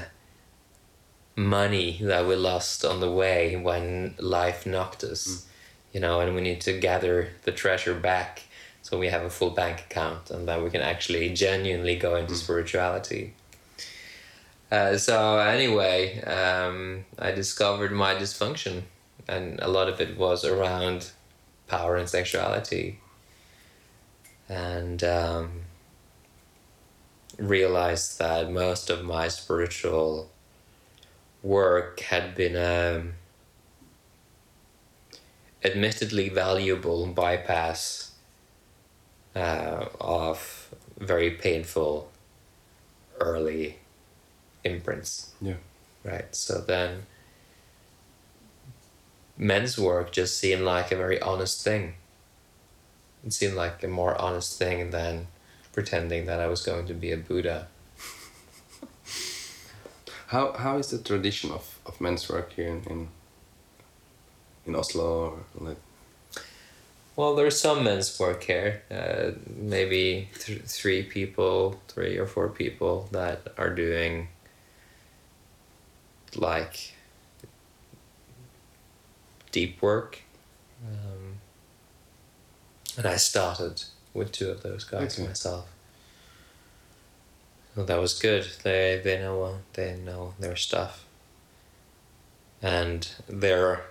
money 1.37 1.99
that 2.03 2.27
we 2.27 2.35
lost 2.35 2.85
on 2.85 3.01
the 3.01 3.11
way 3.11 3.57
when 3.57 4.15
life 4.19 4.65
knocked 4.65 5.05
us 5.05 5.47
you 5.93 6.01
know 6.01 6.21
and 6.21 6.35
we 6.35 6.41
need 6.41 6.61
to 6.61 6.79
gather 6.79 7.29
the 7.45 7.53
treasure 7.53 7.95
back 7.95 8.43
so 8.87 8.97
we 8.97 9.09
have 9.09 9.23
a 9.23 9.31
full 9.31 9.51
bank 9.51 9.81
account 9.81 10.31
and 10.31 10.47
that 10.47 10.63
we 10.63 10.71
can 10.71 10.81
actually 10.81 11.29
genuinely 11.35 11.97
go 11.97 12.15
into 12.15 12.37
spirituality. 12.37 13.35
Uh, 14.71 14.97
so 14.97 15.39
anyway 15.39 16.21
um, 16.23 17.05
i 17.19 17.31
discovered 17.33 17.91
my 17.93 18.15
dysfunction 18.15 18.83
and 19.29 19.59
a 19.61 19.67
lot 19.67 19.89
of 19.89 20.01
it 20.01 20.17
was 20.17 20.45
around 20.45 21.11
power 21.67 21.97
and 21.97 22.09
sexuality. 22.09 23.01
And 24.49 25.03
um, 25.03 25.63
realized 27.39 28.21
that 28.21 28.53
most 28.53 28.89
of 28.89 29.05
my 29.05 29.27
spiritual 29.27 30.31
work 31.43 31.99
had 31.99 32.37
been 32.37 32.57
um, 32.57 33.15
admittedly 35.65 36.29
valuable 36.29 37.07
bypass 37.09 38.06
uh, 39.37 39.87
of 40.01 40.75
very 40.99 41.31
painful 41.31 42.11
early 43.21 43.77
imprints. 44.65 45.31
Yeah. 45.41 45.55
right 46.03 46.35
so 46.35 46.61
then 46.61 47.07
men's 49.37 49.79
work 49.79 50.11
just 50.11 50.39
seemed 50.39 50.63
like 50.63 50.91
a 50.91 50.97
very 50.97 51.21
honest 51.21 51.63
thing. 51.63 51.95
It 53.25 53.33
seemed 53.33 53.55
like 53.55 53.85
a 53.85 53.89
more 53.89 54.21
honest 54.21 54.59
thing 54.59 54.91
than 54.91 55.29
pretending 55.73 56.25
that 56.25 56.41
i 56.41 56.47
was 56.47 56.63
going 56.63 56.87
to 56.87 56.95
be 56.95 57.13
a 57.13 57.19
buddha. 57.19 57.69
How 60.29 60.53
how 60.53 60.79
is 60.79 60.89
the 60.89 60.99
tradition 60.99 61.51
of, 61.53 61.79
of 61.85 62.01
men's 62.01 62.29
work 62.29 62.55
here 62.55 62.69
in 62.69 62.83
in, 62.93 63.09
in 64.67 64.75
Oslo 64.75 65.45
or 65.59 65.69
like 65.69 65.77
Well, 67.17 67.35
there's 67.35 67.59
some 67.59 67.85
men's 67.85 68.19
work 68.21 68.43
here. 68.45 68.83
Uh, 68.91 69.33
maybe 69.57 70.29
th- 70.39 70.61
three 70.63 71.03
people, 71.03 71.81
three 71.89 72.19
or 72.19 72.27
four 72.27 72.49
people 72.51 73.09
that 73.13 73.41
are 73.57 73.71
doing 73.75 74.29
like 76.35 76.93
deep 79.51 79.81
work. 79.81 80.21
Um, 80.87 81.39
and 82.99 83.07
I 83.07 83.17
started 83.17 83.83
with 84.13 84.33
two 84.33 84.51
of 84.51 84.63
those 84.63 84.85
guys 84.85 85.19
Okay. 85.19 85.29
myself. 85.29 85.69
So 87.75 87.85
that 87.85 87.99
was 88.01 88.19
good. 88.19 88.47
They 88.63 89.01
they 89.03 89.19
know 89.19 89.59
they 89.75 89.97
know 89.97 90.35
their 90.39 90.57
stuff. 90.57 91.05
And 92.63 93.07
they're, 93.29 93.85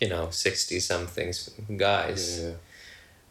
you 0.00 0.08
know, 0.08 0.28
sixty 0.30 0.80
somethings 0.80 1.50
guys. 1.76 2.40
yeah, 2.42 2.52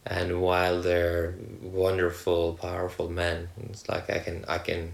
And 0.06 0.40
while 0.40 0.82
they're 0.82 1.34
wonderful, 1.62 2.54
powerful 2.54 3.08
men, 3.10 3.48
it's 3.70 3.88
like 3.88 4.10
I 4.10 4.18
can 4.18 4.44
I 4.48 4.58
can 4.58 4.92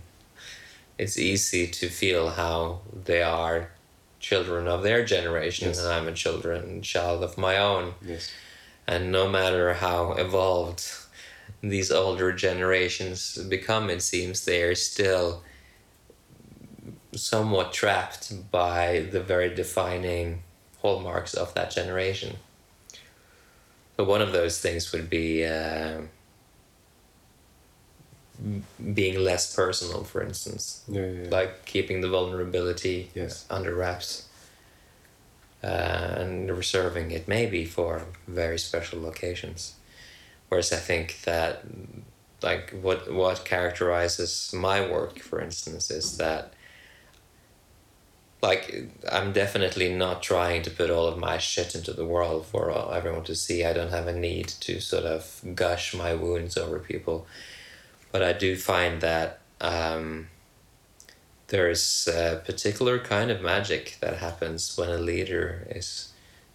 it's 0.98 1.18
easy 1.18 1.66
to 1.66 1.88
feel 1.88 2.30
how 2.30 2.80
they 3.04 3.22
are 3.22 3.70
children 4.20 4.68
of 4.68 4.82
their 4.82 5.02
generation 5.04 5.68
Yes. 5.68 5.78
and 5.78 5.88
I'm 5.88 6.06
a 6.08 6.12
children 6.12 6.82
child 6.82 7.22
of 7.24 7.38
my 7.38 7.56
own. 7.56 7.94
yes 8.06 8.30
And 8.86 9.10
no 9.10 9.28
matter 9.28 9.74
how 9.74 10.12
evolved 10.12 10.82
these 11.62 11.90
older 11.90 12.32
generations 12.32 13.38
become, 13.48 13.88
it 13.90 14.02
seems 14.02 14.44
they 14.44 14.62
are 14.62 14.74
still 14.74 15.42
somewhat 17.14 17.72
trapped 17.72 18.50
by 18.50 19.00
the 19.10 19.20
very 19.22 19.52
defining 19.54 20.42
hallmarks 20.82 21.34
of 21.34 21.54
that 21.54 21.70
generation. 21.70 22.36
So 23.96 24.04
one 24.04 24.22
of 24.22 24.32
those 24.32 24.60
things 24.60 24.92
would 24.92 25.10
be 25.10 25.44
uh, 25.44 26.00
being 28.94 29.18
less 29.18 29.54
personal, 29.54 30.04
for 30.04 30.22
instance, 30.22 30.82
yeah 30.88 31.00
yeah, 31.02 31.22
yeah. 31.24 31.28
like 31.30 31.64
keeping 31.66 32.00
the 32.00 32.08
vulnerability 32.08 33.10
Yes. 33.14 33.44
under 33.50 33.74
wraps 33.74 34.26
uh, 35.62 35.66
and 35.66 36.50
reserving 36.50 37.10
it 37.10 37.28
maybe 37.28 37.64
for 37.66 38.02
very 38.26 38.58
special 38.58 39.06
occasions. 39.06 39.74
Whereas 40.48 40.72
I 40.72 40.76
think 40.76 41.20
that 41.24 41.62
like 42.42 42.70
what 42.70 43.12
what 43.12 43.44
characterizes 43.44 44.52
my 44.54 44.80
work, 44.80 45.18
for 45.18 45.40
instance, 45.40 45.90
is 45.90 46.16
that 46.16 46.54
like 48.42 48.88
I'm 49.10 49.32
definitely 49.32 49.92
not 49.94 50.22
trying 50.22 50.62
to 50.62 50.70
put 50.70 50.90
all 50.90 51.06
of 51.06 51.18
my 51.18 51.38
shit 51.38 51.74
into 51.74 51.92
the 51.92 52.06
world 52.06 52.46
for 52.46 52.70
everyone 52.94 53.24
to 53.24 53.34
see. 53.34 53.64
I 53.64 53.72
don't 53.72 53.90
have 53.90 54.06
a 54.06 54.12
need 54.18 54.48
to 54.60 54.80
sort 54.80 55.04
of 55.04 55.42
gush 55.54 55.94
my 55.94 56.14
wounds 56.14 56.56
over 56.56 56.78
people, 56.78 57.26
but 58.12 58.22
I 58.22 58.32
do 58.32 58.56
find 58.56 59.00
that 59.02 59.40
um, 59.60 60.28
there's 61.48 62.08
a 62.08 62.40
particular 62.46 62.98
kind 62.98 63.30
of 63.30 63.42
magic 63.42 63.98
that 64.00 64.18
happens 64.18 64.76
when 64.78 64.88
a 64.88 64.96
leader 64.98 65.66
is 65.70 66.12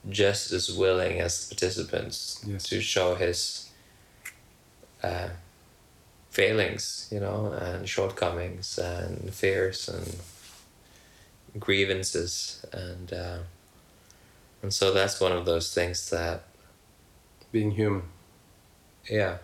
just 0.09 0.51
as 0.51 0.71
willing 0.71 1.19
as 1.19 1.47
participants 1.47 2.43
Yes. 2.47 2.63
to 2.69 2.79
show 2.81 3.15
his 3.15 3.69
uh, 5.03 5.29
failings, 6.29 7.07
you 7.11 7.19
know, 7.19 7.53
and 7.59 7.87
shortcomings 7.87 8.77
and 8.77 9.33
fears 9.33 9.87
and 9.89 10.15
grievances 11.59 12.65
and 12.71 13.13
uh, 13.13 13.39
and 14.61 14.73
so 14.73 14.91
that's 14.91 15.19
one 15.19 15.31
of 15.31 15.45
those 15.45 15.73
things 15.73 16.09
that 16.09 16.43
being 17.51 17.71
human. 17.71 18.03
Yeah. 19.09 19.37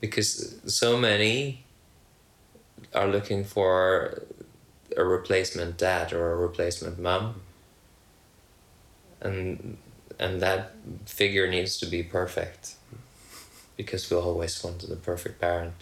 Because 0.00 0.60
so 0.66 0.96
many 0.96 1.64
are 2.94 3.08
looking 3.08 3.44
for 3.44 4.22
a 4.96 5.04
replacement 5.04 5.78
dad 5.78 6.12
or 6.12 6.32
a 6.32 6.36
replacement 6.36 6.98
mom. 6.98 7.40
And 9.20 9.78
and 10.18 10.42
that 10.42 10.72
figure 11.06 11.48
needs 11.48 11.78
to 11.78 11.86
be 11.86 12.02
perfect. 12.02 12.74
Because 13.76 14.10
we 14.10 14.16
always 14.16 14.62
wanted 14.62 14.90
the 14.90 14.96
perfect 14.96 15.40
parent 15.40 15.74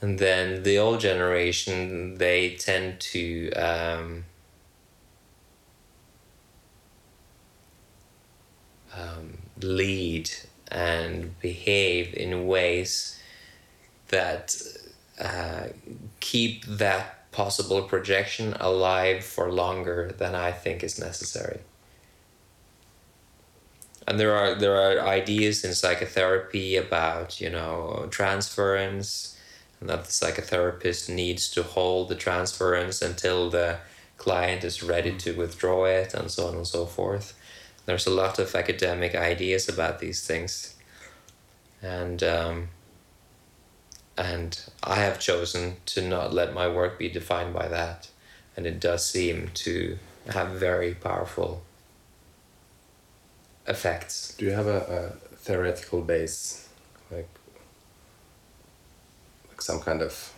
and 0.00 0.18
then 0.18 0.62
the 0.62 0.78
old 0.78 1.00
generation 1.00 2.16
they 2.16 2.54
tend 2.54 3.00
to 3.00 3.50
um, 3.52 4.24
um, 8.96 9.38
lead 9.60 10.30
and 10.70 11.38
behave 11.40 12.14
in 12.14 12.46
ways 12.46 13.18
that 14.08 14.56
uh, 15.20 15.68
keep 16.20 16.64
that 16.66 17.30
possible 17.32 17.82
projection 17.82 18.54
alive 18.60 19.24
for 19.24 19.52
longer 19.52 20.12
than 20.16 20.34
I 20.34 20.52
think 20.52 20.82
is 20.82 20.98
necessary. 20.98 21.60
And 24.06 24.18
there 24.18 24.34
are 24.34 24.54
there 24.54 24.76
are 24.76 25.06
ideas 25.06 25.64
in 25.64 25.74
psychotherapy 25.74 26.76
about 26.76 27.40
you 27.40 27.50
know 27.50 28.08
transference, 28.10 29.37
and 29.80 29.88
that 29.88 30.04
the 30.04 30.10
psychotherapist 30.10 31.08
needs 31.08 31.48
to 31.50 31.62
hold 31.62 32.08
the 32.08 32.14
transference 32.14 33.00
until 33.02 33.50
the 33.50 33.78
client 34.16 34.64
is 34.64 34.82
ready 34.82 35.16
to 35.16 35.32
withdraw 35.36 35.84
it, 35.84 36.14
and 36.14 36.30
so 36.30 36.48
on 36.48 36.54
and 36.56 36.66
so 36.66 36.86
forth. 36.86 37.34
There's 37.86 38.06
a 38.06 38.10
lot 38.10 38.38
of 38.38 38.54
academic 38.54 39.14
ideas 39.14 39.68
about 39.68 40.00
these 40.00 40.26
things, 40.26 40.74
and 41.80 42.22
um, 42.22 42.68
and 44.16 44.60
I 44.82 44.96
have 44.96 45.20
chosen 45.20 45.76
to 45.86 46.06
not 46.06 46.34
let 46.34 46.52
my 46.52 46.68
work 46.68 46.98
be 46.98 47.08
defined 47.08 47.54
by 47.54 47.68
that, 47.68 48.08
and 48.56 48.66
it 48.66 48.80
does 48.80 49.06
seem 49.06 49.50
to 49.54 49.98
have 50.28 50.48
very 50.50 50.94
powerful 50.94 51.62
effects. 53.66 54.34
Do 54.36 54.46
you 54.46 54.52
have 54.52 54.66
a, 54.66 55.14
a 55.32 55.36
theoretical 55.36 56.02
base, 56.02 56.68
like 57.10 57.20
like 57.20 57.28
some 59.60 59.80
kind 59.80 60.02
of 60.02 60.32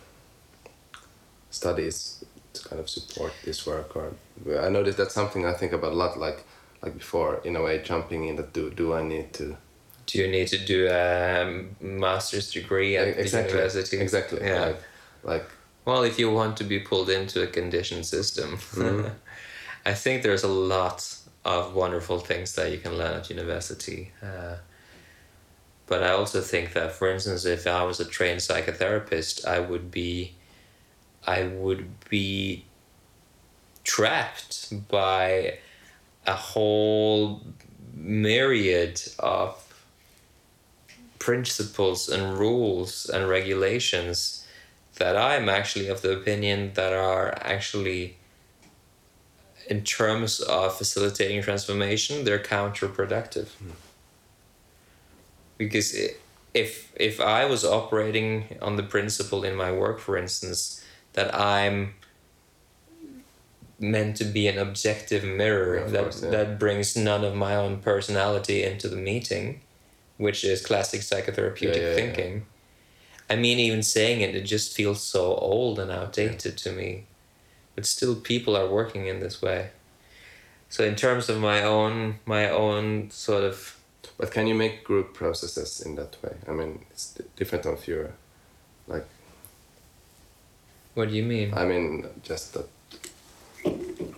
studies 1.50 2.24
to 2.52 2.68
kind 2.68 2.80
of 2.80 2.88
support 2.88 3.32
this 3.44 3.66
work? 3.66 3.96
Or 3.96 4.12
I 4.60 4.68
noticed 4.68 4.98
that's 4.98 5.14
something 5.14 5.46
I 5.46 5.52
think 5.52 5.72
about 5.72 5.92
a 5.92 5.96
lot. 5.96 6.18
Like 6.18 6.44
like 6.82 6.94
before, 6.98 7.40
in 7.44 7.56
a 7.56 7.62
way, 7.62 7.82
jumping 7.82 8.24
in 8.28 8.36
that 8.36 8.52
do 8.52 8.70
do 8.70 8.94
I 8.94 9.02
need 9.02 9.32
to 9.34 9.56
Do 10.06 10.18
you 10.18 10.28
need 10.28 10.48
to 10.48 10.58
do 10.58 10.88
a 10.90 11.64
master's 11.80 12.52
degree 12.52 12.96
at 12.96 13.04
the 13.14 13.20
exactly 13.20 13.52
university? 13.52 13.98
exactly 14.00 14.40
Yeah. 14.42 14.66
like 14.66 14.82
like 15.22 15.46
Well, 15.84 16.02
if 16.04 16.18
you 16.18 16.30
want 16.34 16.56
to 16.58 16.64
be 16.64 16.78
pulled 16.80 17.10
into 17.10 17.42
a 17.42 17.46
conditioned 17.46 18.06
system, 18.06 18.56
Mhm. 18.58 19.10
I 19.92 19.94
think 19.94 20.22
there's 20.22 20.44
a 20.44 20.54
lot 20.76 20.98
of 21.44 21.74
wonderful 21.74 22.18
things 22.20 22.52
that 22.54 22.70
you 22.72 22.78
can 22.78 22.98
learn 22.98 23.14
at 23.20 23.30
university. 23.30 24.12
Uh, 24.22 24.56
but 25.90 26.04
I 26.04 26.10
also 26.10 26.40
think 26.40 26.72
that, 26.74 26.92
for 26.92 27.10
instance, 27.10 27.44
if 27.44 27.66
I 27.66 27.82
was 27.82 27.98
a 27.98 28.04
trained 28.04 28.38
psychotherapist, 28.38 29.44
I 29.44 29.58
would 29.58 29.90
be, 29.90 30.36
I 31.26 31.42
would 31.42 32.08
be 32.08 32.64
trapped 33.82 34.88
by 34.88 35.58
a 36.28 36.34
whole 36.34 37.42
myriad 37.92 39.02
of 39.18 39.56
principles 41.18 42.08
and 42.08 42.38
rules 42.38 43.10
and 43.12 43.28
regulations 43.28 44.46
that 44.98 45.16
I'm 45.16 45.48
actually 45.48 45.88
of 45.88 46.02
the 46.02 46.12
opinion 46.12 46.70
that 46.74 46.92
are 46.92 47.34
actually 47.40 48.16
in 49.68 49.82
terms 49.82 50.40
of 50.40 50.76
facilitating 50.78 51.42
transformation 51.42 52.24
they're 52.24 52.38
counterproductive 52.38 53.48
hmm. 53.48 53.70
Because 55.60 55.88
if 56.62 56.92
if 56.96 57.20
I 57.20 57.44
was 57.52 57.62
operating 57.78 58.30
on 58.60 58.72
the 58.76 58.86
principle 58.94 59.40
in 59.48 59.54
my 59.64 59.70
work 59.82 59.98
for 60.06 60.14
instance 60.24 60.60
that 61.16 61.28
I'm 61.34 61.78
meant 63.78 64.16
to 64.16 64.24
be 64.24 64.44
an 64.52 64.58
objective 64.58 65.24
mirror 65.24 65.74
Yeah, 65.76 65.86
that 65.94 66.02
course, 66.02 66.22
yeah. 66.22 66.30
that 66.30 66.58
brings 66.58 66.96
none 66.96 67.24
of 67.24 67.34
my 67.34 67.54
own 67.62 67.74
personality 67.90 68.58
into 68.70 68.86
the 68.88 69.00
meeting 69.10 69.60
which 70.24 70.40
is 70.44 70.56
classic 70.70 71.00
psychotherapeutic 71.08 71.84
yeah. 71.88 71.94
thinking 71.94 72.46
I 73.30 73.36
mean, 73.36 73.60
even 73.60 73.84
saying 73.84 74.22
it, 74.22 74.34
it 74.34 74.42
just 74.42 74.74
feels 74.74 75.00
so 75.00 75.36
old 75.36 75.78
and 75.78 75.88
outdated 75.88 76.58
to 76.58 76.72
me. 76.72 77.04
But 77.76 77.86
still, 77.86 78.16
people 78.16 78.56
are 78.56 78.66
working 78.66 79.06
in 79.06 79.20
this 79.20 79.40
way. 79.40 79.70
So, 80.68 80.82
in 80.84 80.96
terms 80.96 81.28
of 81.28 81.38
my 81.38 81.62
own, 81.62 82.18
my 82.26 82.50
own 82.50 83.10
sort 83.12 83.44
of, 83.44 83.76
But 84.18 84.30
can 84.30 84.46
you 84.46 84.54
make 84.54 84.84
group 84.84 85.14
processes 85.14 85.80
in 85.80 85.94
that 85.96 86.16
way? 86.22 86.36
I 86.48 86.52
mean, 86.52 86.84
it's 86.90 87.14
d- 87.14 87.24
different 87.36 87.66
if 87.66 87.88
you're 87.88 88.12
like 88.86 89.06
what 90.94 91.08
do 91.08 91.14
you 91.14 91.22
mean? 91.22 91.54
I 91.54 91.64
mean, 91.64 92.06
just 92.22 92.52
that 92.54 92.66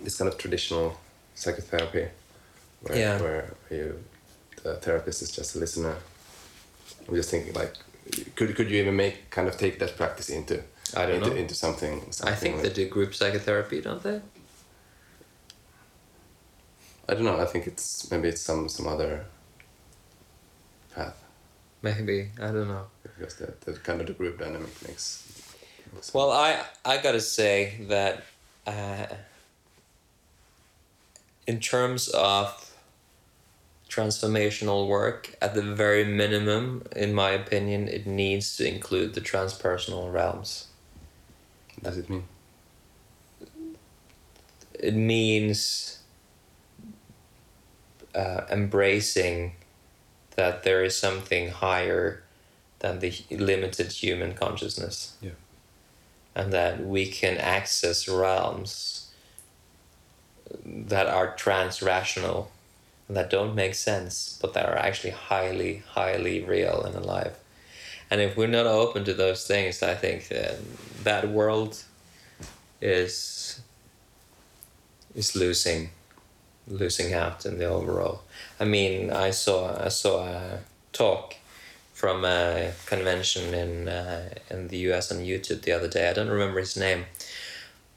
this 0.01 0.17
kind 0.17 0.27
of 0.27 0.37
traditional 0.37 0.97
psychotherapy, 1.35 2.07
where, 2.81 2.97
Yeah. 2.97 3.21
where 3.21 3.53
you, 3.69 4.03
the 4.63 4.75
therapist 4.77 5.21
is 5.21 5.31
just 5.31 5.55
a 5.55 5.59
listener. 5.59 5.95
I'm 7.07 7.15
just 7.15 7.29
thinking, 7.29 7.53
like, 7.53 7.73
could 8.35 8.55
could 8.55 8.69
you 8.71 8.81
even 8.81 8.95
make 8.95 9.29
kind 9.29 9.47
of 9.47 9.55
take 9.57 9.77
that 9.79 9.95
practice 9.95 10.29
into 10.29 10.63
I 10.95 11.05
don't 11.05 11.15
into, 11.17 11.29
know. 11.29 11.35
into 11.35 11.55
something? 11.55 11.93
I 12.07 12.11
something 12.11 12.35
think 12.35 12.55
they 12.57 12.63
like- 12.69 12.73
do 12.75 12.89
group 12.89 13.13
psychotherapy, 13.15 13.79
don't 13.81 14.01
they? 14.03 14.19
I 17.09 17.13
don't 17.13 17.23
know. 17.25 17.39
I 17.39 17.45
think 17.45 17.67
it's 17.67 18.09
maybe 18.11 18.27
it's 18.29 18.41
some 18.41 18.67
some 18.69 18.87
other 18.87 19.25
Maybe 21.83 22.29
I 22.41 22.47
don't 22.47 22.69
know. 22.69 22.87
because 23.03 23.35
the, 23.35 23.53
the 23.65 23.73
kind 23.77 23.99
of 24.01 24.07
the 24.07 24.13
group 24.13 24.39
dynamic 24.39 24.71
makes. 24.87 25.21
makes 25.93 26.13
Well, 26.13 26.31
I 26.31 26.63
I 26.85 26.97
gotta 26.97 27.19
say 27.19 27.85
that 27.89 28.23
uh, 28.65 29.07
in 31.45 31.59
terms 31.59 32.07
of 32.07 32.71
transformational 33.89 34.87
work, 34.87 35.35
at 35.41 35.53
the 35.53 35.61
very 35.61 36.03
minimum, 36.05 36.83
in 36.95 37.13
my 37.13 37.31
opinion, 37.31 37.87
it 37.87 38.07
needs 38.07 38.57
to 38.57 38.67
include 38.67 39.13
the 39.13 39.21
transpersonal 39.21 40.11
realms. 40.11 40.67
what 41.75 41.83
does 41.83 41.97
it 41.97 42.09
mean? 42.09 42.23
It 44.73 44.95
means 44.95 45.99
uh, 48.15 48.45
embracing 48.49 49.53
that 50.35 50.63
there 50.63 50.83
is 50.83 50.97
something 50.97 51.49
higher 51.49 52.23
than 52.79 52.99
the 52.99 53.13
limited 53.31 53.91
human 53.91 54.33
consciousness. 54.33 55.15
Yeah. 55.21 55.31
And 56.35 56.51
that 56.51 56.83
we 56.83 57.07
can 57.07 57.37
access 57.37 58.07
realms 58.07 59.11
that 60.65 61.07
are 61.07 61.35
trans 61.35 61.81
rational, 61.81 62.51
that 63.09 63.29
don't 63.29 63.55
make 63.55 63.75
sense, 63.75 64.37
but 64.41 64.53
that 64.53 64.67
are 64.67 64.77
actually 64.77 65.11
highly, 65.11 65.83
highly 65.89 66.43
real 66.43 66.83
and 66.83 66.95
alive. 66.95 67.37
And 68.09 68.21
if 68.21 68.35
we're 68.35 68.47
not 68.47 68.65
open 68.65 69.03
to 69.05 69.13
those 69.13 69.45
things, 69.45 69.81
I 69.81 69.95
think 69.95 70.27
that 70.27 70.57
that 71.03 71.29
world 71.29 71.83
is 72.81 73.61
is 75.15 75.35
losing 75.35 75.91
losing 76.67 77.13
out 77.13 77.45
in 77.45 77.57
the 77.57 77.65
overall. 77.65 78.21
I 78.59 78.65
mean, 78.65 79.11
I 79.11 79.31
saw 79.31 79.83
I 79.83 79.89
saw 79.89 80.25
a 80.25 80.59
talk 80.91 81.35
from 81.93 82.25
a 82.25 82.73
convention 82.85 83.53
in 83.53 83.87
uh, 83.87 84.29
in 84.49 84.67
the 84.67 84.77
US 84.89 85.11
on 85.11 85.19
YouTube 85.19 85.61
the 85.61 85.71
other 85.71 85.87
day. 85.87 86.09
I 86.09 86.13
don't 86.13 86.29
remember 86.29 86.59
his 86.59 86.77
name, 86.77 87.05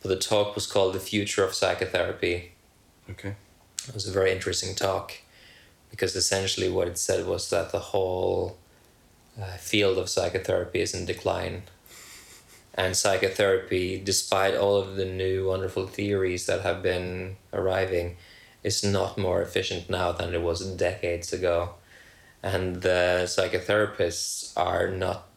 but 0.03 0.09
the 0.09 0.17
talk 0.17 0.55
was 0.55 0.67
called 0.67 0.95
"The 0.95 1.01
Future 1.01 1.45
of 1.45 1.55
Psychotherapy." 1.55 2.53
Okay. 3.11 3.35
It 3.89 3.95
was 3.95 4.09
a 4.09 4.13
very 4.13 4.33
interesting 4.33 4.75
talk 4.75 5.13
because 5.91 6.17
essentially 6.17 6.69
what 6.69 6.89
it 6.89 6.99
said 6.99 7.27
was 7.27 7.51
that 7.51 7.71
the 7.71 7.79
whole 7.79 8.59
uh, 9.41 9.57
field 9.59 9.99
of 9.99 10.09
psychotherapy 10.09 10.81
is 10.81 10.95
in 10.95 11.07
decline. 11.07 11.63
And 12.75 12.95
psychotherapy, 12.95 14.01
despite 14.03 14.55
all 14.55 14.77
of 14.77 14.97
the 14.97 15.07
new 15.07 15.49
wonderful 15.49 15.87
theories 15.87 16.45
that 16.47 16.61
have 16.61 16.83
been 16.83 17.37
arriving, 17.53 18.17
is 18.67 18.83
not 18.83 19.17
more 19.17 19.41
efficient 19.41 19.89
now 19.89 20.11
than 20.11 20.35
it 20.35 20.43
was 20.43 20.67
decades 20.73 21.33
ago. 21.33 21.77
And 22.43 22.83
the 22.83 23.23
psychotherapists 23.27 24.53
are 24.57 24.89
not, 24.89 25.29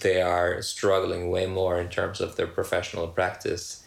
they 0.00 0.20
are 0.20 0.60
struggling 0.60 1.30
way 1.30 1.46
more 1.46 1.80
in 1.80 1.88
terms 1.88 2.20
of 2.20 2.34
their 2.34 2.48
professional 2.48 3.06
practice. 3.06 3.84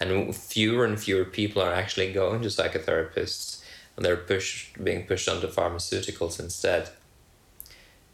And 0.00 0.34
fewer 0.34 0.84
and 0.84 1.00
fewer 1.00 1.24
people 1.24 1.62
are 1.62 1.72
actually 1.72 2.12
going 2.12 2.42
to 2.42 2.48
psychotherapists. 2.48 3.62
And 3.96 4.04
they're 4.04 4.16
pushed 4.16 4.82
being 4.82 5.06
pushed 5.06 5.28
onto 5.28 5.46
pharmaceuticals 5.46 6.40
instead. 6.40 6.90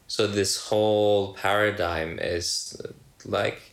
So 0.07 0.27
this 0.27 0.69
whole 0.69 1.33
paradigm 1.33 2.19
is 2.19 2.79
like 3.25 3.68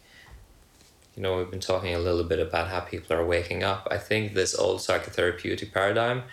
you 1.16 1.22
know 1.24 1.38
we've 1.38 1.52
been 1.52 1.60
talking 1.60 1.94
a 1.96 2.00
little 2.00 2.24
bit 2.24 2.40
about 2.40 2.68
how 2.68 2.80
people 2.80 3.16
are 3.16 3.26
waking 3.26 3.64
up 3.64 3.88
i 3.92 3.98
think 3.98 4.34
this 4.34 4.54
old 4.56 4.80
psychotherapeutic 4.80 5.72
paradigm 5.74 6.24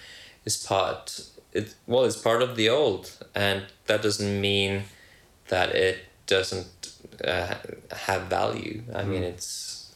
is 0.45 0.57
part 0.57 1.25
it 1.53 1.75
well 1.87 2.05
it's 2.05 2.17
part 2.17 2.43
of 2.43 2.57
the 2.57 2.69
old 2.69 3.13
and 3.35 3.65
that 3.87 4.03
doesn't 4.03 4.41
mean 4.41 4.83
that 5.49 5.69
it 5.75 5.99
doesn't 6.27 6.93
uh, 7.25 7.55
have 8.09 8.23
value 8.23 8.83
i 8.95 9.03
mean 9.05 9.23
it's 9.23 9.95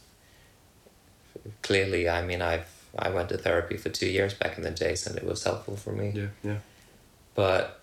clearly 1.61 2.07
i 2.09 2.21
mean 2.21 2.41
i've 2.41 2.67
i 2.99 3.09
went 3.09 3.29
to 3.29 3.37
therapy 3.37 3.77
for 3.77 3.89
two 3.89 4.07
years 4.07 4.33
back 4.33 4.57
in 4.57 4.63
the 4.63 4.71
days 4.71 5.05
and 5.07 5.17
it 5.17 5.23
was 5.25 5.43
helpful 5.43 5.75
for 5.75 5.91
me 5.91 6.11
Yeah. 6.13 6.27
Yeah. 6.43 6.57
but 7.35 7.79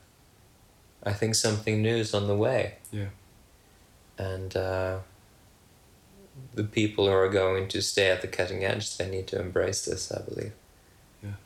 i 1.03 1.13
think 1.13 1.35
something 1.35 1.83
new 1.83 1.97
is 1.97 2.15
on 2.15 2.27
the 2.27 2.37
way 2.37 2.75
Yeah. 2.93 3.09
and 4.19 4.57
uh, 4.57 4.99
the 6.55 6.65
people 6.65 7.07
who 7.07 7.13
are 7.13 7.29
going 7.29 7.69
to 7.69 7.81
stay 7.83 8.11
at 8.11 8.21
the 8.23 8.29
cutting 8.29 8.65
edge 8.65 8.97
they 8.97 9.09
need 9.09 9.27
to 9.27 9.41
embrace 9.41 9.85
this 9.85 10.11
i 10.13 10.21
believe 10.23 10.53
Yeah. 11.23 11.39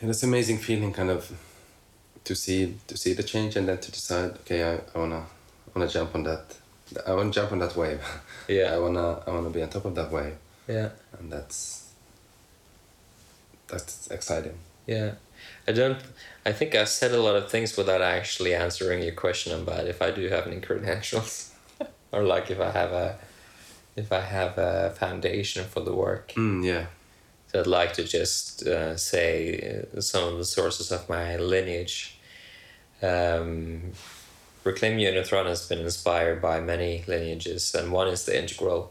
And 0.00 0.10
it's 0.10 0.22
an 0.22 0.28
amazing 0.28 0.58
feeling, 0.58 0.92
kind 0.92 1.10
of, 1.10 1.32
to 2.24 2.34
see 2.34 2.74
to 2.88 2.96
see 2.96 3.12
the 3.14 3.22
change 3.22 3.56
and 3.56 3.66
then 3.68 3.78
to 3.78 3.90
decide. 3.90 4.30
Okay, 4.40 4.60
I, 4.62 4.74
I 4.94 4.98
wanna 4.98 5.22
I 5.68 5.70
wanna 5.78 5.88
jump 5.90 6.14
on 6.14 6.22
that. 6.24 6.44
I 7.06 7.12
wanna 7.14 7.30
jump 7.30 7.52
on 7.52 7.58
that 7.60 7.74
wave. 7.76 8.02
Yeah. 8.48 8.74
I 8.74 8.78
wanna 8.78 9.22
I 9.26 9.30
wanna 9.30 9.50
be 9.50 9.62
on 9.62 9.68
top 9.70 9.84
of 9.86 9.94
that 9.94 10.10
wave, 10.10 10.36
yeah 10.68 10.90
and 11.18 11.30
that's 11.32 11.90
that's 13.68 14.06
exciting. 14.10 14.56
yeah 14.86 15.12
i 15.66 15.72
don't 15.72 15.98
i 16.44 16.52
think 16.52 16.74
i've 16.74 16.88
said 17.00 17.12
a 17.12 17.22
lot 17.22 17.36
of 17.36 17.50
things 17.50 17.76
without 17.76 18.02
actually 18.02 18.54
answering 18.54 19.02
your 19.02 19.14
question 19.14 19.50
about 19.62 19.86
if 19.86 20.02
i 20.02 20.10
do 20.10 20.28
have 20.28 20.46
any 20.46 20.60
credentials 20.60 21.50
or 22.14 22.22
like 22.24 22.50
if 22.50 22.60
i 22.60 22.70
have 22.70 22.92
a 22.92 23.18
if 23.96 24.12
i 24.12 24.20
have 24.20 24.56
a 24.58 24.90
foundation 24.98 25.64
for 25.64 25.80
the 25.80 25.94
work 25.94 26.32
Mm, 26.36 26.64
yeah. 26.64 26.86
So 27.48 27.60
I'd 27.60 27.68
like 27.68 27.92
to 27.94 28.04
just 28.04 28.66
uh, 28.66 28.96
say 28.96 29.84
uh, 29.96 30.00
some 30.00 30.24
of 30.32 30.38
the 30.38 30.44
sources 30.44 30.90
of 30.90 31.08
my 31.08 31.36
lineage. 31.36 32.18
Um, 33.00 33.92
Reclaim 34.64 34.98
Your 34.98 35.12
Inner 35.12 35.22
Throne 35.22 35.46
has 35.46 35.68
been 35.68 35.78
inspired 35.78 36.42
by 36.42 36.58
many 36.60 37.04
lineages, 37.06 37.72
and 37.72 37.92
one 37.92 38.08
is 38.08 38.24
the 38.24 38.36
integral 38.36 38.90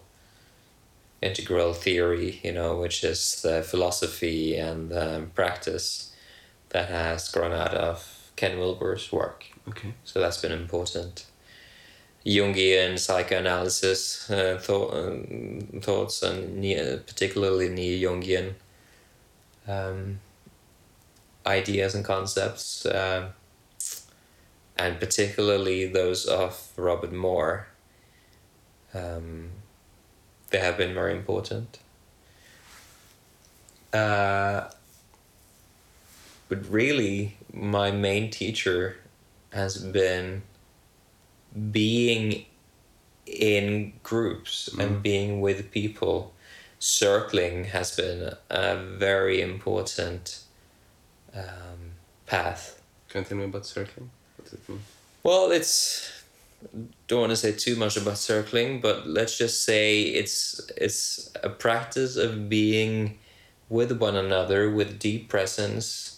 integral 1.21 1.73
theory, 1.73 2.39
you 2.43 2.53
know, 2.53 2.77
which 2.77 3.03
is 3.03 3.41
the 3.41 3.63
philosophy 3.63 4.55
and 4.55 4.93
um, 4.93 5.31
practice 5.35 6.13
that 6.69 6.87
has 6.89 7.29
grown 7.29 7.51
out 7.51 7.73
of 7.73 8.31
Ken 8.37 8.57
Wilber's 8.57 9.11
work. 9.11 9.45
Okay. 9.67 9.93
So 10.05 10.19
that's 10.21 10.41
been 10.41 10.51
important. 10.51 11.25
Jungian 12.25 12.97
psychoanalysis 12.97 14.29
uh, 14.29 14.57
thought, 14.61 14.93
um, 14.93 15.81
thoughts, 15.81 16.23
and 16.23 16.63
particularly 17.05 17.69
neo 17.69 18.11
Jungian 18.11 18.53
um, 19.67 20.19
ideas 21.45 21.95
and 21.95 22.05
concepts, 22.05 22.85
um, 22.85 23.29
and 24.77 24.99
particularly 24.99 25.85
those 25.85 26.25
of 26.25 26.69
Robert 26.77 27.11
Moore. 27.11 27.67
Um, 28.93 29.49
they 30.49 30.59
have 30.59 30.77
been 30.77 30.93
very 30.93 31.13
important. 31.13 31.79
Uh, 33.91 34.69
but 36.47 36.69
really, 36.69 37.37
my 37.51 37.91
main 37.91 38.29
teacher 38.29 38.97
has 39.51 39.77
been 39.77 40.43
being 41.71 42.45
in 43.25 43.93
groups 44.03 44.69
and 44.79 45.01
being 45.01 45.41
with 45.41 45.71
people. 45.71 46.33
Circling 46.79 47.65
has 47.65 47.95
been 47.95 48.33
a 48.49 48.75
very 48.75 49.41
important 49.41 50.39
um, 51.33 51.93
path. 52.25 52.81
Can 53.09 53.21
you 53.21 53.25
tell 53.25 53.37
me 53.37 53.45
about 53.45 53.65
circling? 53.65 54.09
What 54.35 54.43
does 54.43 54.53
it 54.53 54.69
mean? 54.69 54.81
Well, 55.23 55.51
it's 55.51 56.23
don't 57.07 57.19
want 57.19 57.31
to 57.31 57.37
say 57.37 57.51
too 57.51 57.75
much 57.75 57.97
about 57.97 58.17
circling, 58.17 58.81
but 58.81 59.07
let's 59.07 59.37
just 59.37 59.63
say 59.63 60.01
it's 60.01 60.61
it's 60.77 61.31
a 61.43 61.49
practice 61.49 62.15
of 62.15 62.49
being 62.49 63.19
with 63.69 63.91
one 63.91 64.15
another 64.15 64.69
with 64.69 64.99
deep 64.99 65.29
presence, 65.29 66.12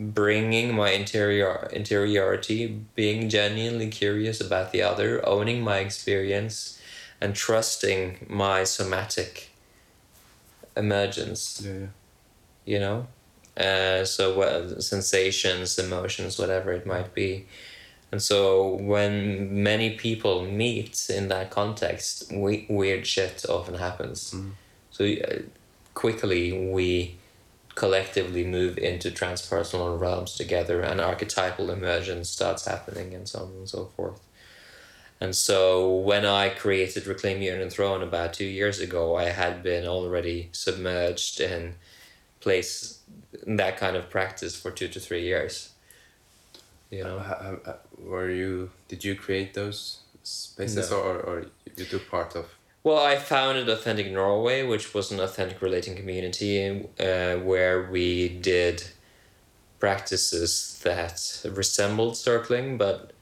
bringing 0.00 0.74
my 0.74 0.90
interior 0.90 1.68
interiority, 1.72 2.82
being 2.94 3.28
genuinely 3.28 3.88
curious 3.88 4.40
about 4.40 4.72
the 4.72 4.82
other, 4.82 5.26
owning 5.28 5.62
my 5.62 5.78
experience, 5.78 6.80
and 7.20 7.34
trusting 7.34 8.26
my 8.28 8.64
somatic 8.64 9.50
emergence. 10.74 11.62
Yeah, 11.64 11.72
yeah. 11.72 11.86
you 12.64 12.78
know? 12.80 13.06
Uh, 13.56 14.04
so 14.04 14.38
what 14.38 14.82
sensations 14.82 15.78
emotions 15.78 16.38
whatever 16.38 16.72
it 16.72 16.86
might 16.86 17.12
be. 17.12 17.44
And 18.10 18.22
so 18.22 18.74
when 18.76 19.62
many 19.62 19.96
people 19.96 20.44
meet 20.44 21.10
in 21.10 21.28
that 21.28 21.50
context 21.50 22.32
we, 22.32 22.66
weird 22.70 23.06
shit 23.06 23.44
often 23.48 23.74
happens. 23.74 24.34
So 24.90 25.04
uh, 25.04 25.42
quickly 25.94 26.70
we 26.72 27.16
collectively 27.74 28.44
move 28.44 28.76
into 28.78 29.10
transpersonal 29.10 29.98
realms 29.98 30.34
together 30.34 30.80
and 30.82 31.00
archetypal 31.00 31.70
emergence 31.70 32.28
starts 32.28 32.66
happening 32.66 33.14
and 33.14 33.28
so 33.28 33.40
on 33.40 33.50
and 33.52 33.68
so 33.68 33.86
forth 33.96 34.20
and 35.22 35.36
so 35.36 35.94
when 35.96 36.24
I 36.24 36.48
created 36.48 37.06
Reclaim 37.06 37.42
Your 37.42 37.60
Own 37.60 37.68
Throne 37.68 38.02
about 38.02 38.32
two 38.32 38.46
years 38.46 38.80
ago, 38.80 39.16
I 39.16 39.24
had 39.24 39.62
been 39.62 39.86
already 39.86 40.48
submerged 40.52 41.40
in 41.40 41.74
place 42.40 43.00
in 43.46 43.56
that 43.56 43.76
kind 43.76 43.96
of 43.96 44.08
practice 44.08 44.56
for 44.58 44.70
two 44.70 44.88
to 44.88 44.98
three 44.98 45.22
years. 45.24 45.74
You 46.90 47.04
know, 47.04 47.18
ha- 47.18 47.76
were 47.98 48.30
you? 48.30 48.70
Did 48.88 49.04
you 49.04 49.14
create 49.14 49.52
those 49.52 49.98
spaces, 50.22 50.90
No. 50.90 50.96
or, 51.00 51.20
or 51.20 51.46
you 51.76 51.84
took 51.84 52.08
part 52.10 52.34
of? 52.34 52.46
Well, 52.82 52.98
I 52.98 53.16
founded 53.16 53.68
Authentic 53.68 54.10
Norway, 54.10 54.62
which 54.62 54.94
was 54.94 55.10
an 55.12 55.20
authentic 55.20 55.60
relating 55.60 55.96
community 55.96 56.88
uh, 56.98 57.36
where 57.36 57.90
we 57.90 58.28
did 58.28 58.84
practices 59.78 60.80
that 60.82 61.42
resembled 61.44 62.16
circling, 62.16 62.78
but 62.78 63.12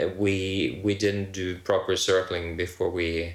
uh, 0.00 0.08
we 0.16 0.80
we 0.82 0.94
didn't 0.96 1.32
do 1.32 1.58
proper 1.58 1.96
circling 1.96 2.56
before 2.56 2.90
we 2.90 3.34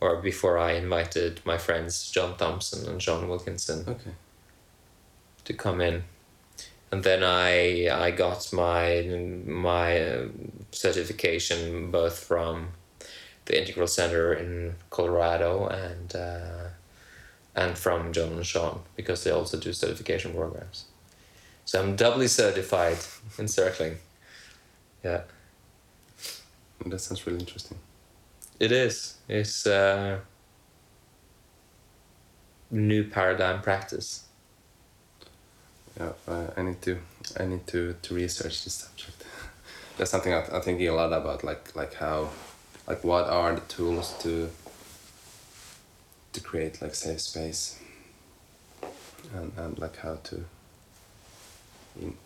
or 0.00 0.16
before 0.16 0.58
I 0.58 0.72
invited 0.72 1.40
my 1.44 1.58
friends 1.58 2.10
John 2.10 2.36
Thompson 2.36 2.88
and 2.88 3.02
Sean 3.02 3.28
Wilkinson 3.28 3.84
Okay. 3.88 4.10
to 5.44 5.52
come 5.54 5.80
in, 5.80 6.04
and 6.92 7.02
then 7.02 7.22
I 7.22 7.88
I 7.90 8.10
got 8.10 8.52
my 8.52 9.02
my 9.46 10.00
uh, 10.00 10.28
certification 10.72 11.90
both 11.90 12.18
from 12.18 12.68
the 13.48 13.60
Integral 13.60 13.86
Center 13.86 14.32
in 14.32 14.74
Colorado 14.90 15.66
and 15.66 16.14
uh, 16.14 16.68
and 17.56 17.76
from 17.76 18.12
John 18.12 18.32
and 18.32 18.46
Sean 18.46 18.80
because 18.94 19.24
they 19.24 19.32
also 19.32 19.58
do 19.58 19.72
certification 19.72 20.32
programs. 20.32 20.84
So 21.64 21.82
I'm 21.82 21.96
doubly 21.96 22.28
certified 22.28 22.98
in 23.38 23.48
circling. 23.48 23.96
Yeah. 25.04 25.22
That 26.86 27.00
sounds 27.00 27.26
really 27.26 27.40
interesting. 27.40 27.78
It 28.60 28.72
is. 28.72 29.16
It's 29.28 29.66
uh, 29.66 30.20
new 32.70 33.04
paradigm 33.04 33.60
practice. 33.62 34.24
Yeah, 35.98 36.12
I, 36.28 36.46
I 36.56 36.62
need 36.62 36.80
to 36.82 36.98
I 37.38 37.46
need 37.46 37.66
to, 37.68 37.94
to 38.02 38.14
research 38.14 38.64
this 38.64 38.74
subject. 38.74 39.24
That's 39.98 40.10
something 40.10 40.32
I, 40.32 40.44
I'm 40.52 40.62
thinking 40.62 40.88
a 40.88 40.94
lot 40.94 41.12
about, 41.12 41.44
like 41.44 41.74
like 41.74 41.94
how, 41.94 42.30
like 42.88 43.04
what 43.04 43.26
are 43.28 43.54
the 43.54 43.62
tools 43.62 44.14
to. 44.24 44.50
To 46.34 46.40
create 46.40 46.82
like 46.82 46.94
safe 46.94 47.20
space. 47.20 47.80
And 49.34 49.52
and 49.56 49.78
like 49.78 49.98
how 49.98 50.16
to. 50.24 50.44
In, 52.00 52.16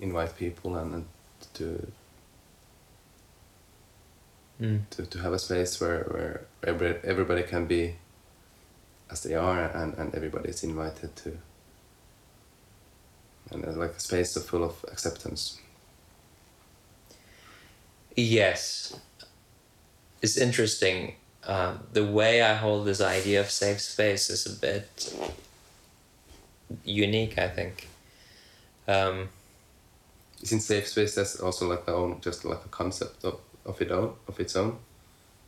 invite 0.00 0.36
people 0.38 0.76
and, 0.76 0.94
and 0.94 1.06
to 1.54 1.92
Mm. 4.60 4.90
to, 4.90 5.06
to 5.06 5.18
have 5.20 5.32
a 5.32 5.38
space 5.38 5.80
where, 5.80 6.02
where 6.10 6.46
every, 6.66 6.96
everybody 7.04 7.44
can 7.44 7.66
be 7.66 7.94
as 9.10 9.22
they 9.22 9.34
are 9.36 9.60
and, 9.60 9.94
and 9.94 10.14
everybody 10.16 10.48
is 10.48 10.64
invited 10.64 11.14
to 11.16 11.38
and 13.52 13.64
uh, 13.64 13.72
like 13.72 13.92
a 13.92 14.00
space 14.00 14.36
full 14.38 14.64
of 14.64 14.84
acceptance 14.90 15.58
Yes. 18.16 18.98
It's 20.22 20.36
interesting. 20.36 21.14
Um, 21.44 21.86
the 21.92 22.04
way 22.04 22.42
I 22.42 22.54
hold 22.54 22.86
this 22.86 23.00
idea 23.00 23.40
of 23.40 23.50
safe 23.50 23.80
space 23.80 24.28
is 24.28 24.46
a 24.46 24.50
bit 24.60 25.14
unique, 26.84 27.38
I 27.38 27.48
think. 27.48 27.88
Um, 28.86 29.28
isn't 30.42 30.60
safe 30.60 30.88
space 30.88 31.14
that's 31.14 31.40
also 31.40 31.68
like 31.68 31.82
a 31.88 31.94
own 31.94 32.20
just 32.20 32.44
like 32.44 32.64
a 32.64 32.68
concept 32.68 33.24
of, 33.24 33.40
of 33.66 33.80
it 33.82 33.90
own 33.90 34.14
of 34.28 34.38
its 34.38 34.54
own 34.54 34.78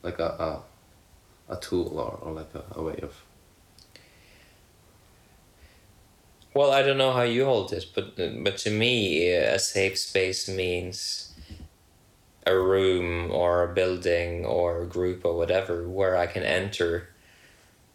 like 0.02 0.18
a 0.18 0.62
a, 1.48 1.54
a 1.54 1.56
tool 1.56 1.96
or, 1.98 2.18
or 2.22 2.32
like 2.32 2.52
a, 2.54 2.64
a 2.72 2.82
way 2.82 2.98
of 3.00 3.14
well, 6.52 6.72
I 6.72 6.82
don't 6.82 6.98
know 6.98 7.12
how 7.12 7.22
you 7.22 7.44
hold 7.44 7.72
it, 7.72 7.86
but 7.94 8.16
but 8.16 8.56
to 8.58 8.70
me, 8.70 9.30
a 9.32 9.58
safe 9.58 9.98
space 9.98 10.48
means 10.48 11.32
a 12.46 12.56
room 12.56 13.30
or 13.30 13.62
a 13.64 13.74
building 13.74 14.44
or 14.46 14.82
a 14.82 14.86
group 14.86 15.24
or 15.24 15.36
whatever 15.36 15.88
where 15.88 16.16
I 16.16 16.26
can 16.26 16.42
enter 16.42 17.08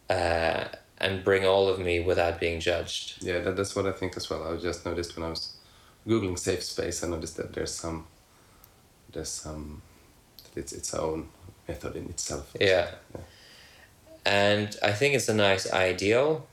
uh, 0.09 0.65
and 0.99 1.23
bring 1.23 1.45
all 1.45 1.67
of 1.67 1.79
me 1.79 1.99
without 1.99 2.39
being 2.39 2.59
judged. 2.59 3.23
yeah 3.23 3.39
that, 3.39 3.57
that's 3.57 3.75
what 3.75 3.85
i 3.85 3.91
think 3.91 4.15
as 4.15 4.29
well 4.29 4.47
i 4.47 4.55
just 4.57 4.85
noticed 4.85 5.17
when 5.17 5.25
i 5.25 5.29
was 5.29 5.57
googling 6.07 6.37
safe 6.37 6.63
space 6.63 7.03
i 7.03 7.07
noticed 7.07 7.35
that 7.37 7.53
there's 7.53 7.73
some 7.73 8.05
there's 9.11 9.29
some 9.29 9.81
that 10.43 10.59
it's 10.61 10.71
its 10.73 10.93
own 10.93 11.27
method 11.67 11.95
in 11.95 12.05
itself 12.05 12.55
Yeah. 12.59 12.91
Yeah. 13.13 13.21
And 14.25 14.75
I 14.81 14.91
think 14.91 15.13
it's 15.15 15.29
a 15.29 15.33
nice 15.35 15.71
ideal, 15.71 16.47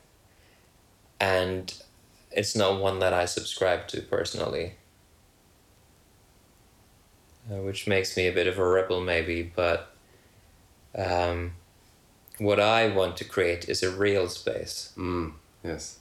and 1.20 1.72
it's 2.30 2.54
not 2.54 2.80
one 2.80 2.98
that 2.98 3.12
I 3.14 3.24
subscribe 3.26 3.88
to 3.88 4.02
personally. 4.02 4.74
Uh, 7.50 7.56
which 7.56 7.88
makes 7.88 8.16
me 8.16 8.28
a 8.28 8.32
bit 8.32 8.46
of 8.46 8.56
a 8.56 8.64
rebel, 8.64 9.00
maybe, 9.00 9.42
but 9.42 9.92
um, 10.96 11.52
what 12.38 12.60
I 12.60 12.88
want 12.88 13.16
to 13.16 13.24
create 13.24 13.68
is 13.68 13.82
a 13.82 13.90
real 13.90 14.28
space, 14.28 14.92
mm, 14.96 15.32
yes. 15.64 15.98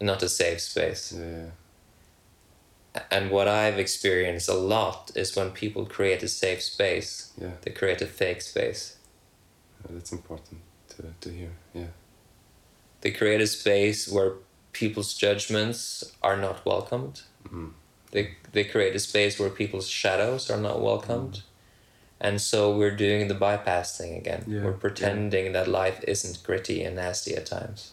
Not 0.00 0.22
a 0.22 0.28
safe 0.28 0.60
space. 0.60 1.12
yeah 1.12 1.46
And 3.10 3.30
what 3.30 3.48
I've 3.48 3.78
experienced 3.78 4.48
a 4.48 4.54
lot 4.54 5.10
is 5.14 5.34
when 5.34 5.50
people 5.50 5.86
create 5.86 6.22
a 6.22 6.28
safe 6.28 6.62
space, 6.62 7.32
yeah. 7.40 7.52
they 7.62 7.70
create 7.70 8.02
a 8.02 8.06
fake 8.06 8.42
space. 8.42 8.98
that's 9.88 10.12
important 10.12 10.60
to, 10.90 11.02
to 11.20 11.30
hear 11.30 11.52
yeah. 11.74 11.92
They 13.00 13.10
create 13.10 13.40
a 13.40 13.46
space 13.46 14.08
where 14.08 14.32
people's 14.72 15.14
judgments 15.14 16.12
are 16.22 16.36
not 16.36 16.64
welcomed. 16.66 17.22
They 18.10 18.36
they 18.52 18.64
create 18.64 18.94
a 18.94 18.98
space 18.98 19.38
where 19.38 19.50
people's 19.50 19.88
shadows 19.88 20.50
are 20.50 20.60
not 20.60 20.80
welcomed. 20.80 21.42
And 22.20 22.40
so 22.40 22.76
we're 22.76 22.96
doing 22.96 23.28
the 23.28 23.34
bypass 23.34 23.96
thing 23.96 24.16
again. 24.16 24.44
Yeah, 24.46 24.64
we're 24.64 24.72
yeah. 24.72 24.76
pretending 24.78 25.52
that 25.52 25.68
life 25.68 26.02
isn't 26.06 26.42
gritty 26.42 26.82
and 26.82 26.96
nasty 26.96 27.36
at 27.36 27.46
times. 27.46 27.92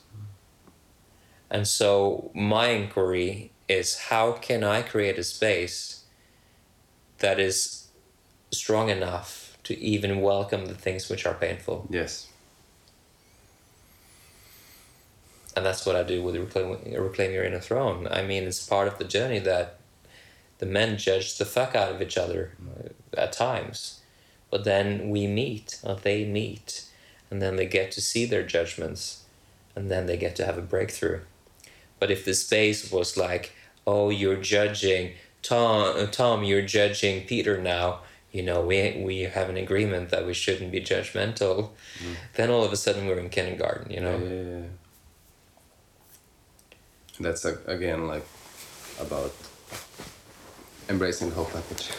And 1.52 1.68
so 1.68 2.32
my 2.34 2.70
inquiry 2.70 3.52
is 3.68 4.00
how 4.10 4.32
can 4.32 4.64
I 4.64 4.82
create 4.82 5.20
a 5.20 5.24
space 5.24 6.06
that 7.20 7.40
is 7.40 7.90
strong 8.52 8.90
enough 8.90 9.58
to 9.66 9.78
even 9.78 10.22
welcome 10.22 10.66
the 10.66 10.74
things 10.74 11.08
which 11.08 11.26
are 11.26 11.36
painful? 11.36 11.88
Yes. 11.92 12.28
and 15.56 15.66
that's 15.66 15.86
what 15.86 15.96
I 15.96 16.04
do 16.04 16.22
with 16.22 16.36
reclaim, 16.36 16.78
reclaim 16.94 17.32
your 17.32 17.44
inner 17.44 17.60
throne. 17.60 18.08
I 18.12 18.24
mean, 18.24 18.44
it's 18.44 18.66
part 18.66 18.88
of 18.88 18.98
the 18.98 19.06
journey 19.06 19.40
that 19.40 19.80
the 20.60 20.66
men 20.66 20.98
judge 20.98 21.38
the 21.38 21.46
fuck 21.46 21.76
out 21.76 21.92
of 21.92 22.02
each 22.02 22.18
other 22.18 22.54
uh, 22.70 22.90
at 23.18 23.34
times, 23.34 24.02
but 24.50 24.64
then 24.64 25.10
we 25.10 25.28
meet, 25.28 25.80
or 25.84 25.96
they 25.96 26.26
meet, 26.26 26.86
and 27.30 27.42
then 27.42 27.56
they 27.56 27.66
get 27.66 27.92
to 27.92 28.02
see 28.02 28.26
their 28.26 28.44
judgments, 28.44 29.24
and 29.76 29.92
then 29.92 30.06
they 30.06 30.18
get 30.18 30.36
to 30.38 30.46
have 30.46 30.58
a 30.58 30.62
breakthrough. 30.62 31.22
But 32.00 32.12
if 32.12 32.26
the 32.26 32.34
space 32.34 32.92
was 32.92 33.18
like, 33.18 33.54
oh, 33.88 34.10
you're 34.10 34.42
judging 34.42 35.14
Tom, 35.46 35.96
uh, 35.96 36.08
Tom, 36.08 36.44
you're 36.44 36.64
judging 36.64 37.26
Peter 37.28 37.62
now. 37.62 38.00
You 38.32 38.42
know, 38.42 38.62
we 38.62 39.04
we 39.06 39.20
have 39.22 39.48
an 39.48 39.58
agreement 39.58 40.10
that 40.10 40.26
we 40.26 40.34
shouldn't 40.34 40.72
be 40.72 40.82
judgmental. 40.82 41.70
Then 42.34 42.50
all 42.50 42.64
of 42.64 42.74
a 42.74 42.76
sudden 42.76 43.06
we're 43.06 43.20
in 43.20 43.30
kindergarten. 43.30 43.92
You 43.92 44.02
know. 44.02 44.18
Yeah, 44.18 44.30
yeah, 44.30 44.58
yeah. 44.58 44.64
That's 47.20 47.46
uh, 47.46 47.58
again 47.68 48.08
like 48.08 48.26
about 49.00 49.34
embracing 50.90 51.30
the 51.30 51.36
whole 51.36 51.46
package. 51.46 51.90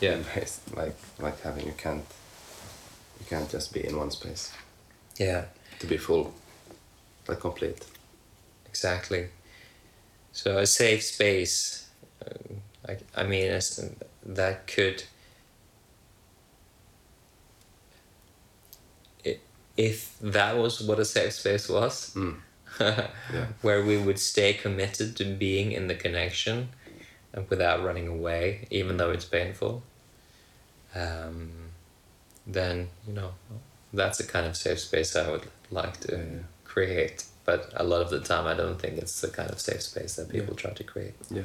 Yeah. 0.00 0.14
Embrace 0.16 0.60
like 0.74 0.96
like 1.18 1.40
having 1.42 1.66
you 1.66 1.74
can't 1.76 2.04
you 3.20 3.26
can't 3.28 3.50
just 3.50 3.72
be 3.72 3.84
in 3.86 3.96
one 3.96 4.10
space 4.10 4.52
Yeah. 5.18 5.46
to 5.80 5.86
be 5.86 5.96
full, 5.96 6.32
like 7.26 7.40
complete. 7.40 7.84
Exactly. 8.66 9.28
So 10.32 10.58
a 10.58 10.66
safe 10.66 11.02
space, 11.02 11.88
uh, 12.24 12.54
I, 12.88 12.98
I 13.16 13.24
mean, 13.24 13.50
as, 13.50 13.90
that 14.24 14.66
could, 14.68 15.02
if 19.76 20.16
that 20.20 20.56
was 20.56 20.80
what 20.80 20.98
a 20.98 21.04
safe 21.04 21.32
space 21.32 21.68
was, 21.68 22.16
Yeah. 22.80 23.46
where 23.62 23.84
we 23.84 23.96
would 23.98 24.18
stay 24.20 24.52
committed 24.52 25.16
to 25.16 25.24
being 25.24 25.72
in 25.72 25.88
the 25.88 25.94
connection 25.96 26.68
without 27.48 27.82
running 27.82 28.08
away, 28.08 28.66
even 28.70 28.96
though 28.96 29.10
it's 29.10 29.24
painful, 29.24 29.82
um, 30.94 31.70
then, 32.46 32.88
you 33.06 33.12
know, 33.12 33.32
that's 33.92 34.18
the 34.18 34.24
kind 34.24 34.46
of 34.46 34.56
safe 34.56 34.80
space 34.80 35.14
I 35.16 35.30
would 35.30 35.48
like 35.70 36.00
to 36.00 36.16
Yeah. 36.16 36.38
create. 36.64 37.24
But 37.44 37.72
a 37.76 37.84
lot 37.84 38.02
of 38.02 38.10
the 38.10 38.20
time, 38.20 38.46
I 38.46 38.54
don't 38.54 38.78
think 38.80 38.98
it's 38.98 39.20
the 39.20 39.28
kind 39.28 39.50
of 39.50 39.60
safe 39.60 39.82
space 39.82 40.16
that 40.16 40.28
people 40.28 40.54
try 40.54 40.72
to 40.72 40.84
create. 40.84 41.14
Yeah. 41.30 41.42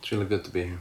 It's 0.00 0.12
really 0.12 0.26
good 0.26 0.44
to 0.44 0.50
be 0.50 0.64
here. 0.64 0.80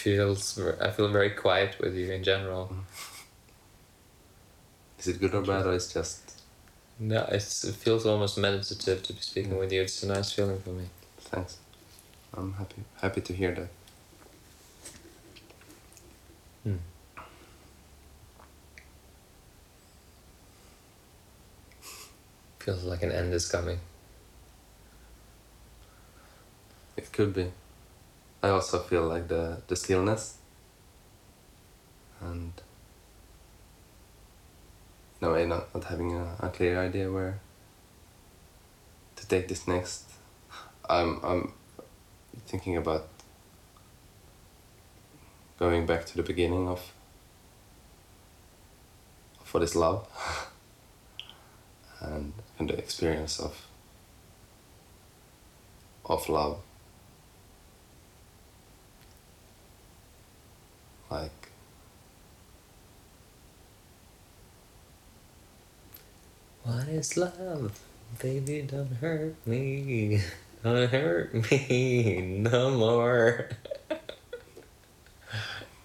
Feels, 0.00 0.58
I 0.80 0.90
feel 0.92 1.08
very 1.08 1.28
quiet 1.28 1.76
with 1.78 1.94
you 1.94 2.10
in 2.10 2.24
general. 2.24 2.72
Mm. 2.72 2.84
Is 4.98 5.08
it 5.08 5.20
good 5.20 5.34
or 5.34 5.42
bad, 5.42 5.66
or 5.66 5.74
it's 5.74 5.92
just 5.92 6.40
No, 6.98 7.28
it's, 7.30 7.64
it 7.64 7.74
feels 7.74 8.06
almost 8.06 8.38
meditative 8.38 9.02
to 9.02 9.12
be 9.12 9.20
speaking 9.20 9.52
mm. 9.52 9.58
with 9.58 9.72
you. 9.72 9.82
It's 9.82 10.02
a 10.02 10.06
nice 10.06 10.32
feeling 10.32 10.58
for 10.60 10.70
me. 10.70 10.84
thanks? 11.18 11.58
I'm 12.32 12.54
happy 12.54 12.82
happy 13.02 13.20
to 13.20 13.32
hear 13.34 13.52
that. 13.54 13.68
Hmm. 16.64 16.76
Feels 22.60 22.84
like 22.84 23.02
an 23.02 23.12
end 23.12 23.34
is 23.34 23.46
coming. 23.46 23.80
It 26.96 27.12
could 27.12 27.34
be. 27.34 27.50
I 28.42 28.48
also 28.48 28.78
feel 28.78 29.06
like 29.06 29.28
the 29.28 29.62
the 29.66 29.76
stillness 29.76 30.38
and 32.20 32.52
a 35.22 35.30
way 35.30 35.46
not, 35.46 35.74
not 35.74 35.84
having 35.84 36.14
a, 36.16 36.36
a 36.40 36.48
clear 36.48 36.80
idea 36.80 37.10
where 37.10 37.40
to 39.16 39.28
take 39.28 39.48
this 39.48 39.68
next. 39.68 40.04
I'm 40.88 41.20
I'm 41.22 41.52
thinking 42.46 42.76
about 42.76 43.08
going 45.58 45.84
back 45.84 46.06
to 46.06 46.16
the 46.16 46.22
beginning 46.22 46.68
of 46.68 46.92
for 49.44 49.60
this 49.60 49.74
love 49.74 50.06
and 52.00 52.32
and 52.58 52.70
the 52.70 52.78
experience 52.78 53.38
of 53.38 53.66
of 56.06 56.28
love 56.28 56.60
like 61.10 61.50
What 66.70 66.86
is 66.86 67.16
love? 67.16 67.80
Baby, 68.22 68.62
don't 68.62 68.94
hurt 69.02 69.34
me. 69.44 70.22
Don't 70.62 70.88
hurt 70.88 71.34
me 71.50 72.38
no 72.38 72.70
more. 72.70 73.48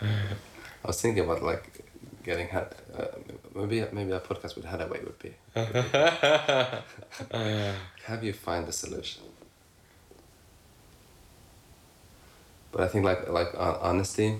I 0.01 0.85
was 0.85 1.01
thinking 1.01 1.23
about 1.23 1.41
like 1.41 1.83
getting 2.23 2.49
ha- 2.49 2.69
uh, 2.95 3.07
maybe 3.55 3.83
maybe 3.91 4.11
a 4.11 4.19
podcast 4.19 4.55
with 4.55 4.65
Haddaway 4.65 5.03
would 5.03 5.17
be 5.17 5.33
have 8.05 8.23
you 8.23 8.33
find 8.33 8.67
the 8.67 8.71
solution 8.71 9.23
but 12.71 12.81
I 12.81 12.87
think 12.87 13.05
like 13.05 13.27
like 13.29 13.55
uh, 13.55 13.79
honesty 13.81 14.39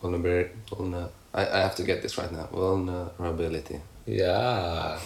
vulnerability 0.00 0.50
vulner- 0.70 1.10
I, 1.32 1.46
I 1.46 1.60
have 1.60 1.76
to 1.76 1.82
get 1.82 2.02
this 2.02 2.18
right 2.18 2.32
now 2.32 2.48
vulnerability 2.52 3.80
yeah. 4.06 4.98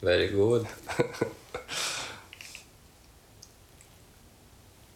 Very 0.00 0.28
good. 0.28 0.66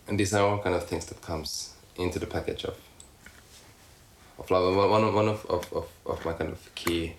and 0.06 0.18
these 0.18 0.32
are 0.34 0.46
all 0.46 0.58
kind 0.58 0.76
of 0.76 0.86
things 0.86 1.06
that 1.06 1.20
comes 1.22 1.74
into 1.96 2.18
the 2.20 2.26
package 2.26 2.64
of 2.64 2.76
of 4.38 4.50
love. 4.50 4.68
And 4.68 4.76
one 4.76 4.90
one 4.90 5.04
of 5.04 5.14
one 5.14 5.28
of, 5.28 5.46
of, 5.46 5.88
of, 6.06 6.24
my 6.24 6.34
kind 6.34 6.50
of 6.52 6.74
key 6.74 7.14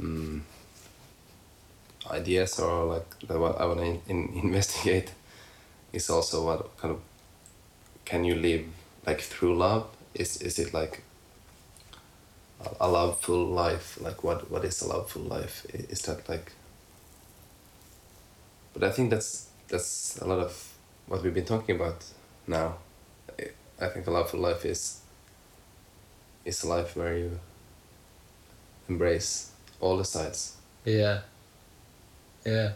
mm, 0.00 0.42
ideas 2.10 2.60
or 2.60 2.84
like 2.84 3.18
that 3.26 3.38
what 3.38 3.60
I 3.60 3.66
want 3.66 3.80
to 3.80 3.86
in, 3.86 4.00
in, 4.06 4.32
investigate 4.44 5.12
is 5.92 6.10
also 6.10 6.44
what 6.44 6.76
kind 6.76 6.94
of 6.94 7.00
can 8.04 8.24
you 8.24 8.34
live 8.36 8.64
like 9.06 9.20
through 9.20 9.56
love? 9.56 9.88
Is 10.18 10.40
is 10.42 10.58
it 10.58 10.72
like 10.74 11.02
a, 12.80 12.88
loveful 12.88 13.44
life? 13.46 13.98
Like 14.00 14.24
what 14.24 14.50
what 14.50 14.64
is 14.64 14.82
a 14.82 14.88
loveful 14.88 15.22
life? 15.22 15.66
Is 15.72 16.02
that 16.02 16.28
like 16.28 16.52
but 18.72 18.82
I 18.84 18.90
think 18.92 19.10
that's 19.10 19.48
that's 19.68 20.18
a 20.22 20.26
lot 20.26 20.38
of 20.38 20.72
what 21.06 21.22
we've 21.22 21.34
been 21.34 21.44
talking 21.44 21.76
about 21.76 22.04
now. 22.46 22.76
I- 23.38 23.50
I 23.78 23.88
think 23.88 24.06
a 24.06 24.10
loveful 24.10 24.40
life 24.40 24.64
is 24.64 25.00
is 26.44 26.64
a 26.64 26.68
life 26.68 26.96
where 26.96 27.16
you 27.18 27.40
embrace 28.88 29.50
all 29.80 29.96
the 29.98 30.04
sides. 30.04 30.56
Yeah. 30.84 31.20
Yeah. 32.44 32.72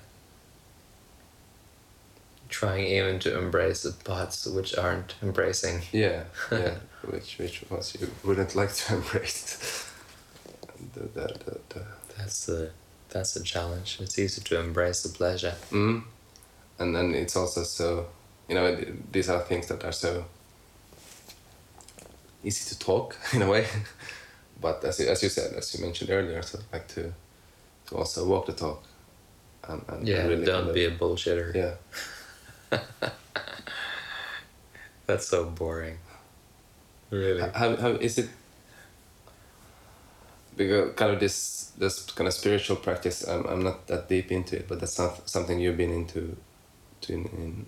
Trying 2.50 2.86
even 2.86 3.18
to 3.20 3.38
embrace 3.38 3.84
the 3.84 3.92
parts 3.92 4.44
which 4.46 4.76
aren't 4.76 5.14
embracing. 5.22 5.82
Yeah, 5.92 6.24
yeah. 6.52 6.74
which 7.04 7.38
which 7.38 7.64
ones 7.70 7.96
you 7.98 8.10
wouldn't 8.24 8.54
like 8.56 8.74
to 8.74 8.94
embrace. 8.98 9.86
the, 10.94 11.00
the, 11.00 11.26
the, 11.44 11.58
the, 11.68 11.82
That's 12.18 12.46
the 12.46 12.70
that's 13.08 13.34
the 13.34 13.42
challenge. 13.44 13.98
It's 14.00 14.18
easy 14.18 14.40
to 14.42 14.58
embrace 14.60 15.02
the 15.02 15.08
pleasure. 15.10 15.54
mm. 15.70 16.02
And 16.78 16.94
then 16.96 17.14
it's 17.14 17.36
also 17.36 17.62
so, 17.62 18.06
you 18.48 18.54
know, 18.54 18.76
these 19.12 19.28
are 19.28 19.40
things 19.40 19.66
that 19.68 19.84
are 19.84 19.92
so 19.92 20.24
easy 22.42 22.74
to 22.74 22.78
talk 22.78 23.16
in 23.32 23.42
a 23.42 23.48
way, 23.48 23.66
but 24.60 24.82
as 24.84 24.98
you, 25.00 25.06
as 25.08 25.22
you 25.22 25.28
said, 25.28 25.52
as 25.54 25.74
you 25.74 25.84
mentioned 25.84 26.10
earlier, 26.10 26.42
so 26.42 26.58
like 26.72 26.88
to 26.88 27.12
to 27.86 27.96
also 27.96 28.26
walk 28.26 28.46
the 28.46 28.52
talk. 28.52 28.82
And, 29.68 29.82
and 29.88 30.08
Yeah, 30.08 30.26
really 30.26 30.44
don't 30.44 30.56
kind 30.56 30.68
of- 30.68 30.74
be 30.74 30.84
a 30.86 30.90
bullshitter. 30.90 31.54
Yeah, 31.54 31.74
That's 35.06 35.28
so 35.28 35.44
boring. 35.44 35.98
Really. 37.10 37.40
how, 37.40 37.76
how 37.76 37.88
is 37.90 38.18
it? 38.18 38.28
Because 40.56 40.94
kind 40.94 41.12
of 41.12 41.20
this 41.20 41.72
this 41.78 42.04
kind 42.12 42.28
of 42.28 42.34
spiritual 42.34 42.76
practice, 42.76 43.26
I'm, 43.26 43.46
I'm 43.46 43.62
not 43.62 43.86
that 43.88 44.08
deep 44.08 44.30
into 44.30 44.56
it, 44.56 44.68
but 44.68 44.78
that's 44.78 44.98
not 44.98 45.28
something 45.28 45.58
you've 45.58 45.78
been 45.78 45.90
into, 45.92 46.36
to 47.00 47.12
in, 47.12 47.24
in 47.24 47.66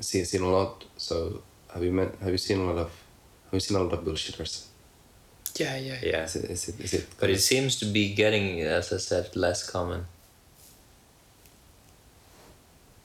seen, 0.00 0.24
seen 0.24 0.42
a 0.42 0.48
lot. 0.48 0.84
So 0.96 1.42
have 1.74 1.82
you 1.82 1.92
met, 1.92 2.14
have 2.20 2.30
you 2.30 2.38
seen 2.38 2.60
a 2.60 2.64
lot 2.64 2.78
of 2.78 2.90
have 3.44 3.52
you 3.54 3.60
seen 3.60 3.76
a 3.76 3.82
lot 3.82 3.92
of 3.92 4.04
bullshitters? 4.04 4.66
Yeah, 5.56 5.76
yeah, 5.76 5.98
yeah. 6.02 6.24
Is 6.24 6.36
it 6.36 6.50
is 6.50 6.68
it, 6.68 6.80
is 6.80 6.94
it 6.94 7.06
But 7.18 7.30
it 7.30 7.40
seems 7.40 7.76
to 7.80 7.84
be 7.86 8.14
getting, 8.14 8.60
as 8.60 8.92
I 8.92 8.98
said, 8.98 9.34
less 9.34 9.68
common. 9.68 10.06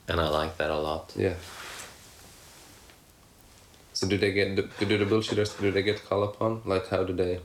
And 0.07 0.19
I 0.19 0.27
like 0.29 0.57
that 0.57 0.69
a 0.69 0.77
lot. 0.77 1.13
Yeah. 1.15 1.35
So 3.93 4.07
do 4.07 4.17
they 4.17 4.31
get 4.33 4.55
do, 4.55 4.67
do 4.79 4.97
the 4.97 5.05
bullshitters 5.05 5.59
do 5.59 5.71
they 5.71 5.83
get 5.83 6.03
called 6.03 6.35
upon? 6.35 6.61
Like 6.65 6.89
how 6.89 7.03
do 7.03 7.13
they? 7.13 7.39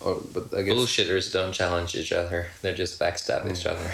Or 0.00 0.20
but 0.34 0.52
I 0.54 0.62
guess 0.62 0.74
Bullshitters 0.74 1.32
don't 1.32 1.52
challenge 1.52 1.94
each 1.94 2.12
other, 2.12 2.48
they 2.60 2.74
just 2.74 2.98
backstab 3.00 3.50
each 3.50 3.64
other. 3.64 3.90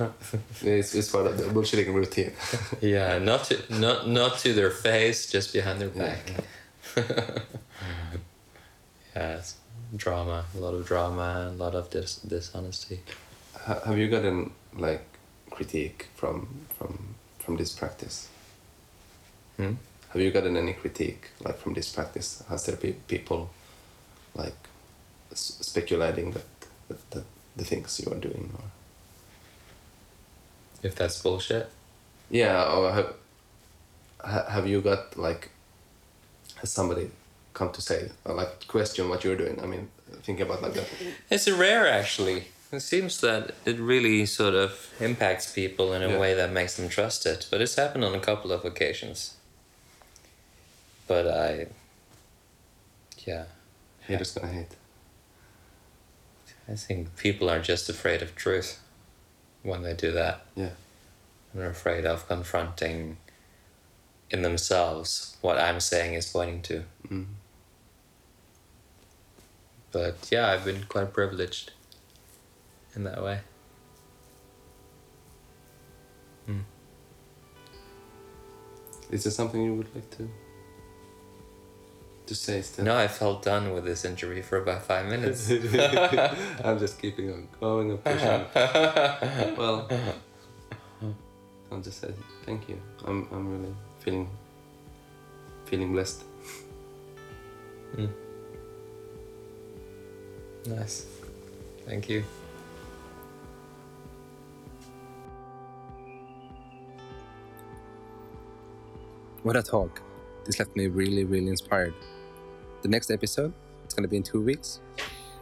it's, 0.62 0.94
it's 0.94 1.10
part 1.10 1.26
of 1.26 1.36
the 1.38 1.44
bullshitting 1.44 1.92
routine. 1.92 2.32
Yeah, 2.80 3.18
not 3.18 3.44
to 3.44 3.58
not 3.68 4.08
not 4.08 4.38
to 4.38 4.52
their 4.52 4.70
face, 4.70 5.30
just 5.30 5.52
behind 5.52 5.80
their 5.80 5.88
back. 5.88 6.32
yeah, 9.14 9.36
it's 9.38 9.56
drama, 9.96 10.44
a 10.56 10.58
lot 10.60 10.74
of 10.74 10.86
drama, 10.86 11.50
a 11.52 11.56
lot 11.56 11.74
of 11.74 11.90
dis- 11.90 12.16
dishonesty. 12.16 13.00
Ha- 13.66 13.80
have 13.86 13.98
you 13.98 14.08
gotten 14.08 14.52
like 14.76 15.04
critique 15.50 16.08
from 16.14 16.66
from 16.78 17.14
from 17.38 17.56
this 17.56 17.72
practice? 17.72 18.28
Hmm? 19.56 19.74
Have 20.12 20.22
you 20.22 20.30
gotten 20.30 20.56
any 20.56 20.72
critique 20.72 21.30
like 21.44 21.58
from 21.58 21.74
this 21.74 21.92
practice? 21.92 22.42
Has 22.48 22.66
there 22.66 22.76
been 22.76 22.94
people 23.08 23.50
like 24.34 24.56
s- 25.32 25.58
speculating 25.60 26.32
that, 26.32 26.46
that, 26.88 27.10
that 27.10 27.24
the 27.56 27.64
things 27.64 28.00
you 28.04 28.12
are 28.12 28.18
doing 28.18 28.50
or? 28.54 28.64
If 30.82 30.94
that's 30.94 31.20
bullshit. 31.22 31.68
Yeah, 32.30 32.72
or 32.72 32.92
have 32.92 33.14
have 34.48 34.66
you 34.66 34.80
got 34.80 35.16
like 35.16 35.50
has 36.56 36.72
somebody 36.72 37.10
come 37.54 37.72
to 37.72 37.80
say 37.80 38.10
or 38.24 38.34
like 38.34 38.66
question 38.68 39.08
what 39.08 39.24
you're 39.24 39.36
doing? 39.36 39.60
I 39.62 39.66
mean, 39.66 39.88
think 40.22 40.40
about 40.40 40.62
like 40.62 40.74
that. 40.74 40.86
It's 41.30 41.48
rare, 41.48 41.86
actually. 41.88 42.44
It 42.72 42.80
seems 42.80 43.20
that 43.20 43.54
it 43.64 43.78
really 43.80 44.26
sort 44.26 44.54
of 44.54 44.92
impacts 45.00 45.52
people 45.52 45.92
in 45.92 46.02
a 46.02 46.08
Yeah. 46.10 46.18
way 46.20 46.34
that 46.34 46.52
makes 46.52 46.76
them 46.76 46.88
trust 46.88 47.26
it. 47.26 47.46
But 47.50 47.60
it's 47.60 47.74
happened 47.74 48.04
on 48.04 48.14
a 48.14 48.20
couple 48.20 48.52
of 48.52 48.64
occasions. 48.64 49.34
But 51.08 51.26
I. 51.26 51.66
Yeah. 53.26 53.44
Haters 54.06 54.32
gonna 54.32 54.52
hate. 54.52 54.74
I 56.68 56.74
think 56.76 57.16
people 57.16 57.50
are 57.50 57.60
just 57.60 57.88
afraid 57.88 58.22
of 58.22 58.36
truth 58.36 58.78
when 59.64 59.82
they 59.82 59.92
do 59.94 60.12
that. 60.12 60.46
Yeah, 60.54 60.70
and 61.52 61.62
are 61.62 61.68
afraid 61.70 62.06
of 62.06 62.26
confronting 62.28 63.16
in 64.30 64.42
themselves 64.42 65.36
what 65.40 65.58
I'm 65.58 65.80
saying 65.80 66.14
is 66.14 66.26
pointing 66.26 66.62
to. 66.62 66.84
mm. 67.08 67.26
But 69.92 70.28
yeah, 70.30 70.50
I've 70.50 70.64
been 70.64 70.84
quite 70.88 71.12
privileged 71.12 71.72
in 72.94 73.04
that 73.04 73.22
way. 73.22 73.40
Hmm. 76.46 76.60
is 79.10 79.24
there 79.24 79.30
something 79.30 79.62
you 79.62 79.74
would 79.74 79.94
like 79.94 80.10
to 80.16 80.28
to 82.26 82.34
say 82.34 82.62
still? 82.62 82.84
No, 82.84 82.96
I 82.96 83.08
felt 83.08 83.42
done 83.42 83.72
with 83.72 83.84
this 83.84 84.04
interview 84.04 84.42
for 84.42 84.58
about 84.58 84.82
five 84.82 85.06
minutes. 85.06 85.50
I'm 86.64 86.78
just 86.78 87.00
keeping 87.00 87.32
on 87.32 87.48
going 87.60 87.90
and 87.90 88.02
pushing. 88.02 88.44
well, 89.56 89.88
I'll 91.70 91.80
just 91.80 92.00
say 92.00 92.12
thank 92.46 92.68
you. 92.68 92.80
I'm 93.04 93.28
I'm 93.32 93.48
really 93.50 93.74
feeling 93.98 94.28
feeling 95.66 95.92
blessed. 95.92 96.22
Hmm. 97.94 98.06
Nice. 100.66 101.06
Thank 101.86 102.08
you. 102.08 102.24
What 109.42 109.56
a 109.56 109.62
talk. 109.62 110.02
This 110.44 110.58
left 110.58 110.76
me 110.76 110.86
really, 110.86 111.24
really 111.24 111.48
inspired. 111.48 111.94
The 112.82 112.88
next 112.88 113.10
episode, 113.10 113.52
it's 113.84 113.94
going 113.94 114.02
to 114.02 114.08
be 114.08 114.16
in 114.16 114.22
two 114.22 114.42
weeks. 114.42 114.80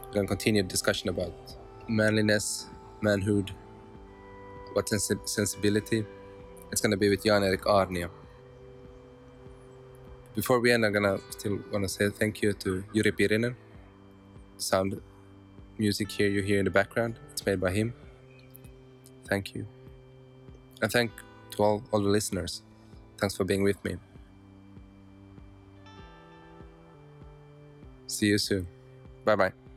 We're 0.07 0.13
going 0.13 0.25
to 0.25 0.29
continue 0.29 0.63
the 0.63 0.69
discussion 0.69 1.09
about 1.09 1.33
manliness, 1.87 2.67
manhood, 3.01 3.51
what 4.73 4.87
sensi- 4.87 5.15
sensibility. 5.25 6.05
It's 6.71 6.81
going 6.81 6.91
to 6.91 6.97
be 6.97 7.09
with 7.09 7.23
Jan 7.25 7.43
Erik 7.43 7.63
Arnia. 7.63 8.09
Before 10.35 10.59
we 10.61 10.71
end, 10.71 10.85
I'm 10.85 10.93
gonna 10.93 11.19
still 11.31 11.59
want 11.71 11.83
to 11.83 11.89
say 11.89 12.09
thank 12.09 12.41
you 12.41 12.53
to 12.53 12.83
Yuri 12.93 13.11
Pirinen. 13.11 13.55
Sound 14.57 15.01
music 15.79 16.11
here 16.11 16.29
you 16.29 16.41
hear 16.41 16.59
in 16.59 16.65
the 16.65 16.71
background, 16.71 17.17
it's 17.31 17.45
made 17.45 17.59
by 17.59 17.71
him. 17.71 17.93
Thank 19.27 19.55
you. 19.55 19.65
And 20.81 20.91
thank 20.91 21.11
to 21.51 21.63
all, 21.63 21.83
all 21.91 22.01
the 22.01 22.09
listeners. 22.09 22.61
Thanks 23.17 23.35
for 23.35 23.43
being 23.43 23.63
with 23.63 23.83
me. 23.83 23.95
See 28.07 28.27
you 28.27 28.37
soon. 28.37 28.67
Bye 29.23 29.35
bye. 29.35 29.68